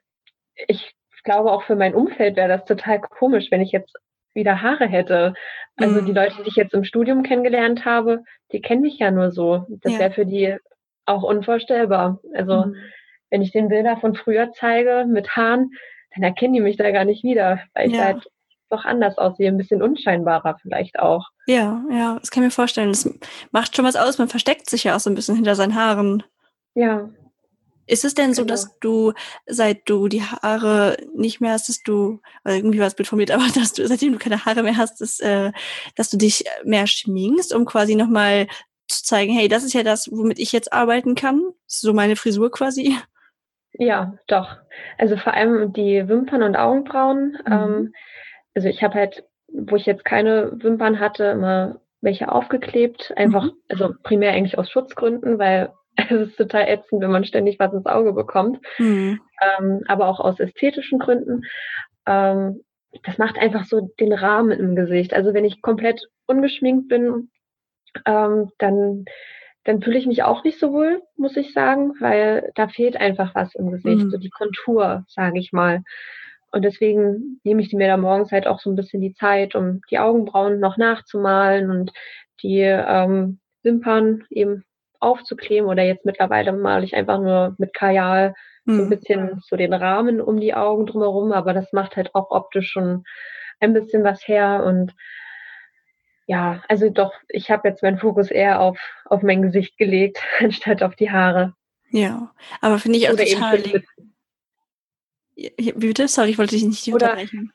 ich 0.67 0.95
glaube, 1.25 1.53
auch 1.53 1.63
für 1.63 1.77
mein 1.77 1.95
Umfeld 1.95 2.37
wäre 2.37 2.49
das 2.49 2.65
total 2.65 3.01
komisch, 3.01 3.51
wenn 3.51 3.61
ich 3.61 3.73
jetzt 3.73 3.95
wieder 4.35 4.63
Haare 4.63 4.87
hätte. 4.87 5.35
Also 5.77 6.01
mhm. 6.01 6.07
die 6.07 6.13
Leute, 6.13 6.37
die 6.43 6.49
ich 6.49 6.57
jetzt 6.57 6.75
im 6.75 6.85
Studium 6.85 7.23
kennengelernt 7.23 7.85
habe, 7.85 8.23
die 8.53 8.61
kennen 8.61 8.83
mich 8.83 8.99
ja 8.99 9.11
nur 9.11 9.31
so. 9.31 9.67
Das 9.83 9.93
ja. 9.93 9.99
wäre 9.99 10.11
für 10.13 10.27
die 10.27 10.57
auch 11.09 11.23
unvorstellbar. 11.23 12.21
Also 12.35 12.67
mhm. 12.67 12.77
wenn 13.31 13.43
ich 13.43 13.53
den 13.53 13.69
Bilder 13.69 13.97
von 13.97 14.15
früher 14.15 14.53
zeige 14.53 15.07
mit 15.09 15.37
Haaren, 15.37 15.71
dann 16.15 16.23
erkennen 16.25 16.55
die 16.55 16.61
mich 16.61 16.77
da 16.77 16.91
gar 16.91 17.05
nicht 17.05 17.25
wieder, 17.25 17.61
weil 17.75 17.89
ich 17.89 17.95
ja. 17.95 18.05
halt 18.05 18.29
doch 18.71 18.85
anders 18.85 19.19
aussehe, 19.19 19.49
ein 19.49 19.57
bisschen 19.57 19.83
unscheinbarer 19.83 20.59
vielleicht 20.61 20.99
auch. 20.99 21.27
Ja, 21.47 21.83
ja, 21.91 22.19
das 22.19 22.31
kann 22.31 22.43
ich 22.43 22.49
mir 22.49 22.53
vorstellen. 22.53 22.91
Das 22.91 23.09
macht 23.51 23.75
schon 23.75 23.85
was 23.85 23.97
aus. 23.97 24.19
Man 24.19 24.29
versteckt 24.29 24.69
sich 24.69 24.85
ja 24.85 24.97
auch 24.97 25.01
so 25.01 25.11
ein 25.11 25.15
bisschen 25.15 25.37
hinter 25.37 25.55
seinen 25.55 25.75
Haaren. 25.75 26.23
Ja. 26.75 27.09
Ist 27.87 28.05
es 28.05 28.13
denn 28.13 28.35
so, 28.35 28.43
genau. 28.43 28.53
dass 28.53 28.79
du, 28.81 29.15
seit 29.47 29.89
du 29.89 30.09
die 30.09 30.23
Haare 30.23 30.99
nicht 31.15 31.41
mehr 31.41 31.53
hast, 31.53 31.71
dass 31.71 31.83
du, 31.83 32.21
oder 32.45 32.55
irgendwie 32.55 32.81
was 32.81 32.95
formiert, 33.03 33.31
aber 33.33 33.47
dass 33.55 33.73
du, 33.73 33.87
seitdem 33.87 34.13
du 34.13 34.19
keine 34.19 34.45
Haare 34.45 34.63
mehr 34.63 34.77
hast, 34.77 35.01
dass, 35.01 35.19
äh, 35.21 35.53
dass 35.97 36.11
du 36.11 36.19
dich 36.19 36.45
mehr 36.65 36.87
schminkst, 36.87 37.55
um 37.55 37.65
quasi 37.65 37.95
nochmal 37.95 38.47
zu 38.89 39.05
zeigen, 39.05 39.33
hey, 39.33 39.49
das 39.49 39.65
ist 39.65 39.75
ja 39.75 39.83
das, 39.83 40.11
womit 40.11 40.39
ich 40.39 40.53
jetzt 40.53 40.73
arbeiten 40.73 41.15
kann? 41.15 41.43
So 41.67 41.93
meine 41.93 42.17
Frisur 42.17 42.51
quasi. 42.51 42.97
Ja, 43.75 44.15
doch. 44.27 44.57
Also 44.97 45.17
vor 45.17 45.35
allem 45.35 45.73
die 45.73 46.09
Wimpern 46.09 46.43
und 46.43 46.57
Augenbrauen. 46.57 47.39
Mhm. 47.47 47.53
Ähm, 47.53 47.93
also 48.55 48.69
ich 48.69 48.83
habe 48.83 48.95
halt, 48.95 49.25
wo 49.49 49.77
ich 49.77 49.87
jetzt 49.87 50.05
keine 50.05 50.51
Wimpern 50.63 50.99
hatte, 50.99 51.25
immer 51.25 51.81
welche 52.01 52.31
aufgeklebt. 52.31 53.13
Einfach, 53.17 53.45
mhm. 53.45 53.53
also 53.69 53.95
primär 54.03 54.33
eigentlich 54.33 54.59
aus 54.59 54.71
Schutzgründen, 54.71 55.39
weil 55.39 55.73
es 55.97 56.11
ist 56.11 56.37
total 56.37 56.69
ätzend, 56.69 57.03
wenn 57.03 57.11
man 57.11 57.25
ständig 57.25 57.59
was 57.59 57.73
ins 57.73 57.87
Auge 57.87 58.13
bekommt. 58.13 58.61
Mhm. 58.79 59.21
Ähm, 59.59 59.83
aber 59.87 60.09
auch 60.09 60.21
aus 60.21 60.41
ästhetischen 60.41 60.99
Gründen. 60.99 61.43
Ähm, 62.07 62.63
das 63.05 63.19
macht 63.19 63.39
einfach 63.39 63.65
so 63.65 63.93
den 64.01 64.13
Rahmen 64.13 64.59
im 64.59 64.75
Gesicht. 64.75 65.13
Also 65.13 65.35
wenn 65.35 65.45
ich 65.45 65.63
komplett 65.63 66.09
ungeschminkt 66.27 66.89
bin, 66.89 67.31
ähm, 68.07 68.51
dann, 68.59 69.05
dann 69.65 69.83
fühle 69.83 69.99
ich 69.99 70.07
mich 70.07 70.23
auch 70.23 70.45
nicht 70.45 70.59
so 70.59 70.73
wohl, 70.73 71.03
muss 71.17 71.37
ich 71.37 71.53
sagen, 71.53 71.93
weil 72.01 72.51
da 72.55 72.69
fehlt 72.69 72.97
einfach 72.97 73.35
was 73.35 73.55
im 73.55 73.71
Gesicht, 73.71 74.05
mhm. 74.05 74.11
so 74.11 74.19
die 74.19 74.31
Kontur, 74.31 75.05
sage 75.09 75.39
ich 75.39 75.53
mal. 75.53 75.83
Und 76.51 76.63
deswegen 76.65 77.41
nehme 77.45 77.61
ich 77.61 77.73
mir 77.73 77.89
da 77.89 77.97
morgens 77.97 78.33
halt 78.33 78.47
auch 78.47 78.61
so 78.61 78.71
ein 78.71 78.77
bisschen 78.77 79.03
die 79.03 79.15
Zeit, 79.15 79.55
um 79.55 79.81
die 79.91 79.99
Augenbrauen 79.99 80.61
noch 80.61 80.79
nachzumalen 80.79 81.71
und 81.71 81.93
die 82.43 82.61
ähm, 82.61 83.41
Wimpern 83.63 84.25
eben 84.31 84.65
aufzukleben 85.01 85.69
oder 85.69 85.83
jetzt 85.83 86.05
mittlerweile 86.05 86.53
male 86.53 86.85
ich 86.85 86.95
einfach 86.95 87.21
nur 87.21 87.55
mit 87.59 87.75
Kajal 87.75 88.35
mhm. 88.65 88.75
so 88.75 88.83
ein 88.83 88.85
mhm. 88.87 88.91
bisschen 88.91 89.41
so 89.45 89.57
den 89.57 89.75
Rahmen 89.75 90.21
um 90.21 90.41
die 90.41 90.55
Augen 90.55 90.87
drumherum, 90.87 91.33
aber 91.33 91.53
das 91.53 91.73
macht 91.73 91.97
halt 91.97 92.15
auch 92.15 92.31
optisch 92.31 92.71
schon 92.71 93.05
ein 93.61 93.73
bisschen 93.73 94.05
was 94.05 94.27
her 94.27 94.63
und 94.65 94.95
ja, 96.29 96.63
also 96.69 96.91
doch, 96.91 97.15
ich 97.31 97.51
habe 97.51 97.69
jetzt 97.69 97.83
meinen 97.83 97.99
Fokus 97.99 98.31
eher 98.31 98.61
auf, 98.61 98.79
auf 99.07 99.23
mein 99.23 99.41
Gesicht 99.41 99.79
gelegt, 99.79 100.19
anstatt 100.39 100.83
auf 100.83 100.95
die 100.95 101.11
Haare. 101.11 101.55
Ja, 101.91 102.33
aber 102.61 102.79
finde 102.79 102.99
ich 102.99 103.09
auch 103.09 103.15
Oder 103.15 103.25
total. 103.25 103.83
Wie 105.35 105.73
bitte? 105.73 106.07
Sorry, 106.07 106.31
ich 106.31 106.39
wollte 106.39 106.55
dich 106.55 106.65
nicht 106.65 106.87
unterbrechen. 106.93 107.53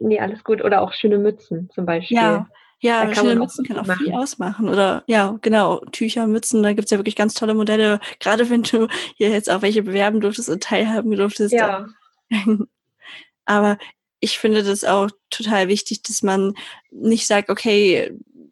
Nee, 0.00 0.20
alles 0.20 0.42
gut. 0.42 0.64
Oder 0.64 0.80
auch 0.80 0.94
schöne 0.94 1.18
Mützen 1.18 1.68
zum 1.74 1.84
Beispiel. 1.84 2.16
Ja, 2.16 2.48
ja 2.80 3.14
schöne 3.14 3.36
Mützen 3.36 3.66
können 3.66 3.80
auch 3.80 3.86
machen. 3.86 4.06
viel 4.06 4.14
ausmachen. 4.14 4.70
Oder 4.70 5.02
ja, 5.06 5.36
genau, 5.42 5.80
Tücher, 5.92 6.26
Mützen, 6.26 6.62
da 6.62 6.72
gibt's 6.72 6.92
ja 6.92 6.98
wirklich 6.98 7.16
ganz 7.16 7.34
tolle 7.34 7.52
Modelle. 7.52 8.00
Gerade 8.20 8.48
wenn 8.48 8.62
du 8.62 8.88
hier 9.16 9.28
jetzt 9.28 9.50
auch 9.50 9.60
welche 9.60 9.82
bewerben 9.82 10.22
durftest 10.22 10.48
und 10.48 10.62
teilhaben 10.62 11.10
durftest. 11.10 11.52
Ja. 11.52 11.88
Aber 13.44 13.76
ich 14.24 14.38
finde 14.38 14.62
das 14.62 14.84
auch 14.84 15.10
total 15.30 15.68
wichtig, 15.68 16.02
dass 16.02 16.22
man 16.22 16.54
nicht 16.90 17.26
sagt, 17.26 17.50
okay, 17.50 18.10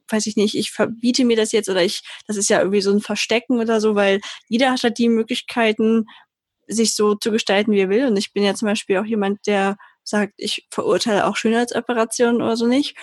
weiß 0.09 0.27
ich 0.27 0.37
nicht, 0.37 0.55
ich 0.55 0.71
verbiete 0.71 1.25
mir 1.25 1.37
das 1.37 1.53
jetzt 1.53 1.71
oder 1.71 1.83
ich, 1.83 2.03
das 2.27 2.37
ist 2.37 2.51
ja 2.51 2.59
irgendwie 2.59 2.83
so 2.83 2.93
ein 2.93 3.01
Verstecken 3.01 3.59
oder 3.59 3.81
so, 3.81 3.95
weil 3.95 4.21
jeder 4.49 4.71
hat 4.71 4.83
halt 4.83 4.99
die 4.99 5.09
Möglichkeiten, 5.09 6.07
sich 6.67 6.95
so 6.95 7.15
zu 7.15 7.31
gestalten, 7.31 7.73
wie 7.73 7.81
er 7.81 7.89
will. 7.89 8.07
Und 8.07 8.17
ich 8.19 8.33
bin 8.35 8.45
ja 8.45 8.55
zum 8.55 8.69
Beispiel 8.69 8.99
auch 8.99 9.05
jemand, 9.05 9.47
der 9.47 9.79
sagt, 10.05 10.35
ich 10.37 10.67
verurteile 10.71 11.27
auch 11.27 11.37
Schönheitsoperationen 11.37 12.43
oder 12.43 12.57
so 12.57 12.67
nicht. 12.67 12.95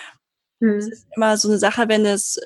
Mhm. 0.60 0.78
Es 0.78 0.88
ist 0.88 1.06
immer 1.16 1.36
so 1.36 1.48
eine 1.48 1.58
Sache, 1.58 1.88
wenn 1.88 2.06
es 2.06 2.38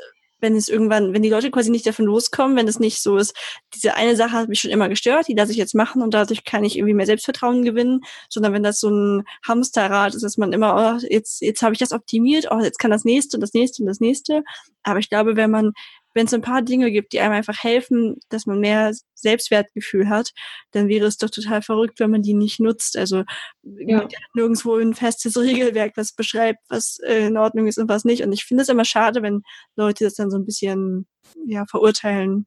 wenn 0.45 0.57
es 0.57 0.69
irgendwann, 0.69 1.15
wenn 1.15 1.23
die 1.23 1.31
Leute 1.31 1.51
quasi 1.51 1.71
nicht 1.71 1.87
davon 1.87 2.05
loskommen, 2.05 2.57
wenn 2.57 2.69
es 2.69 2.79
nicht 2.79 3.03
so 3.03 3.17
ist, 3.17 3.35
diese 3.75 3.95
eine 3.95 4.15
Sache 4.15 4.33
hat 4.33 4.49
mich 4.51 4.61
schon 4.61 4.71
immer 4.71 4.91
gestört, 4.91 5.27
die 5.27 5.35
lasse 5.35 5.53
ich 5.53 5.59
jetzt 5.59 5.75
machen 5.75 6.03
und 6.03 6.13
dadurch 6.13 6.45
kann 6.45 6.65
ich 6.65 6.77
irgendwie 6.77 6.93
mehr 6.93 7.07
Selbstvertrauen 7.07 7.65
gewinnen, 7.65 8.03
sondern 8.29 8.53
wenn 8.53 8.63
das 8.63 8.79
so 8.79 8.91
ein 8.91 9.25
Hamsterrad 9.43 10.15
ist, 10.15 10.23
dass 10.23 10.37
man 10.37 10.53
immer, 10.53 11.01
oh, 11.01 11.07
jetzt, 11.09 11.41
jetzt 11.41 11.63
habe 11.63 11.73
ich 11.73 11.79
das 11.79 11.93
optimiert, 11.93 12.49
oh, 12.51 12.61
jetzt 12.61 12.79
kann 12.79 12.91
das 12.91 13.05
nächste 13.05 13.39
und 13.39 13.41
das 13.41 13.55
nächste 13.55 13.83
und 13.83 13.87
das 13.87 14.01
nächste. 14.01 14.45
Aber 14.83 14.99
ich 14.99 15.09
glaube, 15.09 15.35
wenn 15.37 15.51
man 15.51 15.73
wenn 16.15 16.27
es 16.27 16.35
ein 16.35 16.41
paar 16.41 16.63
Dinge 16.63 16.91
gibt, 16.91 17.13
die 17.13 17.21
einem 17.21 17.35
einfach 17.35 17.63
helfen, 17.63 18.17
dass 18.29 18.47
man 18.47 18.61
mehr 18.61 18.93
Selbstwertgefühl 19.15 20.09
hat, 20.09 20.31
dann 20.71 20.89
wäre 20.89 21.07
es 21.07 21.19
doch 21.19 21.31
total 21.31 21.61
verrückt, 21.61 22.01
wenn 22.01 22.11
man 22.11 22.23
die 22.23 22.35
nicht 22.35 22.61
nutzt. 22.61 22.97
Also 22.97 23.25
ja. 23.63 24.07
nirgendwo 24.35 24.77
ein 24.77 24.95
festes 24.95 25.37
Regelwerk, 25.39 25.97
was 25.97 26.13
beschreibt, 26.13 26.61
was 26.69 26.99
äh, 27.05 27.27
in 27.27 27.37
Ordnung 27.37 27.67
ist 27.67 27.79
und 27.79 27.89
was 27.89 28.05
nicht. 28.05 28.23
Und 28.23 28.33
ich 28.33 28.45
finde 28.45 28.63
es 28.63 28.69
immer 28.69 28.85
schade, 28.85 29.23
wenn 29.23 29.43
Leute 29.77 30.05
das 30.05 30.15
dann 30.15 30.31
so 30.31 30.39
ein 30.39 30.47
bisschen 30.47 31.07
ja, 31.47 31.65
verurteilen. 31.69 32.47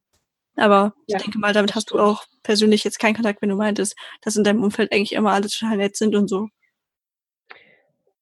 Aber 0.56 0.94
ja. 1.06 1.16
ich 1.16 1.22
denke 1.22 1.38
mal, 1.38 1.52
damit 1.52 1.74
hast 1.74 1.90
du 1.90 2.00
auch 2.00 2.24
persönlich 2.42 2.82
jetzt 2.82 2.98
keinen 2.98 3.14
Kontakt, 3.14 3.42
wenn 3.42 3.50
du 3.50 3.56
meintest, 3.56 3.94
dass 4.22 4.36
in 4.36 4.44
deinem 4.44 4.64
Umfeld 4.64 4.92
eigentlich 4.92 5.12
immer 5.12 5.32
alle 5.32 5.48
total 5.48 5.76
nett 5.76 5.96
sind 5.96 6.16
und 6.16 6.28
so. 6.28 6.48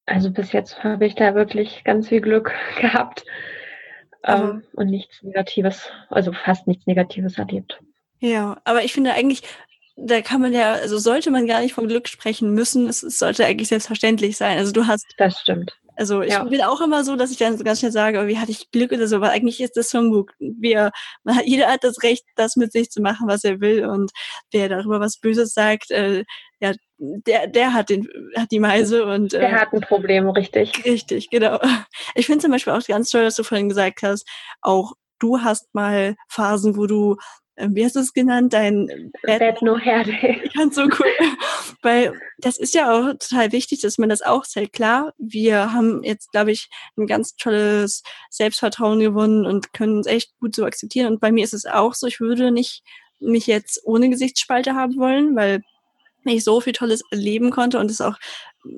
Also 0.05 0.31
bis 0.31 0.51
jetzt 0.51 0.83
habe 0.83 1.05
ich 1.05 1.15
da 1.15 1.35
wirklich 1.35 1.83
ganz 1.83 2.09
viel 2.09 2.21
Glück 2.21 2.53
gehabt 2.79 3.25
ähm, 4.23 4.63
und 4.73 4.87
nichts 4.87 5.21
Negatives, 5.23 5.89
also 6.09 6.31
fast 6.33 6.67
nichts 6.67 6.85
Negatives 6.87 7.37
erlebt. 7.37 7.79
Ja, 8.19 8.59
aber 8.63 8.83
ich 8.83 8.93
finde 8.93 9.13
eigentlich, 9.13 9.43
da 9.95 10.21
kann 10.21 10.41
man 10.41 10.53
ja, 10.53 10.73
also 10.73 10.97
sollte 10.97 11.31
man 11.31 11.47
gar 11.47 11.61
nicht 11.61 11.73
von 11.73 11.87
Glück 11.87 12.07
sprechen 12.07 12.53
müssen. 12.53 12.87
Es, 12.87 13.03
es 13.03 13.19
sollte 13.19 13.45
eigentlich 13.45 13.67
selbstverständlich 13.67 14.37
sein. 14.37 14.57
Also 14.57 14.71
du 14.71 14.87
hast. 14.87 15.05
Das 15.17 15.39
stimmt. 15.39 15.77
Also 15.95 16.21
ich 16.21 16.33
ja. 16.33 16.43
bin 16.43 16.61
auch 16.61 16.79
immer 16.79 17.03
so, 17.03 17.15
dass 17.15 17.31
ich 17.31 17.37
dann 17.37 17.57
so 17.57 17.63
ganz 17.63 17.79
schnell 17.79 17.91
sage, 17.91 18.19
oh, 18.19 18.27
wie 18.27 18.37
hatte 18.37 18.51
ich 18.51 18.69
Glück 18.69 18.91
oder 18.91 19.07
so, 19.07 19.15
aber 19.15 19.31
eigentlich 19.31 19.59
ist 19.59 19.75
das 19.75 19.89
schon 19.89 20.11
gut. 20.11 20.31
Wir, 20.37 20.91
man 21.23 21.37
hat, 21.37 21.47
jeder 21.47 21.69
hat 21.69 21.83
das 21.83 22.03
Recht, 22.03 22.23
das 22.35 22.55
mit 22.55 22.71
sich 22.71 22.91
zu 22.91 23.01
machen, 23.01 23.27
was 23.27 23.43
er 23.43 23.61
will. 23.61 23.85
Und 23.87 24.11
wer 24.51 24.69
darüber 24.69 24.99
was 24.99 25.17
Böses 25.17 25.53
sagt, 25.53 25.89
äh, 25.89 26.23
ja, 26.59 26.73
der, 26.97 27.47
der 27.47 27.73
hat 27.73 27.89
den, 27.89 28.07
hat 28.35 28.51
die 28.51 28.59
Meise 28.59 29.05
und 29.05 29.33
der 29.33 29.49
äh, 29.49 29.53
hat 29.53 29.73
ein 29.73 29.81
Problem, 29.81 30.29
richtig. 30.29 30.83
Richtig, 30.85 31.29
genau. 31.29 31.59
Ich 32.15 32.25
finde 32.25 32.41
zum 32.41 32.51
Beispiel 32.51 32.73
auch 32.73 32.85
ganz 32.85 33.09
toll, 33.09 33.23
dass 33.23 33.35
du 33.35 33.43
vorhin 33.43 33.69
gesagt 33.69 34.01
hast, 34.01 34.27
auch 34.61 34.93
du 35.19 35.41
hast 35.41 35.73
mal 35.73 36.15
Phasen, 36.27 36.77
wo 36.77 36.87
du 36.87 37.17
ähm, 37.57 37.75
wie 37.75 37.83
hast 37.83 37.95
du 37.95 37.99
es 37.99 38.13
genannt, 38.13 38.53
dein 38.53 39.11
Bad, 39.23 39.39
Bad 39.39 39.61
No 39.63 39.77
Hair 39.79 40.03
Day. 40.03 40.49
Ganz 40.55 40.75
so 40.75 40.83
cool. 40.83 41.07
Weil 41.81 42.13
das 42.37 42.57
ist 42.57 42.75
ja 42.75 42.91
auch 42.91 43.13
total 43.17 43.51
wichtig, 43.51 43.81
dass 43.81 43.97
man 43.97 44.09
das 44.09 44.21
auch 44.21 44.43
zählt. 44.45 44.73
Klar, 44.73 45.13
wir 45.17 45.73
haben 45.73 46.03
jetzt, 46.03 46.31
glaube 46.31 46.51
ich, 46.51 46.69
ein 46.97 47.07
ganz 47.07 47.35
tolles 47.35 48.03
Selbstvertrauen 48.29 48.99
gewonnen 48.99 49.45
und 49.45 49.73
können 49.73 49.97
uns 49.97 50.07
echt 50.07 50.37
gut 50.39 50.55
so 50.55 50.65
akzeptieren. 50.65 51.13
Und 51.13 51.19
bei 51.19 51.31
mir 51.31 51.43
ist 51.43 51.53
es 51.53 51.65
auch 51.65 51.95
so, 51.95 52.05
ich 52.05 52.19
würde 52.19 52.51
nicht 52.51 52.83
mich 53.19 53.47
jetzt 53.47 53.81
ohne 53.83 54.09
Gesichtsspalte 54.09 54.75
haben 54.75 54.95
wollen, 54.97 55.35
weil 55.35 55.63
ich 56.33 56.43
so 56.43 56.61
viel 56.61 56.73
Tolles 56.73 57.03
erleben 57.11 57.51
konnte 57.51 57.79
und 57.79 57.91
es 57.91 58.01
auch 58.01 58.17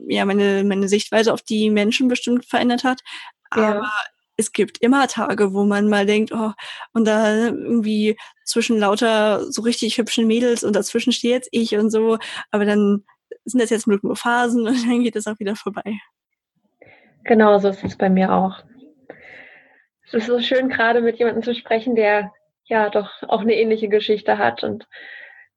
ja 0.08 0.26
meine, 0.26 0.64
meine 0.64 0.88
Sichtweise 0.88 1.34
auf 1.34 1.42
die 1.42 1.70
Menschen 1.70 2.08
bestimmt 2.08 2.46
verändert 2.46 2.84
hat. 2.84 3.02
Aber 3.50 3.76
ja. 3.76 3.92
es 4.38 4.52
gibt 4.52 4.80
immer 4.80 5.08
Tage, 5.08 5.54
wo 5.54 5.66
man 5.66 5.90
mal 5.90 6.06
denkt, 6.06 6.32
oh, 6.32 6.52
und 6.94 7.06
da 7.06 7.48
irgendwie 7.48 8.18
zwischen 8.46 8.78
lauter 8.78 9.52
so 9.52 9.62
richtig 9.62 9.98
hübschen 9.98 10.28
Mädels 10.28 10.64
und 10.64 10.76
dazwischen 10.76 11.14
stehe 11.14 11.36
jetzt 11.36 11.50
ich 11.52 11.76
und 11.78 11.90
so, 11.90 12.18
aber 12.52 12.66
dann 12.66 13.06
sind 13.46 13.62
das 13.62 13.70
jetzt 13.70 13.88
nur 13.88 14.16
Phasen 14.16 14.68
und 14.68 14.76
dann 14.88 15.04
geht 15.04 15.16
es 15.16 15.28
auch 15.28 15.40
wieder 15.40 15.56
vorbei. 15.56 16.00
Genau, 17.24 17.60
so 17.60 17.70
ist 17.70 17.84
es 17.84 17.98
bei 17.98 18.10
mir 18.10 18.34
auch. 18.34 18.64
Es 20.06 20.14
ist 20.14 20.28
so 20.28 20.40
schön, 20.40 20.70
gerade 20.70 21.02
mit 21.02 21.20
jemandem 21.20 21.44
zu 21.44 21.54
sprechen, 21.54 21.96
der 21.96 22.32
ja 22.66 22.90
doch 22.90 23.22
auch 23.28 23.42
eine 23.42 23.56
ähnliche 23.56 23.90
Geschichte 23.90 24.38
hat 24.38 24.64
und 24.64 24.88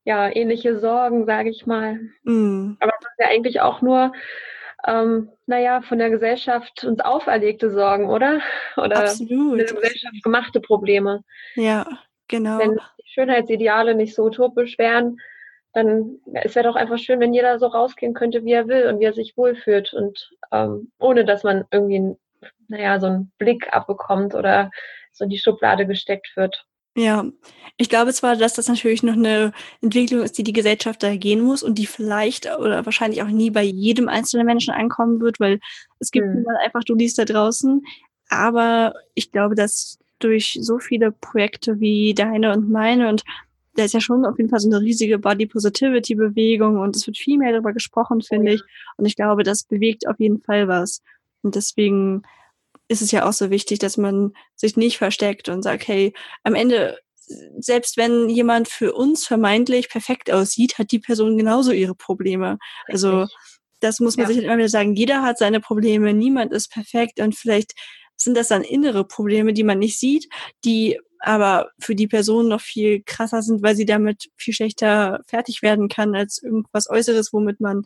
ja, 0.04 0.34
ähnliche 0.34 0.78
Sorgen, 0.78 1.26
sage 1.26 1.50
ich 1.50 1.66
mal. 1.66 2.00
Mm. 2.24 2.72
Aber 2.80 2.92
das 3.00 3.10
ist 3.10 3.20
ja 3.20 3.28
eigentlich 3.28 3.60
auch 3.60 3.82
nur, 3.82 4.12
ähm, 4.86 5.30
naja, 5.46 5.82
von 5.82 5.98
der 5.98 6.10
Gesellschaft 6.10 6.84
uns 6.84 7.00
auferlegte 7.00 7.70
Sorgen, 7.70 8.08
oder? 8.08 8.40
Oder 8.76 9.00
Absolut. 9.00 9.60
der 9.60 9.66
Gesellschaft 9.66 10.22
gemachte 10.22 10.60
Probleme. 10.60 11.22
Ja, 11.54 11.86
genau. 12.28 12.58
Wenn 12.58 12.72
die 12.72 13.08
Schönheitsideale 13.12 13.94
nicht 13.94 14.14
so 14.14 14.24
utopisch 14.24 14.78
wären, 14.78 15.18
dann 15.72 16.18
es 16.34 16.54
wäre 16.54 16.66
doch 16.66 16.76
einfach 16.76 16.98
schön, 16.98 17.20
wenn 17.20 17.32
jeder 17.32 17.58
so 17.58 17.66
rausgehen 17.66 18.12
könnte, 18.12 18.44
wie 18.44 18.52
er 18.52 18.68
will 18.68 18.86
und 18.88 19.00
wie 19.00 19.04
er 19.04 19.14
sich 19.14 19.36
wohlfühlt 19.36 19.94
und 19.94 20.30
ähm, 20.50 20.90
ohne 20.98 21.24
dass 21.24 21.44
man 21.44 21.64
irgendwie, 21.70 22.16
naja, 22.68 23.00
so 23.00 23.06
einen 23.06 23.32
Blick 23.38 23.72
abbekommt 23.72 24.34
oder 24.34 24.70
so 25.12 25.24
in 25.24 25.30
die 25.30 25.38
Schublade 25.38 25.86
gesteckt 25.86 26.36
wird. 26.36 26.66
Ja, 26.94 27.24
ich 27.78 27.88
glaube 27.88 28.12
zwar, 28.12 28.36
dass 28.36 28.52
das 28.52 28.68
natürlich 28.68 29.02
noch 29.02 29.14
eine 29.14 29.52
Entwicklung 29.80 30.22
ist, 30.22 30.36
die 30.36 30.42
die 30.42 30.52
Gesellschaft 30.52 31.02
da 31.02 31.16
gehen 31.16 31.40
muss 31.40 31.62
und 31.62 31.78
die 31.78 31.86
vielleicht 31.86 32.46
oder 32.58 32.84
wahrscheinlich 32.84 33.22
auch 33.22 33.28
nie 33.28 33.50
bei 33.50 33.62
jedem 33.62 34.08
einzelnen 34.08 34.44
Menschen 34.44 34.74
ankommen 34.74 35.20
wird, 35.20 35.40
weil 35.40 35.58
es 36.00 36.10
gibt 36.10 36.26
hm. 36.26 36.44
einfach 36.62 36.84
du 36.84 36.94
liest 36.94 37.18
da 37.18 37.24
draußen. 37.24 37.82
Aber 38.28 38.94
ich 39.14 39.32
glaube, 39.32 39.54
dass 39.54 39.98
durch 40.18 40.58
so 40.60 40.78
viele 40.78 41.12
Projekte 41.12 41.80
wie 41.80 42.14
deine 42.14 42.52
und 42.52 42.70
meine 42.70 43.08
und 43.08 43.24
da 43.74 43.84
ist 43.84 43.94
ja 43.94 44.00
schon 44.00 44.26
auf 44.26 44.36
jeden 44.36 44.50
Fall 44.50 44.60
so 44.60 44.68
eine 44.68 44.80
riesige 44.80 45.18
Body 45.18 45.46
Positivity 45.46 46.14
Bewegung 46.14 46.78
und 46.78 46.94
es 46.94 47.06
wird 47.06 47.16
viel 47.16 47.38
mehr 47.38 47.52
darüber 47.52 47.72
gesprochen, 47.72 48.20
finde 48.20 48.44
oh, 48.44 48.48
ja. 48.48 48.54
ich. 48.54 48.62
Und 48.98 49.06
ich 49.06 49.16
glaube, 49.16 49.44
das 49.44 49.64
bewegt 49.64 50.06
auf 50.06 50.20
jeden 50.20 50.42
Fall 50.42 50.68
was. 50.68 51.00
Und 51.42 51.54
deswegen 51.54 52.22
ist 52.92 53.02
es 53.02 53.10
ja 53.10 53.28
auch 53.28 53.32
so 53.32 53.50
wichtig, 53.50 53.78
dass 53.78 53.96
man 53.96 54.32
sich 54.54 54.76
nicht 54.76 54.98
versteckt 54.98 55.48
und 55.48 55.62
sagt, 55.62 55.88
hey, 55.88 56.12
am 56.44 56.54
Ende, 56.54 56.98
selbst 57.58 57.96
wenn 57.96 58.28
jemand 58.28 58.68
für 58.68 58.92
uns 58.92 59.26
vermeintlich 59.26 59.88
perfekt 59.88 60.30
aussieht, 60.30 60.78
hat 60.78 60.92
die 60.92 60.98
Person 60.98 61.36
genauso 61.36 61.72
ihre 61.72 61.94
Probleme. 61.94 62.58
Also 62.86 63.26
das 63.80 63.98
muss 63.98 64.16
man 64.16 64.24
ja. 64.24 64.28
sich 64.28 64.36
halt 64.36 64.46
immer 64.46 64.58
wieder 64.58 64.68
sagen. 64.68 64.94
Jeder 64.94 65.22
hat 65.22 65.38
seine 65.38 65.60
Probleme, 65.60 66.14
niemand 66.14 66.52
ist 66.52 66.70
perfekt 66.70 67.18
und 67.20 67.34
vielleicht 67.34 67.72
sind 68.16 68.36
das 68.36 68.48
dann 68.48 68.62
innere 68.62 69.04
Probleme, 69.04 69.52
die 69.52 69.64
man 69.64 69.78
nicht 69.78 69.98
sieht, 69.98 70.28
die 70.64 71.00
aber 71.18 71.70
für 71.78 71.94
die 71.94 72.08
Person 72.08 72.48
noch 72.48 72.60
viel 72.60 73.02
krasser 73.04 73.42
sind, 73.42 73.62
weil 73.62 73.76
sie 73.76 73.86
damit 73.86 74.28
viel 74.36 74.54
schlechter 74.54 75.20
fertig 75.26 75.62
werden 75.62 75.88
kann 75.88 76.14
als 76.14 76.42
irgendwas 76.42 76.90
Äußeres, 76.90 77.32
womit 77.32 77.60
man 77.60 77.84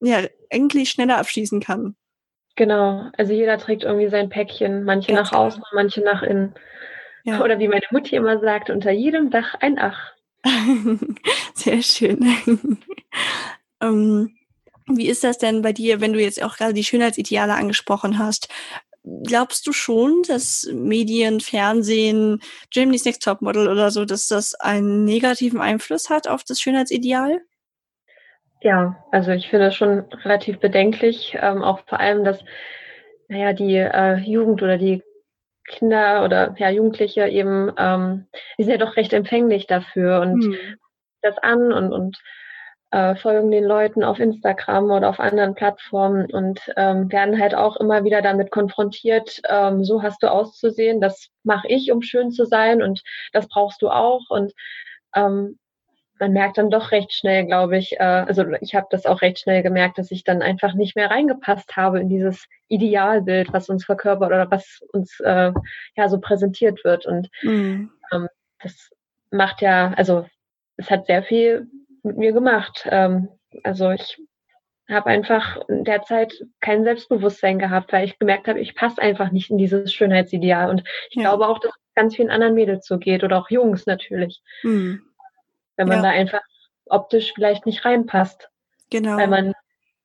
ja 0.00 0.26
eigentlich 0.50 0.90
schneller 0.90 1.18
abschließen 1.18 1.60
kann. 1.60 1.96
Genau, 2.56 3.10
also 3.16 3.32
jeder 3.32 3.58
trägt 3.58 3.82
irgendwie 3.82 4.08
sein 4.08 4.28
Päckchen, 4.28 4.84
manche 4.84 5.12
Ganz 5.12 5.32
nach 5.32 5.38
außen, 5.38 5.62
manche 5.74 6.02
nach 6.02 6.22
innen. 6.22 6.54
Ja. 7.24 7.42
Oder 7.42 7.58
wie 7.58 7.68
meine 7.68 7.86
Mutti 7.90 8.14
immer 8.16 8.38
sagt, 8.38 8.70
unter 8.70 8.92
jedem 8.92 9.30
Dach 9.30 9.54
ein 9.60 9.78
Ach. 9.78 10.12
Sehr 11.54 11.82
schön. 11.82 12.20
ähm, 13.80 14.36
wie 14.86 15.08
ist 15.08 15.24
das 15.24 15.38
denn 15.38 15.62
bei 15.62 15.72
dir, 15.72 16.00
wenn 16.00 16.12
du 16.12 16.20
jetzt 16.20 16.42
auch 16.42 16.56
gerade 16.56 16.74
die 16.74 16.84
Schönheitsideale 16.84 17.54
angesprochen 17.54 18.18
hast? 18.18 18.48
Glaubst 19.26 19.66
du 19.66 19.72
schon, 19.72 20.22
dass 20.28 20.68
Medien, 20.72 21.40
Fernsehen, 21.40 22.40
Germany's 22.70 23.04
Next 23.04 23.22
Topmodel 23.22 23.68
oder 23.68 23.90
so, 23.90 24.04
dass 24.04 24.28
das 24.28 24.54
einen 24.54 25.04
negativen 25.04 25.60
Einfluss 25.60 26.10
hat 26.10 26.28
auf 26.28 26.44
das 26.44 26.60
Schönheitsideal? 26.60 27.42
Ja, 28.64 28.96
also 29.10 29.32
ich 29.32 29.50
finde 29.50 29.66
das 29.66 29.74
schon 29.74 30.06
relativ 30.24 30.58
bedenklich, 30.58 31.36
ähm, 31.38 31.62
auch 31.62 31.80
vor 31.86 32.00
allem, 32.00 32.24
dass 32.24 32.42
naja, 33.28 33.52
die 33.52 33.76
äh, 33.76 34.16
Jugend 34.16 34.62
oder 34.62 34.78
die 34.78 35.02
Kinder 35.68 36.24
oder 36.24 36.54
ja, 36.56 36.70
Jugendliche 36.70 37.28
eben, 37.28 37.70
ähm, 37.76 38.26
die 38.56 38.62
sind 38.62 38.72
ja 38.72 38.78
doch 38.78 38.96
recht 38.96 39.12
empfänglich 39.12 39.66
dafür 39.66 40.22
und 40.22 40.44
hm. 40.44 40.56
das 41.20 41.36
an 41.36 41.74
und, 41.74 41.92
und 41.92 42.18
äh, 42.90 43.14
folgen 43.16 43.50
den 43.50 43.64
Leuten 43.64 44.02
auf 44.02 44.18
Instagram 44.18 44.90
oder 44.90 45.10
auf 45.10 45.20
anderen 45.20 45.54
Plattformen 45.54 46.32
und 46.32 46.60
ähm, 46.78 47.12
werden 47.12 47.38
halt 47.38 47.54
auch 47.54 47.76
immer 47.76 48.02
wieder 48.04 48.22
damit 48.22 48.50
konfrontiert, 48.50 49.42
ähm, 49.46 49.84
so 49.84 50.02
hast 50.02 50.22
du 50.22 50.30
auszusehen, 50.30 51.02
das 51.02 51.28
mache 51.42 51.68
ich, 51.68 51.92
um 51.92 52.00
schön 52.00 52.30
zu 52.30 52.46
sein 52.46 52.82
und 52.82 53.02
das 53.34 53.46
brauchst 53.46 53.82
du 53.82 53.90
auch 53.90 54.30
und 54.30 54.54
ähm, 55.14 55.58
man 56.24 56.32
merkt 56.32 56.56
dann 56.56 56.70
doch 56.70 56.90
recht 56.90 57.12
schnell, 57.12 57.44
glaube 57.44 57.76
ich, 57.76 58.00
äh, 58.00 58.24
also 58.26 58.46
ich 58.62 58.74
habe 58.74 58.86
das 58.90 59.04
auch 59.04 59.20
recht 59.20 59.40
schnell 59.40 59.62
gemerkt, 59.62 59.98
dass 59.98 60.10
ich 60.10 60.24
dann 60.24 60.40
einfach 60.40 60.72
nicht 60.72 60.96
mehr 60.96 61.10
reingepasst 61.10 61.76
habe 61.76 62.00
in 62.00 62.08
dieses 62.08 62.46
Idealbild, 62.68 63.52
was 63.52 63.68
uns 63.68 63.84
verkörpert 63.84 64.28
oder 64.28 64.50
was 64.50 64.80
uns 64.94 65.20
äh, 65.20 65.52
ja 65.96 66.08
so 66.08 66.18
präsentiert 66.18 66.82
wird. 66.82 67.04
Und 67.04 67.28
mhm. 67.42 67.90
ähm, 68.10 68.28
das 68.62 68.90
macht 69.30 69.60
ja, 69.60 69.92
also 69.98 70.24
es 70.78 70.90
hat 70.90 71.04
sehr 71.04 71.22
viel 71.22 71.66
mit 72.02 72.16
mir 72.16 72.32
gemacht. 72.32 72.86
Ähm, 72.90 73.28
also 73.62 73.90
ich 73.90 74.18
habe 74.88 75.10
einfach 75.10 75.60
in 75.68 75.84
der 75.84 76.04
Zeit 76.04 76.42
kein 76.60 76.84
Selbstbewusstsein 76.84 77.58
gehabt, 77.58 77.92
weil 77.92 78.06
ich 78.06 78.18
gemerkt 78.18 78.48
habe, 78.48 78.60
ich 78.60 78.74
passe 78.74 79.02
einfach 79.02 79.30
nicht 79.30 79.50
in 79.50 79.58
dieses 79.58 79.92
Schönheitsideal. 79.92 80.70
Und 80.70 80.84
ich 81.10 81.16
ja. 81.16 81.28
glaube 81.28 81.48
auch, 81.48 81.58
dass 81.58 81.72
es 81.72 81.94
ganz 81.94 82.16
vielen 82.16 82.30
anderen 82.30 82.54
Mädels 82.54 82.86
so 82.86 82.98
geht 82.98 83.24
oder 83.24 83.36
auch 83.36 83.50
Jungs 83.50 83.84
natürlich. 83.84 84.40
Mhm 84.62 85.02
wenn 85.76 85.88
man 85.88 85.98
ja. 85.98 86.02
da 86.02 86.10
einfach 86.10 86.42
optisch 86.86 87.32
vielleicht 87.34 87.66
nicht 87.66 87.84
reinpasst. 87.84 88.48
Genau. 88.90 89.16
Weil 89.16 89.28
man 89.28 89.54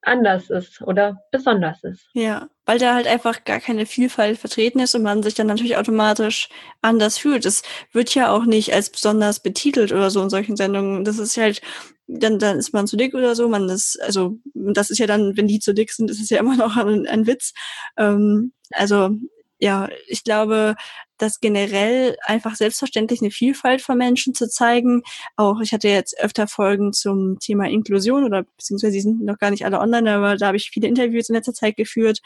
anders 0.02 0.50
ist 0.50 0.82
oder 0.82 1.24
besonders 1.32 1.84
ist. 1.84 2.08
Ja, 2.14 2.50
weil 2.66 2.80
da 2.80 2.96
halt 2.96 3.08
einfach 3.08 3.44
gar 3.44 3.60
keine 3.60 3.86
Vielfalt 3.86 4.38
vertreten 4.38 4.80
ist 4.80 4.96
und 4.96 5.04
man 5.04 5.24
sich 5.24 5.34
dann 5.34 5.48
natürlich 5.48 5.78
automatisch 5.78 6.50
anders 6.82 7.18
fühlt. 7.18 7.46
Es 7.46 7.64
wird 7.92 8.16
ja 8.16 8.32
auch 8.32 8.46
nicht 8.46 8.74
als 8.74 8.90
besonders 8.90 9.42
betitelt 9.42 9.92
oder 9.92 10.10
so 10.10 10.22
in 10.22 10.30
solchen 10.30 10.56
Sendungen. 10.56 11.04
Das 11.04 11.20
ist 11.20 11.36
halt, 11.38 11.62
dann, 12.08 12.40
dann 12.40 12.58
ist 12.58 12.74
man 12.74 12.88
zu 12.88 12.96
dick 12.96 13.14
oder 13.14 13.36
so. 13.36 13.50
Man 13.50 13.68
ist, 13.70 14.02
also, 14.02 14.38
das 14.54 14.90
ist 14.90 15.00
ja 15.00 15.08
dann, 15.08 15.36
wenn 15.36 15.48
die 15.48 15.60
zu 15.60 15.74
dick 15.74 15.92
sind, 15.92 16.10
ist 16.10 16.22
es 16.22 16.30
ja 16.30 16.40
immer 16.40 16.56
noch 16.56 16.78
ein, 16.78 17.06
ein 17.08 17.28
Witz. 17.28 17.54
Ähm, 17.98 18.54
also 18.72 19.12
ja, 19.60 19.90
ich 20.08 20.24
glaube, 20.24 20.76
dass 21.20 21.40
generell 21.40 22.18
einfach 22.24 22.56
selbstverständlich 22.56 23.22
eine 23.22 23.32
Vielfalt 23.32 23.82
von 23.82 23.98
Menschen 23.98 24.34
zu 24.34 24.50
zeigen. 24.50 25.04
Auch 25.36 25.60
ich 25.62 25.74
hatte 25.74 25.90
jetzt 25.90 26.20
öfter 26.20 26.48
Folgen 26.48 26.94
zum 26.94 27.40
Thema 27.40 27.70
Inklusion 27.70 28.24
oder 28.24 28.44
beziehungsweise 28.58 28.94
die 28.94 29.02
sind 29.02 29.24
noch 29.24 29.38
gar 29.38 29.52
nicht 29.52 29.66
alle 29.66 29.80
online, 29.80 30.12
aber 30.12 30.38
da 30.38 30.48
habe 30.48 30.58
ich 30.58 30.72
viele 30.72 30.88
Interviews 30.88 31.30
in 31.30 31.36
letzter 31.36 31.54
Zeit 31.54 31.78
geführt, 31.78 32.20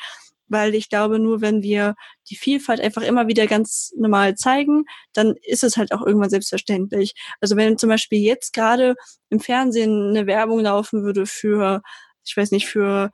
weil 0.47 0.75
ich 0.75 0.89
glaube, 0.89 1.19
nur 1.19 1.41
wenn 1.41 1.63
wir 1.63 1.95
die 2.29 2.35
Vielfalt 2.35 2.79
einfach 2.79 3.01
immer 3.01 3.27
wieder 3.27 3.47
ganz 3.47 3.91
normal 3.97 4.35
zeigen, 4.35 4.85
dann 5.13 5.35
ist 5.41 5.63
es 5.63 5.77
halt 5.77 5.91
auch 5.93 6.05
irgendwann 6.05 6.29
selbstverständlich. 6.29 7.13
Also 7.41 7.55
wenn 7.55 7.77
zum 7.77 7.89
Beispiel 7.89 8.19
jetzt 8.19 8.53
gerade 8.53 8.95
im 9.29 9.39
Fernsehen 9.39 10.09
eine 10.09 10.27
Werbung 10.27 10.59
laufen 10.59 11.03
würde 11.03 11.25
für, 11.25 11.81
ich 12.25 12.37
weiß 12.37 12.51
nicht, 12.51 12.67
für 12.67 13.11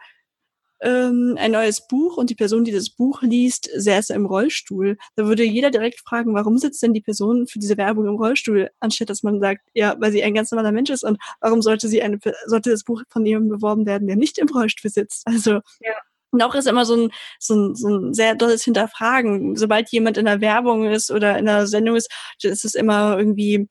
ähm, 0.81 1.35
ein 1.37 1.51
neues 1.51 1.87
Buch 1.87 2.17
und 2.17 2.29
die 2.29 2.35
Person, 2.35 2.63
die 2.63 2.71
das 2.71 2.89
Buch 2.89 3.21
liest, 3.21 3.69
säße 3.75 4.13
im 4.13 4.25
Rollstuhl. 4.25 4.97
Da 5.15 5.25
würde 5.25 5.43
jeder 5.43 5.71
direkt 5.71 5.99
fragen, 5.99 6.33
warum 6.33 6.57
sitzt 6.57 6.81
denn 6.83 6.93
die 6.93 7.01
Person 7.01 7.47
für 7.47 7.59
diese 7.59 7.77
Werbung 7.77 8.07
im 8.07 8.15
Rollstuhl, 8.15 8.69
anstatt 8.79 9.09
dass 9.09 9.23
man 9.23 9.39
sagt, 9.39 9.61
ja, 9.73 9.95
weil 9.99 10.11
sie 10.11 10.23
ein 10.23 10.33
ganz 10.33 10.51
normaler 10.51 10.71
Mensch 10.71 10.89
ist 10.89 11.03
und 11.03 11.17
warum 11.41 11.61
sollte 11.61 11.87
sie 11.87 12.01
eine, 12.01 12.19
sollte 12.45 12.69
das 12.69 12.83
Buch 12.83 13.03
von 13.09 13.25
jemandem 13.25 13.57
beworben 13.57 13.85
werden, 13.85 14.07
der 14.07 14.15
nicht 14.15 14.37
im 14.37 14.47
Rollstuhl 14.47 14.91
sitzt? 14.91 15.25
Also, 15.25 15.61
ja. 15.81 15.93
Und 16.31 16.43
auch 16.43 16.53
ist 16.53 16.67
immer 16.67 16.85
so 16.85 16.95
ein, 16.95 17.11
so 17.39 17.55
ein, 17.55 17.75
so 17.75 17.87
ein 17.87 18.13
sehr 18.13 18.35
dolles 18.35 18.63
Hinterfragen. 18.63 19.55
Sobald 19.55 19.89
jemand 19.89 20.17
in 20.17 20.25
der 20.25 20.41
Werbung 20.41 20.85
ist 20.85 21.09
oder 21.11 21.37
in 21.39 21.45
der 21.45 21.65
Sendung 21.65 21.95
ist, 21.95 22.11
ist 22.43 22.65
es 22.65 22.75
immer 22.75 23.17
irgendwie, 23.17 23.67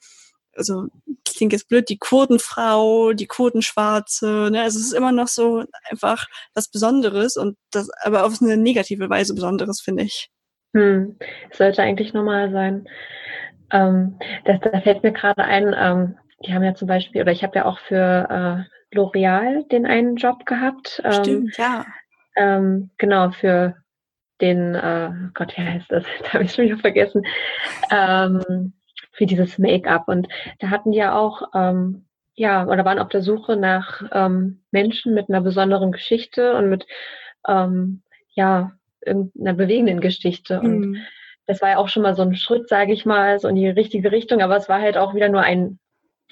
also 0.58 0.86
klingt 1.24 1.52
jetzt 1.52 1.68
blöd, 1.68 1.88
die 1.88 1.98
Quotenfrau, 1.98 3.12
die 3.12 3.26
Quotenschwarze, 3.26 4.50
ne? 4.50 4.62
Also 4.62 4.78
es 4.78 4.86
ist 4.86 4.92
immer 4.92 5.12
noch 5.12 5.28
so 5.28 5.64
einfach 5.88 6.26
was 6.54 6.68
Besonderes 6.68 7.36
und 7.36 7.56
das 7.70 7.88
aber 8.02 8.26
auf 8.26 8.42
eine 8.42 8.56
negative 8.56 9.08
Weise 9.08 9.34
Besonderes, 9.34 9.80
finde 9.80 10.02
ich. 10.02 10.28
Hm, 10.74 11.16
sollte 11.52 11.82
eigentlich 11.82 12.12
normal 12.12 12.50
sein. 12.52 12.88
Ähm, 13.70 14.18
das, 14.44 14.60
da 14.60 14.80
fällt 14.80 15.02
mir 15.02 15.12
gerade 15.12 15.44
ein, 15.44 15.74
ähm, 15.78 16.18
die 16.44 16.52
haben 16.52 16.64
ja 16.64 16.74
zum 16.74 16.88
Beispiel, 16.88 17.22
oder 17.22 17.32
ich 17.32 17.42
habe 17.42 17.56
ja 17.56 17.64
auch 17.64 17.78
für 17.80 18.66
äh, 18.92 18.96
L'Oreal 18.96 19.68
den 19.68 19.86
einen 19.86 20.16
Job 20.16 20.44
gehabt. 20.46 21.00
Ähm, 21.04 21.12
Stimmt, 21.12 21.56
ja. 21.56 21.86
Ähm, 22.36 22.90
genau, 22.98 23.30
für 23.30 23.76
den, 24.40 24.74
äh, 24.74 25.10
Gott, 25.34 25.56
wie 25.56 25.62
heißt 25.62 25.90
das? 25.90 26.04
Da 26.22 26.34
habe 26.34 26.44
ich 26.44 26.52
schon 26.52 26.66
wieder 26.66 26.78
vergessen. 26.78 27.22
Ähm, 27.90 28.72
für 29.18 29.26
dieses 29.26 29.58
Make-up. 29.58 30.08
Und 30.08 30.28
da 30.60 30.70
hatten 30.70 30.92
die 30.92 30.98
ja 30.98 31.18
auch 31.18 31.42
ähm, 31.54 32.06
ja, 32.38 32.66
oder 32.66 32.84
waren 32.84 33.00
auf 33.00 33.08
der 33.08 33.20
Suche 33.20 33.56
nach 33.56 34.02
ähm, 34.12 34.62
Menschen 34.70 35.12
mit 35.12 35.28
einer 35.28 35.40
besonderen 35.40 35.90
Geschichte 35.90 36.54
und 36.54 36.70
mit 36.70 36.86
ähm, 37.46 38.02
ja, 38.30 38.72
einer 39.04 39.54
bewegenden 39.54 40.00
Geschichte. 40.00 40.60
Und 40.60 40.80
mhm. 40.80 40.96
das 41.46 41.60
war 41.60 41.70
ja 41.70 41.76
auch 41.78 41.88
schon 41.88 42.04
mal 42.04 42.14
so 42.14 42.22
ein 42.22 42.36
Schritt, 42.36 42.68
sage 42.68 42.92
ich 42.92 43.04
mal, 43.04 43.40
so 43.40 43.48
in 43.48 43.56
die 43.56 43.68
richtige 43.68 44.12
Richtung, 44.12 44.40
aber 44.40 44.56
es 44.56 44.68
war 44.68 44.80
halt 44.80 44.96
auch 44.96 45.14
wieder 45.14 45.28
nur 45.28 45.42
ein, 45.42 45.80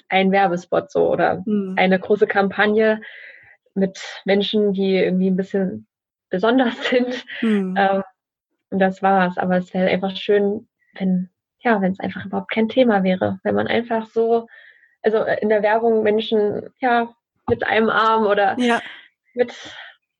ein 0.07 0.31
Werbespot 0.31 0.89
so 0.91 1.11
oder 1.11 1.43
mhm. 1.45 1.75
eine 1.77 1.99
große 1.99 2.25
Kampagne 2.25 3.01
mit 3.75 3.99
Menschen, 4.23 4.71
die 4.71 4.95
irgendwie 4.95 5.29
ein 5.29 5.35
bisschen 5.35 5.87
besonders 6.29 6.73
sind. 6.89 7.25
Mhm. 7.41 7.75
Ähm, 7.77 8.03
und 8.69 8.79
das 8.79 9.01
war's. 9.01 9.37
Aber 9.37 9.57
es 9.57 9.73
wäre 9.73 9.89
einfach 9.89 10.15
schön, 10.15 10.69
wenn, 10.97 11.29
ja, 11.67 11.81
wenn 11.81 11.91
es 11.91 11.99
einfach 11.99 12.25
überhaupt 12.25 12.51
kein 12.51 12.69
Thema 12.69 13.03
wäre. 13.03 13.39
Wenn 13.43 13.55
man 13.55 13.67
einfach 13.67 14.07
so, 14.07 14.47
also 15.01 15.23
in 15.41 15.49
der 15.49 15.63
Werbung 15.63 16.01
Menschen, 16.01 16.69
ja, 16.79 17.13
mit 17.49 17.67
einem 17.67 17.89
Arm 17.89 18.25
oder 18.25 18.57
ja. 18.57 18.81
mit, 19.33 19.53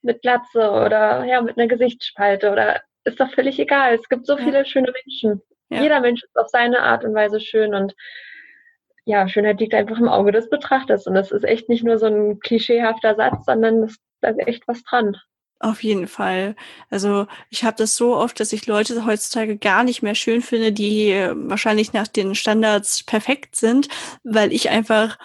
mit 0.01 0.21
Glatze 0.21 0.71
oder 0.71 1.23
ja, 1.23 1.41
mit 1.41 1.57
einer 1.57 1.67
Gesichtsspalte 1.67 2.51
oder 2.51 2.81
ist 3.05 3.19
doch 3.19 3.31
völlig 3.33 3.59
egal. 3.59 3.95
Es 3.95 4.09
gibt 4.09 4.25
so 4.25 4.37
ja. 4.37 4.43
viele 4.43 4.65
schöne 4.65 4.91
Menschen. 4.91 5.41
Ja. 5.69 5.81
Jeder 5.81 6.01
Mensch 6.01 6.21
ist 6.21 6.37
auf 6.37 6.49
seine 6.49 6.81
Art 6.81 7.05
und 7.05 7.13
Weise 7.13 7.39
schön 7.39 7.73
und 7.73 7.95
ja, 9.05 9.29
Schönheit 9.29 9.61
liegt 9.61 9.73
einfach 9.73 9.99
im 9.99 10.09
Auge 10.09 10.33
des 10.33 10.49
Betrachters. 10.49 11.07
Und 11.07 11.15
das 11.15 11.31
ist 11.31 11.45
echt 11.45 11.69
nicht 11.69 11.85
nur 11.85 11.97
so 11.97 12.07
ein 12.07 12.41
klischeehafter 12.41 13.15
Satz, 13.15 13.45
sondern 13.45 13.89
da 14.19 14.29
ist 14.29 14.47
echt 14.47 14.67
was 14.67 14.83
dran. 14.83 15.15
Auf 15.59 15.83
jeden 15.83 16.07
Fall. 16.07 16.55
Also 16.89 17.25
ich 17.49 17.63
habe 17.63 17.77
das 17.77 17.95
so 17.95 18.15
oft, 18.15 18.39
dass 18.39 18.53
ich 18.53 18.67
Leute 18.67 19.05
heutzutage 19.05 19.57
gar 19.57 19.83
nicht 19.83 20.03
mehr 20.03 20.13
schön 20.13 20.43
finde, 20.43 20.71
die 20.71 21.09
äh, 21.09 21.33
wahrscheinlich 21.35 21.93
nach 21.93 22.07
den 22.07 22.35
Standards 22.35 23.03
perfekt 23.03 23.55
sind, 23.55 23.87
weil 24.23 24.53
ich 24.53 24.69
einfach 24.69 25.17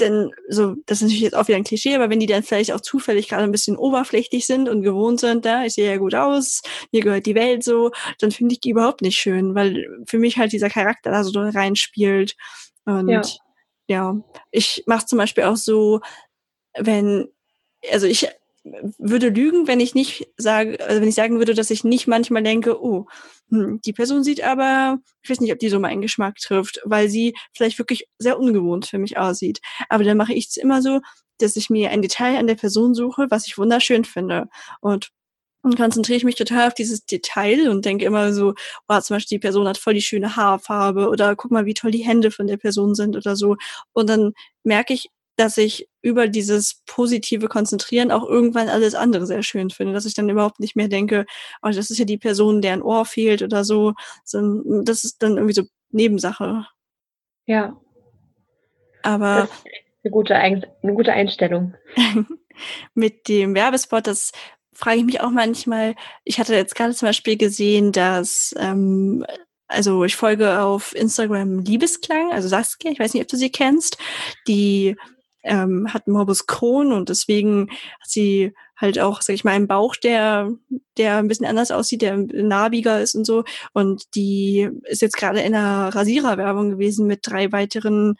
denn 0.00 0.30
so, 0.48 0.76
das 0.86 0.98
ist 0.98 1.02
natürlich 1.02 1.22
jetzt 1.22 1.36
auch 1.36 1.48
wieder 1.48 1.56
ein 1.56 1.64
Klischee, 1.64 1.94
aber 1.94 2.10
wenn 2.10 2.20
die 2.20 2.26
dann 2.26 2.42
vielleicht 2.42 2.72
auch 2.72 2.80
zufällig 2.80 3.28
gerade 3.28 3.44
ein 3.44 3.52
bisschen 3.52 3.76
oberflächlich 3.76 4.46
sind 4.46 4.68
und 4.68 4.82
gewohnt 4.82 5.20
sind, 5.20 5.44
da, 5.44 5.64
ich 5.64 5.74
sehe 5.74 5.90
ja 5.90 5.96
gut 5.96 6.14
aus, 6.14 6.62
mir 6.92 7.02
gehört 7.02 7.26
die 7.26 7.34
Welt 7.34 7.64
so, 7.64 7.90
dann 8.18 8.30
finde 8.30 8.54
ich 8.54 8.60
die 8.60 8.70
überhaupt 8.70 9.02
nicht 9.02 9.16
schön, 9.16 9.54
weil 9.54 9.86
für 10.06 10.18
mich 10.18 10.38
halt 10.38 10.52
dieser 10.52 10.68
Charakter 10.70 11.10
da 11.10 11.24
so 11.24 11.40
reinspielt. 11.40 12.36
Und 12.84 13.08
ja, 13.08 13.22
ja 13.88 14.16
ich 14.50 14.84
mache 14.86 15.06
zum 15.06 15.18
Beispiel 15.18 15.44
auch 15.44 15.56
so, 15.56 16.00
wenn, 16.78 17.28
also 17.90 18.06
ich 18.06 18.28
würde 18.98 19.28
lügen, 19.28 19.66
wenn 19.66 19.80
ich 19.80 19.94
nicht 19.94 20.28
sage, 20.36 20.78
also 20.84 21.00
wenn 21.00 21.08
ich 21.08 21.14
sagen 21.14 21.38
würde, 21.38 21.54
dass 21.54 21.70
ich 21.70 21.84
nicht 21.84 22.06
manchmal 22.06 22.42
denke, 22.42 22.82
oh, 22.82 23.06
hm, 23.50 23.80
die 23.82 23.92
Person 23.92 24.24
sieht 24.24 24.42
aber, 24.42 24.98
ich 25.22 25.30
weiß 25.30 25.40
nicht, 25.40 25.52
ob 25.52 25.58
die 25.58 25.68
so 25.68 25.78
meinen 25.78 26.02
Geschmack 26.02 26.36
trifft, 26.36 26.80
weil 26.84 27.08
sie 27.08 27.34
vielleicht 27.52 27.78
wirklich 27.78 28.08
sehr 28.18 28.38
ungewohnt 28.38 28.86
für 28.86 28.98
mich 28.98 29.18
aussieht. 29.18 29.60
Aber 29.88 30.04
dann 30.04 30.16
mache 30.16 30.34
ich 30.34 30.48
es 30.48 30.56
immer 30.56 30.82
so, 30.82 31.00
dass 31.38 31.56
ich 31.56 31.70
mir 31.70 31.90
ein 31.90 32.02
Detail 32.02 32.38
an 32.38 32.46
der 32.46 32.54
Person 32.54 32.94
suche, 32.94 33.26
was 33.30 33.46
ich 33.46 33.58
wunderschön 33.58 34.04
finde. 34.04 34.48
Und 34.80 35.10
und 35.66 35.76
konzentriere 35.76 36.16
ich 36.16 36.24
mich 36.24 36.36
total 36.36 36.68
auf 36.68 36.74
dieses 36.74 37.06
Detail 37.06 37.68
und 37.70 37.84
denke 37.84 38.04
immer 38.04 38.32
so, 38.32 38.54
wow, 38.86 39.02
zum 39.02 39.16
Beispiel 39.16 39.36
die 39.36 39.40
Person 39.40 39.66
hat 39.66 39.78
voll 39.78 39.94
die 39.94 40.00
schöne 40.00 40.36
Haarfarbe 40.36 41.08
oder 41.08 41.34
guck 41.34 41.50
mal, 41.50 41.66
wie 41.66 41.74
toll 41.74 41.90
die 41.90 42.04
Hände 42.04 42.30
von 42.30 42.46
der 42.46 42.56
Person 42.56 42.94
sind 42.94 43.16
oder 43.16 43.34
so. 43.34 43.56
Und 43.92 44.08
dann 44.08 44.32
merke 44.62 44.94
ich, 44.94 45.08
dass 45.36 45.56
ich 45.58 45.88
über 46.02 46.28
dieses 46.28 46.82
positive 46.86 47.48
Konzentrieren 47.48 48.10
auch 48.10 48.24
irgendwann 48.24 48.68
alles 48.68 48.94
andere 48.94 49.26
sehr 49.26 49.42
schön 49.42 49.70
finde, 49.70 49.92
dass 49.92 50.06
ich 50.06 50.14
dann 50.14 50.28
überhaupt 50.28 50.60
nicht 50.60 50.76
mehr 50.76 50.88
denke, 50.88 51.26
oh, 51.62 51.68
das 51.68 51.90
ist 51.90 51.98
ja 51.98 52.04
die 52.04 52.18
Person, 52.18 52.62
deren 52.62 52.82
Ohr 52.82 53.04
fehlt 53.04 53.42
oder 53.42 53.64
so. 53.64 53.92
Das 54.32 55.04
ist 55.04 55.22
dann 55.22 55.36
irgendwie 55.36 55.54
so 55.54 55.62
Nebensache. 55.90 56.66
Ja. 57.46 57.76
Aber 59.02 59.48
eine 60.02 60.10
gute, 60.10 60.36
eine 60.36 60.62
gute 60.82 61.12
Einstellung. 61.12 61.74
mit 62.94 63.28
dem 63.28 63.54
Werbespot, 63.54 64.06
das 64.06 64.32
frage 64.72 64.98
ich 64.98 65.04
mich 65.04 65.20
auch 65.20 65.30
manchmal. 65.30 65.94
Ich 66.24 66.38
hatte 66.38 66.54
jetzt 66.54 66.74
gerade 66.74 66.94
zum 66.94 67.08
Beispiel 67.08 67.36
gesehen, 67.36 67.92
dass 67.92 68.54
ähm, 68.58 69.24
also 69.68 70.04
ich 70.04 70.16
folge 70.16 70.60
auf 70.60 70.94
Instagram 70.94 71.60
Liebesklang, 71.60 72.32
also 72.32 72.48
Saskia, 72.48 72.90
ich 72.90 72.98
weiß 72.98 73.14
nicht, 73.14 73.22
ob 73.22 73.28
du 73.28 73.36
sie 73.36 73.50
kennst, 73.50 73.98
die 74.46 74.96
ähm, 75.46 75.92
hat 75.92 76.06
Morbus 76.08 76.46
Crohn 76.46 76.92
und 76.92 77.08
deswegen 77.08 77.70
hat 78.00 78.08
sie 78.08 78.52
halt 78.76 78.98
auch, 78.98 79.22
sag 79.22 79.34
ich 79.34 79.44
mal, 79.44 79.52
einen 79.52 79.68
Bauch, 79.68 79.96
der, 79.96 80.50
der 80.98 81.16
ein 81.16 81.28
bisschen 81.28 81.46
anders 81.46 81.70
aussieht, 81.70 82.02
der 82.02 82.16
narbiger 82.16 83.00
ist 83.00 83.14
und 83.14 83.24
so. 83.24 83.44
Und 83.72 84.14
die 84.14 84.68
ist 84.84 85.02
jetzt 85.02 85.16
gerade 85.16 85.40
in 85.40 85.54
einer 85.54 85.94
Rasiererwerbung 85.94 86.70
gewesen 86.70 87.06
mit 87.06 87.20
drei 87.22 87.52
weiteren 87.52 88.16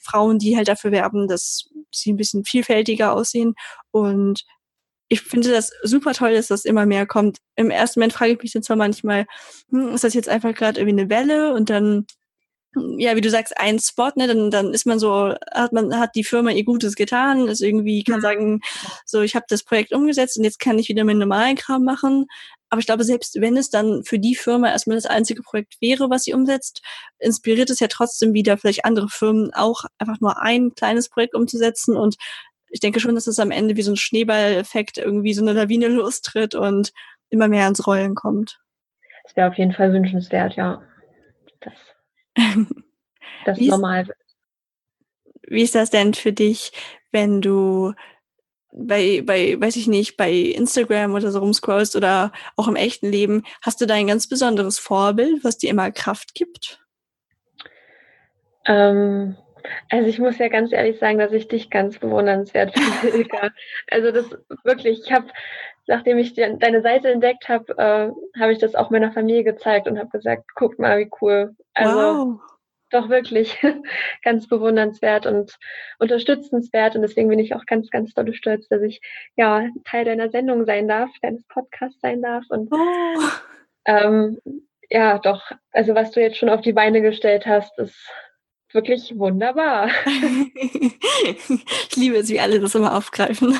Frauen, 0.00 0.38
die 0.38 0.56
halt 0.56 0.68
dafür 0.68 0.92
werben, 0.92 1.28
dass 1.28 1.70
sie 1.92 2.12
ein 2.12 2.16
bisschen 2.16 2.44
vielfältiger 2.44 3.12
aussehen. 3.12 3.54
Und 3.90 4.44
ich 5.08 5.20
finde 5.22 5.50
das 5.50 5.70
super 5.82 6.12
toll, 6.14 6.34
dass 6.34 6.48
das 6.48 6.64
immer 6.64 6.86
mehr 6.86 7.06
kommt. 7.06 7.38
Im 7.56 7.70
ersten 7.70 8.00
Moment 8.00 8.14
frage 8.14 8.32
ich 8.32 8.42
mich 8.42 8.52
dann 8.52 8.62
zwar 8.62 8.76
manchmal, 8.76 9.26
hm, 9.70 9.94
ist 9.94 10.04
das 10.04 10.14
jetzt 10.14 10.28
einfach 10.28 10.54
gerade 10.54 10.80
irgendwie 10.80 11.00
eine 11.00 11.10
Welle 11.10 11.54
und 11.54 11.70
dann 11.70 12.06
ja, 12.98 13.16
wie 13.16 13.20
du 13.20 13.30
sagst, 13.30 13.58
ein 13.58 13.78
Spot, 13.78 14.10
ne, 14.16 14.26
dann, 14.26 14.50
dann 14.50 14.72
ist 14.72 14.86
man 14.86 14.98
so, 14.98 15.34
hat 15.52 15.72
man, 15.72 15.98
hat 15.98 16.14
die 16.14 16.24
Firma 16.24 16.50
ihr 16.50 16.64
Gutes 16.64 16.94
getan, 16.94 17.48
ist 17.48 17.60
irgendwie, 17.60 18.04
kann 18.04 18.20
sagen, 18.20 18.60
so, 19.04 19.22
ich 19.22 19.34
habe 19.34 19.46
das 19.48 19.62
Projekt 19.62 19.92
umgesetzt 19.92 20.36
und 20.38 20.44
jetzt 20.44 20.60
kann 20.60 20.78
ich 20.78 20.88
wieder 20.88 21.04
meinen 21.04 21.18
normalen 21.18 21.56
Kram 21.56 21.84
machen. 21.84 22.26
Aber 22.70 22.80
ich 22.80 22.86
glaube, 22.86 23.04
selbst 23.04 23.40
wenn 23.40 23.56
es 23.56 23.70
dann 23.70 24.02
für 24.04 24.18
die 24.18 24.34
Firma 24.34 24.68
erstmal 24.68 24.96
das 24.96 25.06
einzige 25.06 25.42
Projekt 25.42 25.76
wäre, 25.80 26.10
was 26.10 26.24
sie 26.24 26.34
umsetzt, 26.34 26.82
inspiriert 27.18 27.70
es 27.70 27.80
ja 27.80 27.86
trotzdem 27.86 28.34
wieder 28.34 28.58
vielleicht 28.58 28.84
andere 28.84 29.08
Firmen 29.08 29.52
auch 29.54 29.84
einfach 29.98 30.20
nur 30.20 30.42
ein 30.42 30.74
kleines 30.74 31.08
Projekt 31.08 31.34
umzusetzen. 31.34 31.96
Und 31.96 32.16
ich 32.68 32.80
denke 32.80 32.98
schon, 32.98 33.14
dass 33.14 33.28
es 33.28 33.38
am 33.38 33.52
Ende 33.52 33.76
wie 33.76 33.82
so 33.82 33.92
ein 33.92 33.96
Schneeballeffekt 33.96 34.98
irgendwie 34.98 35.34
so 35.34 35.42
eine 35.42 35.52
Lawine 35.52 35.86
lostritt 35.86 36.56
und 36.56 36.92
immer 37.30 37.46
mehr 37.46 37.68
ins 37.68 37.86
Rollen 37.86 38.16
kommt. 38.16 38.58
Das 39.22 39.36
wäre 39.36 39.48
auf 39.48 39.58
jeden 39.58 39.72
Fall 39.72 39.92
wünschenswert, 39.92 40.56
ja. 40.56 40.82
Das 41.60 41.74
das 43.44 43.58
wie 43.58 43.68
normal 43.68 44.08
wird. 44.08 44.18
Wie 45.46 45.62
ist 45.62 45.74
das 45.74 45.90
denn 45.90 46.14
für 46.14 46.32
dich, 46.32 46.72
wenn 47.10 47.40
du 47.40 47.92
bei, 48.74 49.22
bei, 49.24 49.60
weiß 49.60 49.76
ich 49.76 49.86
nicht, 49.86 50.16
bei 50.16 50.32
Instagram 50.32 51.14
oder 51.14 51.30
so 51.30 51.38
rumscrollst 51.38 51.94
oder 51.96 52.32
auch 52.56 52.66
im 52.66 52.76
echten 52.76 53.10
Leben, 53.10 53.44
hast 53.62 53.80
du 53.80 53.86
da 53.86 53.94
ein 53.94 54.08
ganz 54.08 54.28
besonderes 54.28 54.78
Vorbild, 54.78 55.44
was 55.44 55.58
dir 55.58 55.70
immer 55.70 55.92
Kraft 55.92 56.34
gibt? 56.34 56.80
Ähm, 58.66 59.36
also 59.90 60.08
ich 60.08 60.18
muss 60.18 60.38
ja 60.38 60.48
ganz 60.48 60.72
ehrlich 60.72 60.98
sagen, 60.98 61.18
dass 61.18 61.32
ich 61.32 61.48
dich 61.48 61.70
ganz 61.70 61.98
bewundernswert 61.98 62.76
finde, 62.78 63.16
Ilka. 63.16 63.50
Also 63.90 64.10
das 64.10 64.26
wirklich, 64.64 65.02
ich 65.04 65.12
habe, 65.12 65.26
nachdem 65.86 66.18
ich 66.18 66.34
die, 66.34 66.56
deine 66.58 66.82
Seite 66.82 67.10
entdeckt 67.10 67.48
habe, 67.48 67.72
äh, 67.78 68.40
habe 68.40 68.52
ich 68.52 68.58
das 68.58 68.74
auch 68.74 68.90
meiner 68.90 69.12
Familie 69.12 69.44
gezeigt 69.44 69.86
und 69.86 69.98
habe 69.98 70.10
gesagt, 70.10 70.44
guck 70.54 70.78
mal, 70.78 70.98
wie 70.98 71.10
cool. 71.20 71.54
Also 71.74 71.98
wow. 71.98 72.40
doch 72.90 73.08
wirklich 73.08 73.58
ganz 74.24 74.48
bewundernswert 74.48 75.26
und 75.26 75.56
unterstützenswert. 75.98 76.96
Und 76.96 77.02
deswegen 77.02 77.28
bin 77.28 77.38
ich 77.38 77.54
auch 77.54 77.66
ganz, 77.66 77.90
ganz 77.90 78.14
doll 78.14 78.32
stolz, 78.34 78.68
dass 78.68 78.82
ich 78.82 79.00
ja 79.36 79.68
Teil 79.84 80.04
deiner 80.04 80.30
Sendung 80.30 80.64
sein 80.64 80.88
darf, 80.88 81.10
deines 81.22 81.44
Podcasts 81.44 82.00
sein 82.00 82.22
darf. 82.22 82.44
Und 82.48 82.72
oh. 82.72 83.20
ähm, 83.86 84.38
ja, 84.90 85.18
doch, 85.18 85.50
also 85.72 85.94
was 85.94 86.12
du 86.12 86.20
jetzt 86.20 86.38
schon 86.38 86.48
auf 86.48 86.60
die 86.60 86.72
Beine 86.72 87.02
gestellt 87.02 87.46
hast, 87.46 87.78
ist 87.78 88.10
wirklich 88.72 89.16
wunderbar. 89.16 89.88
ich 90.56 91.96
liebe 91.96 92.16
es, 92.16 92.28
wie 92.28 92.40
alle 92.40 92.60
das 92.60 92.74
immer 92.74 92.96
aufgreifen. 92.96 93.56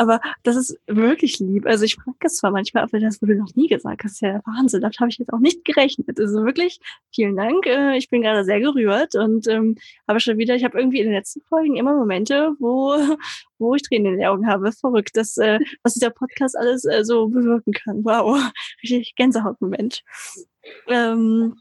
Aber 0.00 0.18
das 0.44 0.56
ist 0.56 0.78
wirklich 0.86 1.40
lieb. 1.40 1.66
Also 1.66 1.84
ich 1.84 1.96
frage 1.96 2.16
es 2.22 2.36
zwar 2.36 2.50
manchmal, 2.50 2.84
aber 2.84 2.98
das 2.98 3.20
wurde 3.20 3.34
noch 3.34 3.54
nie 3.54 3.68
gesagt. 3.68 4.02
Das 4.02 4.12
ist 4.12 4.22
ja 4.22 4.32
der 4.32 4.42
Wahnsinn. 4.46 4.80
Das 4.80 4.96
habe 4.98 5.10
ich 5.10 5.18
jetzt 5.18 5.30
auch 5.30 5.40
nicht 5.40 5.62
gerechnet. 5.62 6.18
Also 6.18 6.42
wirklich, 6.42 6.80
vielen 7.14 7.36
Dank. 7.36 7.66
Äh, 7.66 7.98
ich 7.98 8.08
bin 8.08 8.22
gerade 8.22 8.42
sehr 8.42 8.60
gerührt 8.60 9.14
und 9.14 9.46
ähm, 9.46 9.76
habe 10.08 10.18
schon 10.18 10.38
wieder, 10.38 10.54
ich 10.54 10.64
habe 10.64 10.78
irgendwie 10.78 11.00
in 11.00 11.04
den 11.04 11.12
letzten 11.12 11.42
Folgen 11.42 11.76
immer 11.76 11.94
Momente, 11.94 12.52
wo, 12.58 12.96
wo 13.58 13.74
ich 13.74 13.82
Tränen 13.82 14.14
in 14.14 14.20
den 14.20 14.26
Augen 14.26 14.46
habe. 14.46 14.72
Verrückt, 14.72 15.18
dass, 15.18 15.36
äh, 15.36 15.58
was 15.82 15.92
dieser 15.92 16.08
Podcast 16.08 16.56
alles 16.56 16.86
äh, 16.86 17.04
so 17.04 17.28
bewirken 17.28 17.74
kann. 17.74 18.02
Wow, 18.02 18.40
richtig 18.82 19.14
Gänsehautmoment. 19.16 20.02
Ähm, 20.88 21.56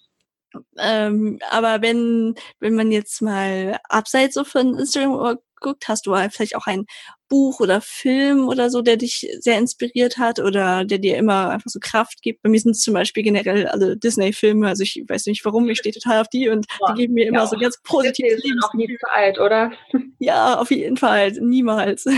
ähm, 0.77 1.39
aber 1.51 1.81
wenn, 1.81 2.35
wenn 2.61 2.75
man 2.75 2.89
jetzt 2.91 3.21
mal 3.21 3.79
abseits 3.89 4.35
so 4.35 4.45
von 4.45 4.79
Instagram 4.79 5.37
guckt, 5.59 5.87
hast 5.87 6.05
du 6.05 6.15
vielleicht 6.29 6.55
auch 6.55 6.67
ein 6.67 6.85
Buch 7.27 7.59
oder 7.59 7.81
Film 7.81 8.47
oder 8.47 8.69
so, 8.69 8.81
der 8.81 8.97
dich 8.97 9.27
sehr 9.39 9.57
inspiriert 9.57 10.17
hat 10.17 10.39
oder 10.39 10.83
der 10.85 10.97
dir 10.97 11.17
immer 11.17 11.49
einfach 11.49 11.69
so 11.69 11.79
Kraft 11.79 12.21
gibt. 12.21 12.41
Bei 12.41 12.49
mir 12.49 12.59
sind 12.59 12.71
es 12.71 12.81
zum 12.81 12.93
Beispiel 12.93 13.23
generell 13.23 13.67
alle 13.67 13.97
Disney-Filme, 13.97 14.67
also 14.67 14.83
ich 14.83 15.03
weiß 15.07 15.27
nicht 15.27 15.45
warum, 15.45 15.69
ich 15.69 15.79
stehe 15.79 15.93
total 15.93 16.21
auf 16.21 16.27
die 16.29 16.49
und 16.49 16.65
ja, 16.79 16.93
die 16.93 17.01
geben 17.01 17.13
mir 17.13 17.27
immer 17.27 17.39
ja. 17.39 17.47
so 17.47 17.57
ganz 17.57 17.79
positive 17.83 18.35
Disney 18.35 18.57
ist 18.57 18.63
auch 18.63 18.73
nie 18.73 18.87
zu 18.87 19.11
alt, 19.11 19.39
oder? 19.39 19.71
Ja, 20.19 20.59
auf 20.59 20.69
jeden 20.71 20.97
Fall, 20.97 21.31
niemals. 21.31 22.05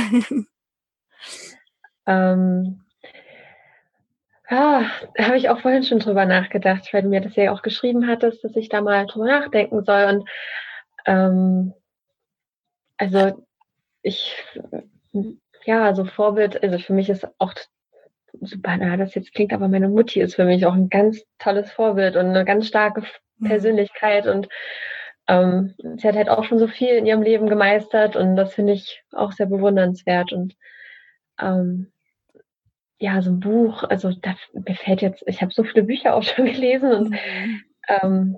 Ähm, 2.08 2.82
ja, 4.50 4.90
da 5.16 5.26
habe 5.26 5.38
ich 5.38 5.50
auch 5.50 5.62
vorhin 5.62 5.84
schon 5.84 6.00
drüber 6.00 6.26
nachgedacht, 6.26 6.90
weil 6.92 7.04
du 7.04 7.10
mir 7.10 7.22
das 7.22 7.36
ja 7.36 7.52
auch 7.52 7.62
geschrieben 7.62 8.08
hattest, 8.08 8.44
dass 8.44 8.56
ich 8.56 8.70
da 8.70 8.82
mal 8.82 9.06
drüber 9.06 9.28
nachdenken 9.28 9.84
soll. 9.86 10.04
Und 10.06 10.30
ähm, 11.06 11.74
also 13.02 13.44
ich, 14.04 14.36
ja, 15.66 15.86
also 15.86 16.06
Vorbild, 16.06 16.62
also 16.62 16.78
für 16.78 16.94
mich 16.94 17.10
ist 17.10 17.28
auch 17.40 17.54
super, 18.40 18.78
na, 18.78 18.96
das 18.96 19.16
jetzt 19.16 19.34
klingt, 19.34 19.54
aber 19.54 19.68
meine 19.68 19.90
Mutti 19.90 20.22
ist 20.22 20.36
für 20.36 20.46
mich 20.46 20.68
auch 20.68 20.76
ein 20.76 20.90
ganz 20.90 21.24
tolles 21.40 21.72
Vorbild 21.72 22.16
und 22.16 22.28
eine 22.28 22.46
ganz 22.46 22.68
starke 22.68 23.02
mhm. 23.40 23.48
Persönlichkeit 23.48 24.28
und 24.28 24.50
ähm, 25.28 25.74
sie 25.98 26.08
hat 26.08 26.16
halt 26.16 26.30
auch 26.30 26.44
schon 26.44 26.60
so 26.60 26.68
viel 26.68 26.90
in 26.90 27.08
ihrem 27.08 27.24
Leben 27.24 27.48
gemeistert 27.50 28.16
und 28.16 28.36
das 28.36 28.54
finde 28.54 28.74
ich 28.74 29.04
auch 29.14 29.32
sehr 29.32 29.48
bewundernswert 29.48 30.32
und 30.32 30.56
ähm, 31.40 31.92
ja, 33.00 33.20
so 33.24 33.32
ein 33.32 33.40
Buch, 33.40 33.84
also 33.84 34.12
da, 34.12 34.36
mir 34.54 34.76
fällt 34.76 35.02
jetzt, 35.02 35.24
ich 35.26 35.42
habe 35.42 35.52
so 35.52 35.64
viele 35.64 35.86
Bücher 35.86 36.14
auch 36.14 36.22
schon 36.22 36.46
gelesen 36.54 36.92
und 36.94 37.10
mhm. 37.10 37.64
ähm, 37.88 38.38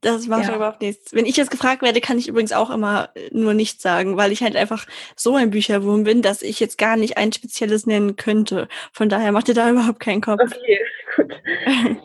das 0.00 0.26
macht 0.26 0.48
ja. 0.48 0.56
überhaupt 0.56 0.80
nichts. 0.80 1.12
Wenn 1.12 1.26
ich 1.26 1.36
jetzt 1.36 1.50
gefragt 1.50 1.82
werde, 1.82 2.00
kann 2.00 2.18
ich 2.18 2.28
übrigens 2.28 2.52
auch 2.52 2.70
immer 2.70 3.10
äh, 3.14 3.28
nur 3.32 3.54
nichts 3.54 3.82
sagen, 3.82 4.16
weil 4.16 4.32
ich 4.32 4.42
halt 4.42 4.56
einfach 4.56 4.86
so 5.16 5.36
ein 5.36 5.50
Bücherwurm 5.50 6.04
bin, 6.04 6.22
dass 6.22 6.42
ich 6.42 6.58
jetzt 6.60 6.78
gar 6.78 6.96
nicht 6.96 7.18
ein 7.18 7.32
spezielles 7.32 7.86
nennen 7.86 8.16
könnte. 8.16 8.68
Von 8.92 9.08
daher 9.08 9.32
macht 9.32 9.48
ihr 9.48 9.54
da 9.54 9.70
überhaupt 9.70 10.00
keinen 10.00 10.20
Kopf. 10.20 10.40
Okay, 10.40 10.78
gut. 11.16 11.32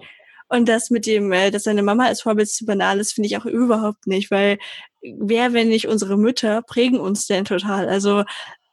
Und 0.47 0.69
das 0.69 0.89
mit 0.91 1.07
dem, 1.07 1.31
äh, 1.31 1.51
dass 1.51 1.63
seine 1.63 1.83
Mama 1.83 2.05
als 2.05 2.21
Vorbild 2.21 2.49
zu 2.49 2.65
banal 2.65 2.99
ist, 2.99 3.13
finde 3.13 3.27
ich 3.27 3.37
auch 3.37 3.45
überhaupt 3.45 4.05
nicht, 4.07 4.29
weil 4.29 4.59
wer, 5.01 5.53
wenn 5.53 5.69
nicht 5.69 5.87
unsere 5.87 6.17
Mütter, 6.17 6.61
prägen 6.61 6.99
uns 6.99 7.25
denn 7.27 7.45
total. 7.45 7.87
Also 7.89 8.23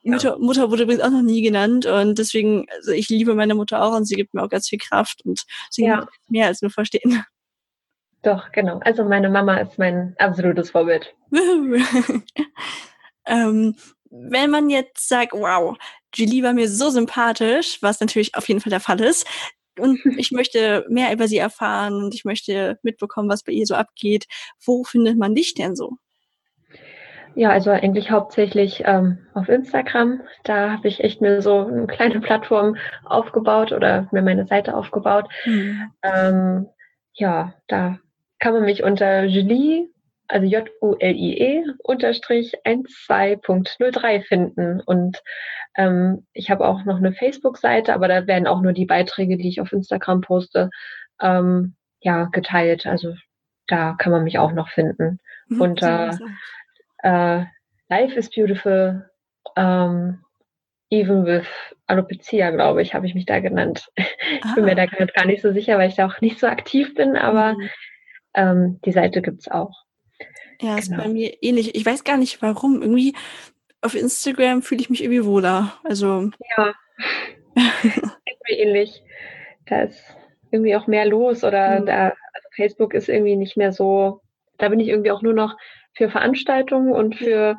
ja. 0.02 0.12
Mutter, 0.12 0.38
Mutter 0.38 0.70
wurde 0.70 0.82
übrigens 0.82 1.02
auch 1.02 1.10
noch 1.10 1.22
nie 1.22 1.42
genannt 1.42 1.86
und 1.86 2.18
deswegen, 2.18 2.66
also 2.76 2.90
ich 2.90 3.08
liebe 3.08 3.34
meine 3.34 3.54
Mutter 3.54 3.82
auch 3.82 3.94
und 3.94 4.04
sie 4.04 4.16
gibt 4.16 4.34
mir 4.34 4.42
auch 4.42 4.48
ganz 4.48 4.68
viel 4.68 4.78
Kraft 4.78 5.24
und 5.24 5.44
sie 5.70 5.84
ja. 5.84 6.06
mehr 6.28 6.48
als 6.48 6.60
nur 6.60 6.70
verstehen. 6.70 7.24
Doch, 8.22 8.52
genau. 8.52 8.78
Also 8.84 9.04
meine 9.04 9.28
Mama 9.28 9.56
ist 9.56 9.78
mein 9.78 10.14
absolutes 10.18 10.70
Vorbild. 10.70 11.14
ähm, 13.26 13.74
wenn 14.10 14.50
man 14.50 14.70
jetzt 14.70 15.08
sagt, 15.08 15.32
wow, 15.32 15.76
Julie 16.14 16.42
war 16.42 16.52
mir 16.52 16.68
so 16.68 16.90
sympathisch, 16.90 17.78
was 17.82 18.00
natürlich 18.00 18.34
auf 18.34 18.46
jeden 18.48 18.60
Fall 18.60 18.70
der 18.70 18.80
Fall 18.80 19.00
ist, 19.00 19.26
und 19.78 19.98
ich 20.18 20.32
möchte 20.32 20.84
mehr 20.88 21.12
über 21.12 21.28
sie 21.28 21.38
erfahren 21.38 21.94
und 21.94 22.14
ich 22.14 22.24
möchte 22.24 22.78
mitbekommen, 22.82 23.28
was 23.28 23.42
bei 23.42 23.52
ihr 23.52 23.66
so 23.66 23.74
abgeht. 23.74 24.26
Wo 24.64 24.84
findet 24.84 25.18
man 25.18 25.34
dich 25.34 25.54
denn 25.54 25.76
so? 25.76 25.92
Ja, 27.34 27.48
also 27.48 27.70
eigentlich 27.70 28.10
hauptsächlich 28.10 28.82
ähm, 28.84 29.18
auf 29.32 29.48
Instagram. 29.48 30.20
Da 30.44 30.72
habe 30.72 30.88
ich 30.88 31.02
echt 31.02 31.22
mir 31.22 31.40
so 31.40 31.66
eine 31.66 31.86
kleine 31.86 32.20
Plattform 32.20 32.76
aufgebaut 33.04 33.72
oder 33.72 34.06
mir 34.12 34.20
meine 34.20 34.46
Seite 34.46 34.76
aufgebaut. 34.76 35.28
Mhm. 35.46 35.90
Ähm, 36.02 36.68
ja, 37.14 37.54
da 37.68 37.98
kann 38.42 38.54
man 38.54 38.64
mich 38.64 38.82
unter 38.82 39.22
Julie, 39.22 39.88
also 40.26 40.48
J-U-L-I-E, 40.48 41.62
unterstrich 41.84 42.52
12.03 42.64 44.24
finden. 44.24 44.80
Und 44.80 45.22
ähm, 45.76 46.26
ich 46.32 46.50
habe 46.50 46.66
auch 46.66 46.84
noch 46.84 46.96
eine 46.96 47.12
Facebook-Seite, 47.12 47.94
aber 47.94 48.08
da 48.08 48.26
werden 48.26 48.48
auch 48.48 48.60
nur 48.60 48.72
die 48.72 48.84
Beiträge, 48.84 49.36
die 49.36 49.48
ich 49.48 49.60
auf 49.60 49.72
Instagram 49.72 50.22
poste, 50.22 50.70
ähm, 51.20 51.76
ja, 52.00 52.24
geteilt. 52.24 52.84
Also 52.84 53.14
da 53.68 53.94
kann 53.96 54.10
man 54.10 54.24
mich 54.24 54.40
auch 54.40 54.50
noch 54.50 54.70
finden. 54.70 55.20
Mhm, 55.46 55.60
unter 55.60 56.18
äh, 57.04 57.44
Life 57.88 58.18
is 58.18 58.28
Beautiful, 58.28 59.08
ähm, 59.54 60.18
Even 60.90 61.24
with 61.24 61.46
Alopecia, 61.86 62.50
glaube 62.50 62.82
ich, 62.82 62.92
habe 62.92 63.06
ich 63.06 63.14
mich 63.14 63.24
da 63.24 63.38
genannt. 63.38 63.88
Ich 64.34 64.44
ah. 64.44 64.54
bin 64.54 64.64
mir 64.64 64.74
da 64.74 64.86
gar 64.86 65.26
nicht 65.26 65.42
so 65.42 65.52
sicher, 65.52 65.78
weil 65.78 65.88
ich 65.88 65.94
da 65.94 66.06
auch 66.06 66.20
nicht 66.20 66.40
so 66.40 66.46
aktiv 66.46 66.94
bin, 66.94 67.16
aber 67.16 67.52
mhm. 67.52 67.68
Ähm, 68.34 68.80
die 68.84 68.92
Seite 68.92 69.22
gibt 69.22 69.40
es 69.40 69.48
auch. 69.48 69.84
Ja, 70.60 70.76
genau. 70.76 70.78
ist 70.78 70.96
bei 70.96 71.08
mir 71.08 71.42
ähnlich. 71.42 71.74
Ich 71.74 71.84
weiß 71.84 72.04
gar 72.04 72.16
nicht 72.16 72.40
warum. 72.42 72.82
Irgendwie 72.82 73.14
auf 73.80 73.94
Instagram 73.94 74.62
fühle 74.62 74.80
ich 74.80 74.90
mich 74.90 75.02
irgendwie 75.02 75.24
wohler. 75.24 75.78
Also. 75.84 76.30
Ja. 76.56 76.72
irgendwie 77.56 78.52
ähnlich. 78.52 79.02
Da 79.66 79.82
ist 79.82 80.02
irgendwie 80.50 80.76
auch 80.76 80.86
mehr 80.86 81.06
los 81.06 81.44
oder 81.44 81.80
mhm. 81.80 81.86
da 81.86 82.04
also 82.32 82.48
Facebook 82.54 82.94
ist 82.94 83.08
irgendwie 83.08 83.36
nicht 83.36 83.56
mehr 83.56 83.72
so. 83.72 84.20
Da 84.58 84.68
bin 84.68 84.80
ich 84.80 84.88
irgendwie 84.88 85.10
auch 85.10 85.22
nur 85.22 85.34
noch 85.34 85.56
für 85.94 86.08
Veranstaltungen 86.08 86.92
und 86.92 87.16
für 87.16 87.56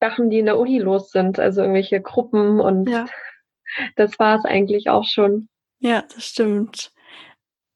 Sachen, 0.00 0.30
die 0.30 0.38
in 0.38 0.46
der 0.46 0.58
Uni 0.58 0.78
los 0.78 1.10
sind, 1.10 1.38
also 1.38 1.62
irgendwelche 1.62 2.00
Gruppen 2.00 2.60
und 2.60 2.88
ja. 2.88 3.06
das 3.96 4.18
war 4.18 4.38
es 4.38 4.44
eigentlich 4.44 4.88
auch 4.88 5.04
schon. 5.04 5.48
Ja, 5.78 6.04
das 6.14 6.24
stimmt. 6.24 6.92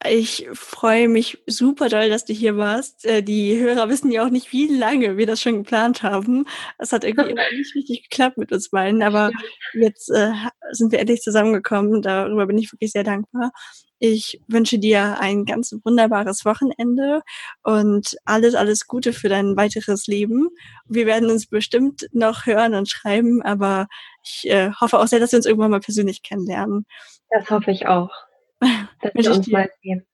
Ich 0.09 0.48
freue 0.55 1.09
mich 1.09 1.42
super 1.46 1.90
doll, 1.90 2.09
dass 2.09 2.24
du 2.24 2.32
hier 2.32 2.57
warst. 2.57 3.05
Äh, 3.05 3.22
die 3.22 3.59
Hörer 3.59 3.90
wissen 3.90 4.11
ja 4.11 4.24
auch 4.24 4.30
nicht, 4.30 4.51
wie 4.51 4.66
lange 4.66 5.18
wir 5.18 5.26
das 5.26 5.42
schon 5.42 5.62
geplant 5.62 6.03
haben. 6.03 6.46
Es 6.78 6.92
hat 6.92 7.05
irgendwie 7.05 7.30
immer 7.30 7.42
nicht 7.53 7.74
richtig 7.74 8.09
geklappt 8.09 8.38
mit 8.38 8.51
uns 8.51 8.70
beiden, 8.70 9.03
aber 9.03 9.30
jetzt 9.74 10.09
äh, 10.09 10.32
sind 10.70 10.92
wir 10.92 11.01
endlich 11.01 11.20
zusammengekommen. 11.20 12.01
Darüber 12.01 12.46
bin 12.46 12.57
ich 12.57 12.72
wirklich 12.72 12.92
sehr 12.92 13.05
dankbar. 13.05 13.53
Ich 13.98 14.40
wünsche 14.48 14.78
dir 14.78 15.20
ein 15.20 15.44
ganz 15.44 15.76
wunderbares 15.84 16.46
Wochenende 16.46 17.20
und 17.62 18.16
alles, 18.24 18.55
alles 18.55 18.86
Gute 18.86 19.12
für 19.12 19.28
dein 19.28 19.55
weiteres 19.59 20.07
Leben. 20.07 20.48
Wir 20.86 21.05
werden 21.05 21.30
uns 21.30 21.46
bestimmt 21.46 22.09
noch 22.12 22.46
hören 22.46 22.74
und 22.74 22.88
schreiben, 22.88 23.42
aber 23.42 23.86
ich 24.24 24.48
äh, 24.48 24.70
hoffe 24.80 24.98
auch 24.98 25.07
sehr, 25.07 25.20
dass 25.20 25.32
wir 25.32 25.36
uns 25.36 25.44
irgendwann 25.44 25.72
mal 25.72 25.80
persönlich 25.80 26.22
kennenlernen. 26.22 26.86
Das 27.28 27.51
hoffe 27.51 27.70
ich 27.70 27.86
auch. 27.86 28.30
dass 29.01 29.15
wir 29.15 29.33
uns 29.33 29.49
mal 29.49 29.71
sehen. 29.83 30.07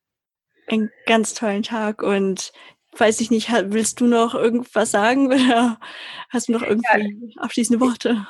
Einen 0.69 0.91
ganz 1.07 1.35
tollen 1.35 1.63
Tag 1.63 2.03
und 2.03 2.53
weiß 2.99 3.21
ich 3.21 3.31
nicht, 3.31 3.51
willst 3.51 4.01
du 4.01 4.07
noch 4.07 4.35
irgendwas 4.35 4.91
sagen 4.91 5.27
oder 5.33 5.79
hast 6.31 6.49
du 6.49 6.53
noch 6.53 6.63
irgendwie 6.63 7.33
ja. 7.35 7.43
abschließende 7.43 7.81
Worte? 7.81 8.27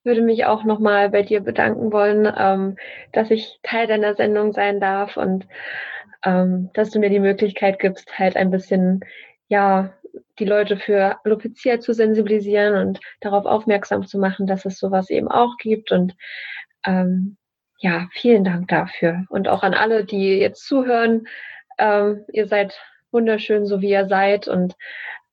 Ich 0.00 0.04
würde 0.04 0.22
mich 0.22 0.44
auch 0.44 0.64
nochmal 0.64 1.10
bei 1.10 1.22
dir 1.22 1.40
bedanken 1.40 1.92
wollen, 1.92 2.32
ähm, 2.36 2.76
dass 3.12 3.30
ich 3.30 3.58
Teil 3.62 3.88
deiner 3.88 4.14
Sendung 4.14 4.52
sein 4.52 4.78
darf 4.78 5.16
und 5.16 5.46
ähm, 6.24 6.70
dass 6.74 6.90
du 6.90 7.00
mir 7.00 7.10
die 7.10 7.20
Möglichkeit 7.20 7.78
gibst, 7.78 8.18
halt 8.18 8.36
ein 8.36 8.50
bisschen, 8.50 9.00
ja, 9.48 9.92
die 10.38 10.44
Leute 10.44 10.76
für 10.76 11.18
Alopecia 11.24 11.80
zu 11.80 11.92
sensibilisieren 11.92 12.76
und 12.76 13.00
darauf 13.20 13.44
aufmerksam 13.46 14.06
zu 14.06 14.18
machen, 14.18 14.46
dass 14.46 14.64
es 14.64 14.78
sowas 14.78 15.10
eben 15.10 15.28
auch 15.28 15.56
gibt 15.58 15.92
und 15.92 16.14
ähm, 16.84 17.36
ja, 17.78 18.08
vielen 18.12 18.44
Dank 18.44 18.68
dafür. 18.68 19.24
Und 19.28 19.48
auch 19.48 19.62
an 19.62 19.74
alle, 19.74 20.04
die 20.04 20.38
jetzt 20.38 20.66
zuhören. 20.66 21.26
Ähm, 21.78 22.24
ihr 22.32 22.48
seid 22.48 22.78
wunderschön, 23.10 23.66
so 23.66 23.80
wie 23.80 23.90
ihr 23.90 24.08
seid. 24.08 24.48
Und 24.48 24.74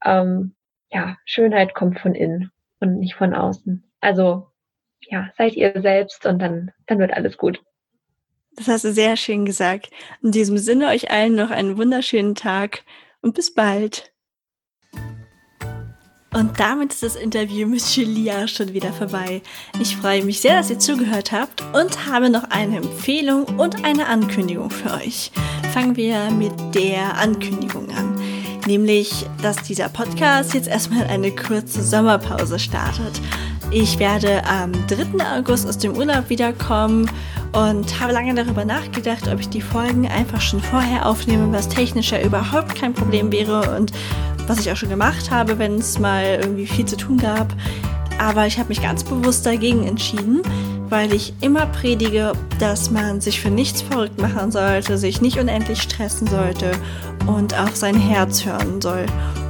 ähm, 0.04 0.56
ja, 0.92 1.18
Schönheit 1.26 1.74
kommt 1.74 2.00
von 2.00 2.16
innen 2.16 2.52
und 2.80 3.00
nicht 3.00 3.16
von 3.16 3.34
außen. 3.34 3.84
Also 4.02 4.48
ja, 5.02 5.32
seid 5.38 5.54
ihr 5.56 5.82
selbst 5.82 6.26
und 6.26 6.40
dann, 6.40 6.72
dann 6.88 7.00
wird 7.00 7.14
alles 7.14 7.38
gut. 7.38 7.62
Das 8.56 8.68
hast 8.68 8.86
du 8.86 8.92
sehr 8.92 9.18
schön 9.18 9.46
gesagt. 9.46 9.90
In 10.22 10.32
diesem 10.32 10.58
Sinne 10.58 10.90
euch 10.90 11.10
allen 11.10 11.36
noch 11.36 11.50
einen 11.50 11.78
wunderschönen 11.78 12.36
Tag 12.36 12.84
und 13.22 13.34
bis 13.34 13.54
bald. 13.54 14.13
Und 16.34 16.60
damit 16.60 16.94
ist 16.94 17.04
das 17.04 17.16
Interview 17.16 17.68
mit 17.68 17.84
Julia 17.96 18.48
schon 18.48 18.74
wieder 18.74 18.92
vorbei. 18.92 19.42
Ich 19.80 19.96
freue 19.96 20.24
mich 20.24 20.42
sehr, 20.42 20.58
dass 20.58 20.72
ihr 20.72 20.80
zugehört 20.80 21.32
habt 21.32 21.64
und 21.74 22.08
habe 22.08 22.30
noch 22.30 22.46
eine 22.50 22.78
Empfehlung 22.78 23.44
und 23.60 23.86
eine 23.86 24.08
Ankündigung 24.08 24.72
für 24.72 24.94
euch. 24.94 25.32
Fangen 25.74 25.96
wir 25.96 26.32
mit 26.32 26.54
der 26.74 27.18
Ankündigung 27.18 27.88
an. 27.92 28.20
Nämlich, 28.66 29.26
dass 29.42 29.58
dieser 29.58 29.90
Podcast 29.90 30.56
jetzt 30.56 30.68
erstmal 30.68 31.06
eine 31.06 31.32
kurze 31.36 31.84
Sommerpause 31.84 32.58
startet. 32.58 33.22
Ich 33.70 34.00
werde 34.00 34.44
am 34.46 34.72
3. 34.88 35.38
August 35.38 35.68
aus 35.68 35.78
dem 35.78 35.96
Urlaub 35.96 36.30
wiederkommen 36.30 37.10
und 37.54 38.00
habe 38.00 38.14
lange 38.14 38.34
darüber 38.34 38.66
nachgedacht, 38.66 39.28
ob 39.28 39.40
ich 39.40 39.50
die 39.50 39.62
Folgen 39.62 40.08
einfach 40.08 40.42
schon 40.42 40.62
vorher 40.62 41.06
aufnehme, 41.06 41.52
was 41.52 41.70
technischer 41.70 42.24
überhaupt 42.24 42.76
kein 42.76 42.94
Problem 42.94 43.32
wäre 43.32 43.76
und 43.78 43.92
was 44.48 44.60
ich 44.60 44.72
auch 44.72 44.76
schon 44.76 44.90
gemacht 44.90 45.32
habe, 45.32 45.60
wenn 45.60 45.76
es 45.76 46.00
mal 46.00 46.40
irgendwie 46.42 46.68
viel 46.68 46.86
zu 46.86 46.98
tun 46.98 47.18
gab. 47.18 47.54
Aber 48.20 48.46
ich 48.46 48.60
habe 48.60 48.70
mich 48.70 48.82
ganz 48.82 49.04
bewusst 49.04 49.46
dagegen 49.46 49.88
entschieden, 49.88 50.42
weil 50.90 51.14
ich 51.14 51.34
immer 51.42 51.66
predige, 51.68 52.34
dass 52.60 52.92
man 52.92 53.22
sich 53.22 53.42
für 53.42 53.50
nichts 53.50 53.82
verrückt 53.82 54.22
machen 54.22 54.52
sollte, 54.52 54.98
sich 54.98 55.22
nicht 55.22 55.40
unendlich 55.40 55.82
stressen 55.82 56.28
sollte 56.28 56.72
und 57.26 57.58
auf 57.58 57.76
sein 57.76 57.96
Herz 57.96 58.46
hören 58.46 58.82
soll. 58.82 59.06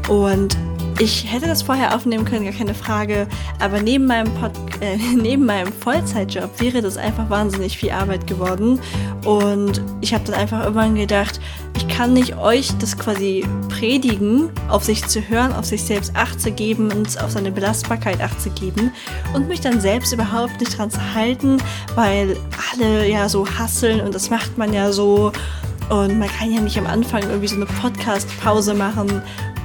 Und 0.10 0.58
ich 1.00 1.32
hätte 1.32 1.48
das 1.48 1.64
vorher 1.64 1.96
aufnehmen 1.96 2.26
können, 2.26 2.46
gar 2.46 2.54
keine 2.54 2.74
Frage, 2.74 3.28
aber 3.60 3.82
neben 3.82 4.06
meinem, 4.06 4.34
Pod 4.36 4.52
äh, 4.82 4.98
neben 5.16 5.46
meinem 5.46 5.72
Vollzeitjob 5.72 6.60
wäre 6.60 6.82
das 6.82 6.98
einfach 6.98 7.30
wahnsinnig 7.30 7.78
viel 7.78 7.92
Arbeit 7.92 8.28
geworden. 8.28 8.80
Und 9.26 9.82
ich 10.02 10.14
habe 10.14 10.24
dann 10.26 10.36
einfach 10.36 10.62
irgendwann 10.64 10.96
gedacht, 10.96 11.40
ich 11.76 11.88
kann 11.88 12.14
nicht 12.14 12.38
euch 12.38 12.72
das 12.80 12.98
quasi 12.98 13.46
predigen, 13.70 14.52
auf 14.70 14.84
sich 14.84 15.06
zu 15.08 15.28
hören, 15.28 15.54
auf 15.54 15.66
sich 15.66 15.84
selbst 15.84 16.16
Acht 16.16 16.40
zu 16.40 16.52
geben 16.52 16.92
und 16.92 17.22
auf 17.22 17.32
seine 17.32 17.52
Belastbarkeit 17.52 18.22
Acht 18.22 18.40
zu 18.42 18.50
geben 18.52 18.92
und 19.34 19.48
mich 19.48 19.62
dann 19.62 19.82
selbst 19.82 20.14
überhaupt 20.14 20.60
nicht 20.60 20.78
dran 20.78 20.92
zu 20.92 21.00
halten, 21.14 21.58
weil 21.96 22.38
alle 22.72 23.10
ja 23.10 23.28
so 23.30 23.48
hasseln 23.48 24.02
und 24.02 24.14
das 24.14 24.30
macht 24.30 24.58
man 24.58 24.74
ja 24.74 24.92
so. 24.92 25.32
Und 25.90 26.18
man 26.18 26.30
kann 26.30 26.52
ja 26.52 26.62
nicht 26.62 26.78
am 26.78 26.88
Anfang 26.88 27.24
irgendwie 27.24 27.48
so 27.48 27.58
eine 27.58 27.66
Podcast-Pause 27.66 28.74
machen 28.74 29.22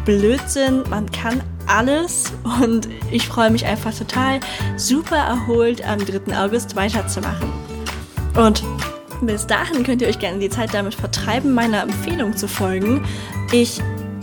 Blödsinn. 0.08 0.84
Man 0.88 1.10
kann 1.10 1.42
alles 1.66 2.32
und 2.62 2.88
ich 3.10 3.28
freue 3.28 3.50
mich 3.50 3.66
einfach 3.66 3.92
total 3.94 4.40
super 4.78 5.16
erholt 5.16 5.86
am 5.86 5.98
3. 5.98 6.34
August 6.34 6.76
weiterzumachen. 6.76 7.52
Und 8.34 8.62
bis 9.20 9.46
dahin 9.46 9.82
könnt 9.82 10.00
ihr 10.00 10.08
euch 10.08 10.18
gerne 10.18 10.38
die 10.38 10.48
Zeit 10.48 10.72
damit 10.72 10.94
vertreiben, 10.94 11.52
meiner 11.52 11.82
Empfehlung 11.82 12.34
zu 12.34 12.48
folgen. 12.48 13.04
Ich 13.52 13.82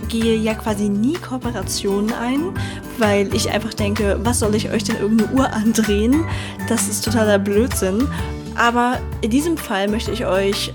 gehe 0.09 0.35
ja 0.37 0.55
quasi 0.55 0.89
nie 0.89 1.13
Kooperationen 1.13 2.11
ein, 2.13 2.55
weil 2.97 3.31
ich 3.35 3.51
einfach 3.51 3.75
denke, 3.75 4.19
was 4.23 4.39
soll 4.39 4.55
ich 4.55 4.71
euch 4.71 4.85
denn 4.85 4.97
irgendeine 4.97 5.33
Uhr 5.33 5.53
andrehen? 5.53 6.25
Das 6.67 6.87
ist 6.87 7.05
totaler 7.05 7.37
Blödsinn. 7.37 8.07
Aber 8.55 8.97
in 9.21 9.29
diesem 9.29 9.55
Fall 9.55 9.87
möchte 9.87 10.09
ich 10.09 10.25
euch 10.25 10.73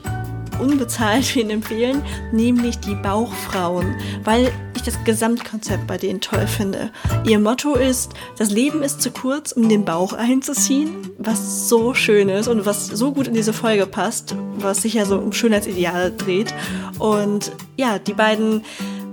unbezahlt 0.61 1.35
wen 1.35 1.51
empfehlen, 1.51 2.01
nämlich 2.31 2.79
die 2.79 2.95
Bauchfrauen, 2.95 3.97
weil 4.23 4.53
ich 4.81 4.85
das 4.85 5.05
Gesamtkonzept 5.05 5.87
bei 5.87 5.99
denen 5.99 6.20
toll 6.20 6.47
finde. 6.47 6.91
Ihr 7.24 7.39
Motto 7.39 7.74
ist, 7.74 8.12
das 8.39 8.51
Leben 8.51 8.83
ist 8.83 9.03
zu 9.03 9.11
kurz, 9.11 9.53
um 9.53 9.68
den 9.68 9.85
Bauch 9.85 10.12
einzuziehen, 10.12 11.11
was 11.18 11.68
so 11.68 11.95
schön 11.95 12.28
ist 12.28 12.49
und 12.49 12.66
was 12.66 12.87
so 12.87 13.12
gut 13.12 13.28
in 13.28 13.35
diese 13.35 13.53
Folge 13.53 13.87
passt, 13.87 14.35
was 14.57 14.83
sich 14.83 14.95
ja 14.95 15.05
so 15.05 15.18
um 15.18 15.33
Schönheitsideale 15.33 16.12
dreht. 16.12 16.55
Und 16.99 17.53
ja, 17.76 17.99
die 17.99 18.14
beiden 18.14 18.62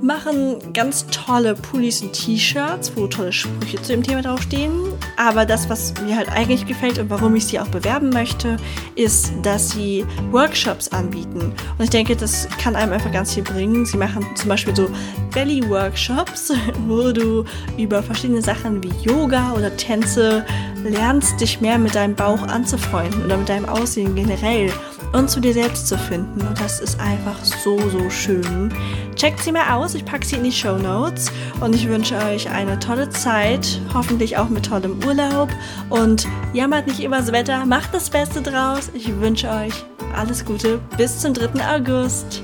machen 0.01 0.73
ganz 0.73 1.05
tolle 1.07 1.55
Pullis 1.55 2.01
und 2.01 2.13
T-Shirts, 2.13 2.91
wo 2.95 3.07
tolle 3.07 3.31
Sprüche 3.31 3.81
zu 3.81 3.93
dem 3.93 4.03
Thema 4.03 4.21
draufstehen. 4.21 4.71
Aber 5.17 5.45
das, 5.45 5.69
was 5.69 5.93
mir 6.01 6.15
halt 6.15 6.29
eigentlich 6.29 6.65
gefällt 6.65 6.99
und 6.99 7.09
warum 7.09 7.35
ich 7.35 7.45
sie 7.45 7.59
auch 7.59 7.67
bewerben 7.67 8.09
möchte, 8.09 8.57
ist, 8.95 9.31
dass 9.41 9.71
sie 9.71 10.05
Workshops 10.31 10.89
anbieten. 10.89 11.53
Und 11.77 11.83
ich 11.83 11.89
denke, 11.89 12.15
das 12.15 12.47
kann 12.61 12.75
einem 12.75 12.93
einfach 12.93 13.11
ganz 13.11 13.33
viel 13.33 13.43
bringen. 13.43 13.85
Sie 13.85 13.97
machen 13.97 14.25
zum 14.35 14.49
Beispiel 14.49 14.75
so 14.75 14.89
Belly-Workshops, 15.33 16.53
wo 16.87 17.11
du 17.11 17.43
über 17.77 18.03
verschiedene 18.03 18.41
Sachen 18.41 18.83
wie 18.83 18.91
Yoga 19.03 19.53
oder 19.53 19.75
Tänze 19.75 20.45
lernst, 20.83 21.41
dich 21.41 21.59
mehr 21.59 21.77
mit 21.77 21.95
deinem 21.95 22.15
Bauch 22.15 22.43
anzufreunden 22.43 23.25
oder 23.25 23.37
mit 23.37 23.49
deinem 23.49 23.65
Aussehen 23.65 24.15
generell 24.15 24.71
und 25.13 25.29
zu 25.29 25.39
dir 25.39 25.53
selbst 25.53 25.87
zu 25.87 25.97
finden. 25.97 26.41
Und 26.41 26.59
das 26.59 26.79
ist 26.79 26.99
einfach 26.99 27.43
so, 27.43 27.77
so 27.89 28.09
schön. 28.09 28.73
Checkt 29.15 29.41
sie 29.41 29.51
mal 29.51 29.75
aus, 29.75 29.95
ich 29.95 30.05
packe 30.05 30.25
sie 30.25 30.35
in 30.35 30.43
die 30.43 30.51
Show 30.51 30.77
Notes 30.77 31.31
und 31.59 31.73
ich 31.73 31.87
wünsche 31.87 32.15
euch 32.17 32.49
eine 32.49 32.77
tolle 32.79 33.09
Zeit, 33.09 33.81
hoffentlich 33.93 34.37
auch 34.37 34.49
mit 34.49 34.65
tollem 34.65 35.03
Urlaub 35.05 35.49
und 35.89 36.27
jammert 36.53 36.87
nicht 36.87 37.03
übers 37.03 37.31
Wetter, 37.31 37.65
macht 37.65 37.93
das 37.93 38.09
Beste 38.09 38.41
draus. 38.41 38.91
Ich 38.93 39.19
wünsche 39.19 39.49
euch 39.49 39.73
alles 40.15 40.45
Gute 40.45 40.79
bis 40.97 41.19
zum 41.19 41.33
3. 41.33 41.75
August. 41.75 42.43